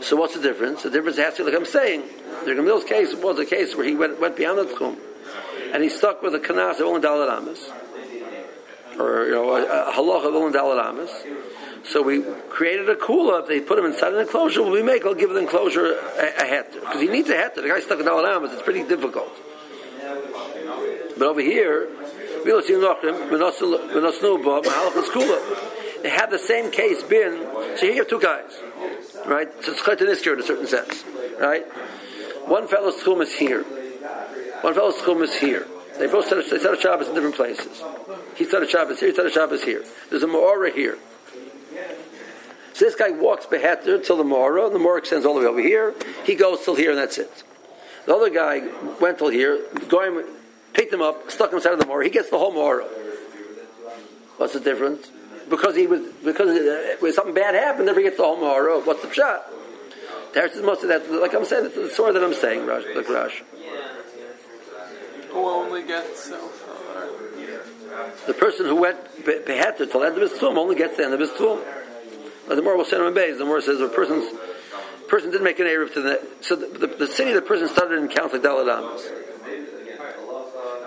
So 0.02 0.16
what's 0.16 0.34
the 0.34 0.42
difference? 0.42 0.82
The 0.82 0.90
difference 0.90 1.16
has 1.18 1.34
to 1.36 1.44
be 1.44 1.50
like 1.50 1.58
I'm 1.58 1.66
saying. 1.66 2.02
Rabbi 2.46 2.60
Gamliel's 2.60 2.84
case 2.84 3.14
was 3.14 3.38
a 3.38 3.46
case 3.46 3.76
where 3.76 3.86
he 3.86 3.94
went, 3.94 4.20
went 4.20 4.36
beyond 4.36 4.58
the 4.58 4.64
tchum. 4.64 4.98
And 5.72 5.82
he 5.82 5.88
stuck 5.88 6.22
with 6.22 6.34
a 6.34 6.38
kanas 6.38 6.80
of 6.80 6.82
only 6.82 7.00
Dalit 7.00 7.34
Amos. 7.40 7.70
Or, 8.98 9.26
you 9.26 9.32
know, 9.32 9.56
a, 9.56 9.92
halacha 9.92 10.28
of 10.28 10.34
only 10.34 10.56
Dalit 10.56 11.08
So 11.84 12.02
we 12.02 12.22
created 12.48 12.88
a 12.88 12.94
kula. 12.94 13.42
If 13.42 13.48
they 13.48 13.60
put 13.60 13.78
him 13.78 13.84
inside 13.84 14.14
an 14.14 14.20
enclosure, 14.20 14.62
what 14.62 14.72
we 14.72 14.82
make, 14.82 15.04
I'll 15.04 15.14
give 15.14 15.30
the 15.30 15.40
enclosure 15.40 15.92
a, 15.92 16.28
a 16.38 16.44
heter. 16.44 16.80
Because 16.80 17.00
he 17.00 17.08
needs 17.08 17.28
a 17.28 17.34
heter. 17.34 17.56
The 17.56 17.68
guy 17.68 17.80
stuck 17.80 18.00
in 18.00 18.06
Dalit 18.06 18.36
Amos. 18.36 18.52
It's 18.52 18.62
pretty 18.62 18.84
difficult. 18.84 19.32
But 21.18 21.28
over 21.28 21.40
here, 21.40 21.88
we're 22.44 22.62
snub, 22.62 24.40
mahalakh's 24.40 25.08
kulah, 25.08 26.02
they 26.02 26.10
had 26.10 26.30
the 26.30 26.38
same 26.38 26.70
case 26.70 27.02
been. 27.02 27.44
So 27.76 27.86
here 27.86 27.92
you 27.92 27.98
have 27.98 28.08
two 28.08 28.20
guys, 28.20 28.52
right? 29.26 29.48
So 29.64 29.72
it's 29.72 29.82
chaytanisker 29.82 30.34
in 30.34 30.40
a 30.40 30.42
certain 30.42 30.66
sense, 30.66 31.04
right? 31.40 31.64
One 32.46 32.68
fellow's 32.68 33.02
tchum 33.02 33.22
is 33.22 33.34
here. 33.34 33.62
One 33.62 34.74
fellow's 34.74 34.96
tchum 34.96 35.22
is 35.22 35.34
here. 35.34 35.66
They 35.98 36.06
both 36.06 36.30
a, 36.30 36.42
they 36.42 36.56
a 36.56 36.80
Shabbos 36.80 37.08
in 37.08 37.14
different 37.14 37.36
places. 37.36 37.82
He 38.36 38.44
a 38.44 38.68
Shabbos 38.68 39.00
here. 39.00 39.12
He 39.12 39.18
a 39.18 39.30
Shabbos 39.30 39.64
here. 39.64 39.84
There's 40.10 40.22
a 40.22 40.26
Maora 40.26 40.72
here. 40.72 40.98
So 42.74 42.84
this 42.84 42.94
guy 42.94 43.10
walks 43.10 43.46
beheter 43.46 43.98
till 43.98 44.18
the 44.18 44.24
Maora, 44.24 44.66
and 44.66 44.74
the 44.74 44.78
Maora 44.78 44.98
extends 44.98 45.24
all 45.24 45.34
the 45.34 45.40
way 45.40 45.46
over 45.46 45.62
here. 45.62 45.94
He 46.24 46.34
goes 46.34 46.62
till 46.62 46.74
here, 46.74 46.90
and 46.90 46.98
that's 46.98 47.16
it. 47.16 47.42
The 48.04 48.14
other 48.14 48.28
guy 48.28 48.68
went 49.00 49.18
till 49.18 49.30
here, 49.30 49.60
going, 49.88 50.22
picked 50.74 50.92
him 50.92 51.00
up, 51.00 51.30
stuck 51.30 51.50
him 51.50 51.56
inside 51.56 51.72
of 51.72 51.78
the 51.78 51.86
Maora. 51.86 52.04
He 52.04 52.10
gets 52.10 52.28
the 52.28 52.38
whole 52.38 52.52
Maora. 52.52 52.86
What's 54.36 54.52
the 54.52 54.60
difference? 54.60 55.10
Because 55.48 55.74
he 55.74 55.86
was 55.86 56.02
because 56.24 56.50
uh, 56.50 56.96
when 57.00 57.12
something 57.12 57.34
bad 57.34 57.54
happened, 57.54 57.86
never 57.86 58.02
gets 58.02 58.18
the 58.18 58.24
whole 58.24 58.36
Maora. 58.36 58.84
What's 58.84 59.02
the 59.02 59.12
shot? 59.12 59.46
There's 60.34 60.60
most 60.60 60.82
of 60.82 60.88
that. 60.88 61.10
Like 61.10 61.34
I'm 61.34 61.46
saying, 61.46 61.66
it's 61.66 61.74
the 61.74 61.88
story 61.88 62.12
that 62.12 62.22
I'm 62.22 62.34
saying, 62.34 62.66
Rash, 62.66 62.84
like 62.94 63.08
Rash. 63.08 63.42
Who 65.36 65.44
only 65.50 65.82
gets. 65.82 66.30
The 68.26 68.34
person 68.34 68.64
who 68.64 68.76
went 68.76 69.26
be- 69.26 69.40
beheaded 69.46 69.90
till 69.90 70.00
the 70.00 70.06
end 70.06 70.16
of 70.16 70.22
his 70.22 70.38
tchum 70.38 70.56
only 70.56 70.76
gets 70.76 70.96
the 70.96 71.04
end 71.04 71.12
of 71.12 71.20
his 71.20 71.28
tchum. 71.30 71.62
The 72.48 72.62
more 72.62 72.74
will 72.76 72.86
send 72.86 73.02
him 73.02 73.18
in. 73.18 73.38
The 73.38 73.44
more 73.44 73.60
says 73.60 73.78
the 73.78 73.88
person's 73.88 74.32
person 75.08 75.30
didn't 75.30 75.44
make 75.44 75.58
an 75.58 75.66
Erev 75.66 75.92
to 75.92 76.00
the 76.00 76.26
so 76.40 76.56
the, 76.56 76.66
the, 76.78 76.86
the 76.86 77.06
city 77.06 77.34
the 77.34 77.42
person 77.42 77.68
started 77.68 77.98
in 77.98 78.08
counts 78.08 78.32
like 78.32 78.42
Daladamas. 78.42 79.02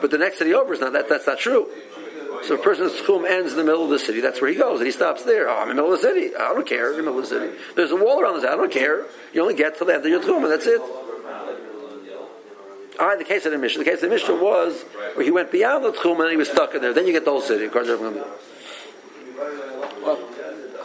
But 0.01 0.09
the 0.09 0.17
next 0.17 0.39
city 0.39 0.53
over 0.55 0.73
is 0.73 0.79
not 0.79 0.93
that 0.93 1.07
that's 1.07 1.27
not 1.27 1.37
true. 1.37 1.67
So 2.43 2.55
a 2.55 2.57
person's 2.57 2.93
tchum 2.93 3.29
ends 3.29 3.51
in 3.51 3.57
the 3.59 3.63
middle 3.63 3.83
of 3.83 3.91
the 3.91 3.99
city. 3.99 4.19
That's 4.19 4.41
where 4.41 4.49
he 4.49 4.57
goes, 4.57 4.79
and 4.79 4.87
he 4.87 4.91
stops 4.91 5.25
there. 5.25 5.47
Oh, 5.47 5.57
I'm 5.57 5.69
in 5.69 5.75
the 5.75 5.83
middle 5.83 5.93
of 5.93 6.01
the 6.01 6.07
city. 6.07 6.35
I 6.35 6.53
don't 6.53 6.65
care. 6.67 6.93
I'm 6.93 6.99
in 6.99 7.05
the 7.05 7.11
middle 7.11 7.19
of 7.19 7.29
the 7.29 7.35
city. 7.35 7.57
There's 7.75 7.91
a 7.91 7.95
wall 7.95 8.19
around 8.19 8.33
the 8.33 8.41
city. 8.41 8.53
I 8.53 8.55
don't 8.55 8.71
care. 8.71 9.05
You 9.31 9.41
only 9.41 9.53
get 9.53 9.77
to 9.77 9.85
the 9.85 9.93
end 9.93 10.03
of 10.05 10.09
your 10.09 10.21
tchum, 10.21 10.41
and 10.41 10.51
that's 10.51 10.65
it. 10.65 10.81
Right, 12.99 13.17
the 13.17 13.23
case 13.23 13.45
of 13.45 13.53
the 13.53 13.57
Mishnah. 13.57 13.83
The 13.83 13.89
case 13.89 14.03
of 14.03 14.09
the 14.09 14.15
Mishnah 14.15 14.35
was 14.35 14.83
where 15.15 15.23
he 15.23 15.31
went 15.31 15.51
beyond 15.51 15.85
the 15.85 15.91
tchum 15.91 16.19
and 16.19 16.31
he 16.31 16.37
was 16.37 16.49
stuck 16.49 16.75
in 16.75 16.81
there. 16.81 16.93
Then 16.93 17.07
you 17.07 17.13
get 17.13 17.23
the 17.23 17.31
whole 17.31 17.41
city. 17.41 17.65
According 17.65 17.97
to 17.97 18.25
Well, 20.03 20.19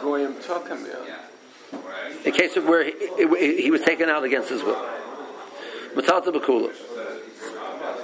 Goyim 0.01 0.41
took 0.41 0.67
him 0.69 0.85
in. 0.85 2.25
In 2.25 2.31
case 2.31 2.55
of 2.55 2.65
where 2.65 2.85
he, 2.85 2.93
he, 3.17 3.63
he 3.63 3.71
was 3.71 3.81
taken 3.81 4.09
out 4.09 4.23
against 4.23 4.49
his 4.49 4.63
will. 4.63 4.81
Matata 5.93 6.27
Bakula. 6.27 6.71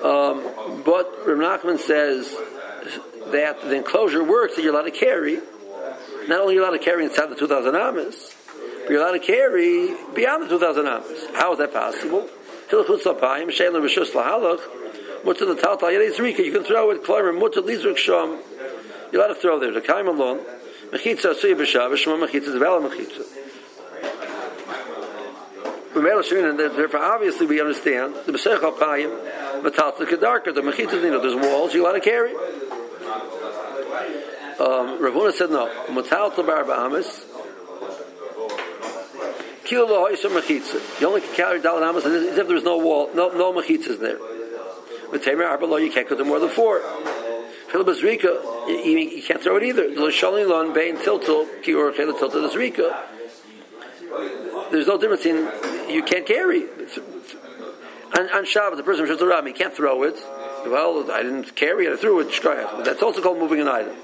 Um, 0.04 0.84
but 0.84 1.26
Rav 1.26 1.62
Nachman 1.62 1.80
says 1.80 2.36
that 3.32 3.62
the 3.62 3.76
enclosure 3.76 4.24
works 4.24 4.56
that 4.56 4.64
you're 4.64 4.74
allowed 4.74 4.84
to 4.84 4.92
carry. 4.92 5.40
Not 6.28 6.42
only 6.42 6.56
you're 6.56 6.64
allowed 6.64 6.78
to 6.78 6.84
carry 6.84 7.06
inside 7.06 7.28
the 7.28 7.36
2,000 7.36 7.76
amas, 7.76 8.36
but 8.82 8.90
you're 8.90 9.02
allowed 9.02 9.14
to 9.14 9.20
carry 9.20 9.96
beyond 10.14 10.44
the 10.44 10.50
2,000 10.50 10.86
amas. 10.86 11.28
How 11.34 11.54
is 11.54 11.60
that 11.60 11.72
possible? 11.72 12.28
Sapayim, 12.72 13.52
Shalem 13.52 13.84
Rishus 13.84 14.12
Lahalach, 14.12 14.62
Mutter 15.26 15.46
the 15.46 15.56
Taltal 15.56 15.92
Yedei 15.92 16.12
Zrika, 16.16 16.44
you 16.44 16.52
can 16.52 16.64
throw 16.64 16.90
it, 16.92 17.04
Shom, 17.04 18.40
you're 19.12 19.22
allowed 19.22 19.34
to 19.34 19.40
throw 19.40 19.60
there. 19.60 19.72
The 19.72 19.82
Kaim 19.82 20.08
alone, 20.08 20.40
Mechitza 20.92 21.34
Mechitza, 21.36 22.58
Mechitza. 22.90 23.26
Therefore 25.94 27.04
obviously 27.04 27.46
we 27.46 27.60
understand, 27.60 28.16
the 28.26 28.32
B'Sech 28.32 28.60
Alpayim, 28.60 29.62
Matalta 29.62 30.06
Kedarka, 30.06 30.54
the 30.56 30.62
Mechitza, 30.62 30.94
you 31.04 31.12
know, 31.12 31.20
there's 31.22 31.36
walls 31.36 31.74
you're 31.74 31.84
allowed 31.84 31.94
to 31.94 32.00
carry. 32.00 32.34
Um, 34.62 35.02
Rav 35.02 35.14
Huna 35.14 35.34
said 35.34 35.50
no. 35.50 35.68
Ba'amis, 35.90 37.26
Kilo. 39.72 40.10
You 40.10 41.08
only 41.08 41.22
can 41.22 41.34
carry 41.34 41.62
dalit 41.62 41.82
amas 41.88 42.06
as 42.06 42.24
if 42.24 42.36
there 42.36 42.46
was 42.46 42.64
no 42.64 42.78
wall, 42.78 43.10
no 43.16 43.30
no 43.30 43.54
mechitzas 43.54 44.00
there. 44.00 44.20
With 45.12 45.24
tamer 45.24 45.46
arba 45.46 45.66
lo, 45.66 45.78
you 45.78 45.90
can't 45.90 46.10
go 46.10 46.18
to 46.18 46.26
more 46.26 46.40
than 46.40 46.50
four. 46.50 46.82
Philip 47.72 47.88
Zrika, 47.88 48.34
you, 48.68 49.24
can't 49.24 49.42
throw 49.42 49.56
it 49.56 49.64
either. 49.64 49.88
Lo 49.96 50.10
shalin 50.10 50.50
lon 50.50 50.74
bein 50.74 50.98
tiltil 50.98 51.48
ki 51.64 51.74
or 51.74 51.94
chela 51.94 52.12
tiltil 52.12 52.50
zrika. 52.52 52.92
There's 54.72 54.88
no 54.88 54.98
difference 54.98 55.26
in 55.26 55.38
you 55.90 56.04
can't 56.04 56.26
carry. 56.26 56.64
On, 56.64 58.30
on 58.30 58.44
Shabbat, 58.44 58.76
the 58.76 58.84
person 58.84 59.06
who 59.06 59.14
shows 59.14 59.22
around, 59.22 59.48
he 59.48 59.54
can't 59.54 59.74
throw 59.74 60.04
it. 60.04 60.16
Well, 60.66 61.10
I 61.10 61.24
didn't 61.24 61.56
carry 61.56 61.86
it, 61.86 61.94
I 61.94 61.96
threw 61.96 62.20
it. 62.20 62.38
But 62.44 62.84
that's 62.84 63.02
also 63.02 63.22
called 63.22 63.40
moving 63.40 63.62
an 63.62 63.70
item. 63.70 63.96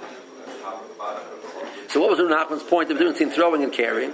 So 1.89 1.99
what 1.99 2.09
was 2.09 2.19
Nachman's 2.19 2.63
point 2.63 2.89
of 2.89 2.97
difference 2.97 3.19
between 3.19 3.35
throwing 3.35 3.63
and 3.63 3.73
carrying? 3.73 4.13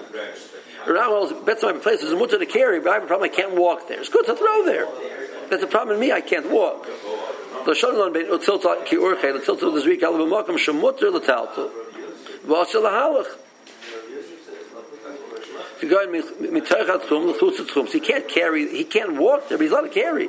Rav 0.87 1.31
Nachman 1.31 1.45
bets 1.45 1.63
my 1.63 1.73
place 1.73 2.01
is 2.01 2.13
mutter 2.13 2.37
to 2.37 2.45
carry, 2.45 2.79
but 2.79 2.89
I 2.89 2.93
have 2.95 3.03
a 3.03 3.07
problem. 3.07 3.29
I 3.31 3.35
can't 3.35 3.55
walk 3.55 3.87
there. 3.87 3.99
It's 3.99 4.09
good 4.09 4.25
to 4.25 4.35
throw 4.35 4.65
there. 4.65 4.87
That's 5.49 5.63
a 5.63 5.67
problem 5.67 5.95
in 5.95 6.01
me. 6.01 6.11
I 6.11 6.21
can't 6.21 6.49
walk. 6.49 6.85
The 7.65 7.73
shalom 7.73 8.11
bein 8.11 8.25
utzilta 8.25 8.85
ki 8.85 8.97
urche 8.97 9.21
the 9.21 9.39
tilta 9.39 9.73
the 9.73 9.81
zrik 9.81 10.03
al 10.03 10.13
b'makam 10.13 10.57
shemutter 10.57 11.11
l'talta 11.13 11.69
v'asher 12.45 12.81
lahalach. 12.81 13.37
If 15.77 15.83
you 15.83 15.89
go 15.89 16.01
in 16.01 16.09
mitoichat 16.11 17.03
tchum 17.03 17.33
l'chutz 17.33 17.59
tchum, 17.65 17.87
he 17.87 18.01
can't 18.01 18.27
carry. 18.27 18.67
He 18.75 18.83
can't 18.83 19.15
walk 19.15 19.47
there, 19.47 19.57
but 19.57 19.63
he's 19.63 19.71
allowed 19.71 19.81
to 19.81 19.89
carry. 19.89 20.27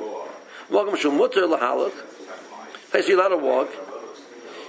Welcome 0.69 0.95
shemutter 0.95 1.45
lahalach. 1.47 1.93
Place 2.91 3.09
you're 3.09 3.19
allowed 3.19 3.35
to 3.35 3.37
walk. 3.37 3.69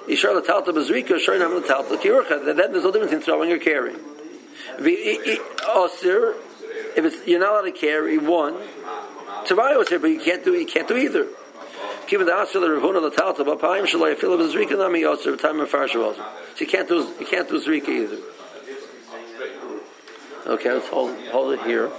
Yishar 0.09 0.35
l'talta 0.35 0.73
b'zrika, 0.73 1.11
yishar 1.11 1.39
nam 1.39 1.55
l'talta 1.55 1.97
ki 1.97 2.09
urche. 2.09 2.45
Then 2.45 2.57
there's 2.57 2.83
no 2.83 2.91
difference 2.91 3.13
in 3.13 3.21
throwing 3.21 3.53
or 3.53 3.59
carrying. 3.59 4.01
Osir, 4.79 5.55
oh, 5.65 6.43
if 6.97 7.05
it's 7.05 7.27
you're 7.27 7.41
not 7.41 7.53
allowed 7.53 7.63
to 7.63 7.73
carry 7.73 8.19
one, 8.19 8.55
Tavayo 9.47 9.85
osir, 9.85 10.01
but 10.01 10.11
you 10.11 10.19
can't 10.19 10.45
do 10.45 10.55
you 10.55 10.67
can't 10.67 10.89
do 10.89 10.97
either. 10.97 11.29
Given 12.09 12.27
the 12.27 12.41
asir 12.41 12.61
the 12.61 12.67
ravuna 12.69 13.01
the 13.01 13.11
talta 13.11 13.45
b'apayim 13.45 13.87
shalai 13.87 14.17
fil 14.17 14.35
of 14.35 14.41
zrika 14.41 14.77
nami 14.77 15.03
osir 15.03 15.41
time 15.41 15.61
of 15.61 15.71
farsha 15.71 16.05
also. 16.05 16.25
So 16.55 16.61
you 16.61 16.67
can't 16.67 16.89
do 16.89 17.13
you 17.21 17.27
can't 17.27 17.49
do 17.49 17.61
zrika 17.61 17.89
either. 17.89 18.19
Okay, 20.47 20.73
let's 20.73 20.89
hold 20.89 21.17
hold 21.29 21.53
it 21.55 21.63
here. 21.63 21.91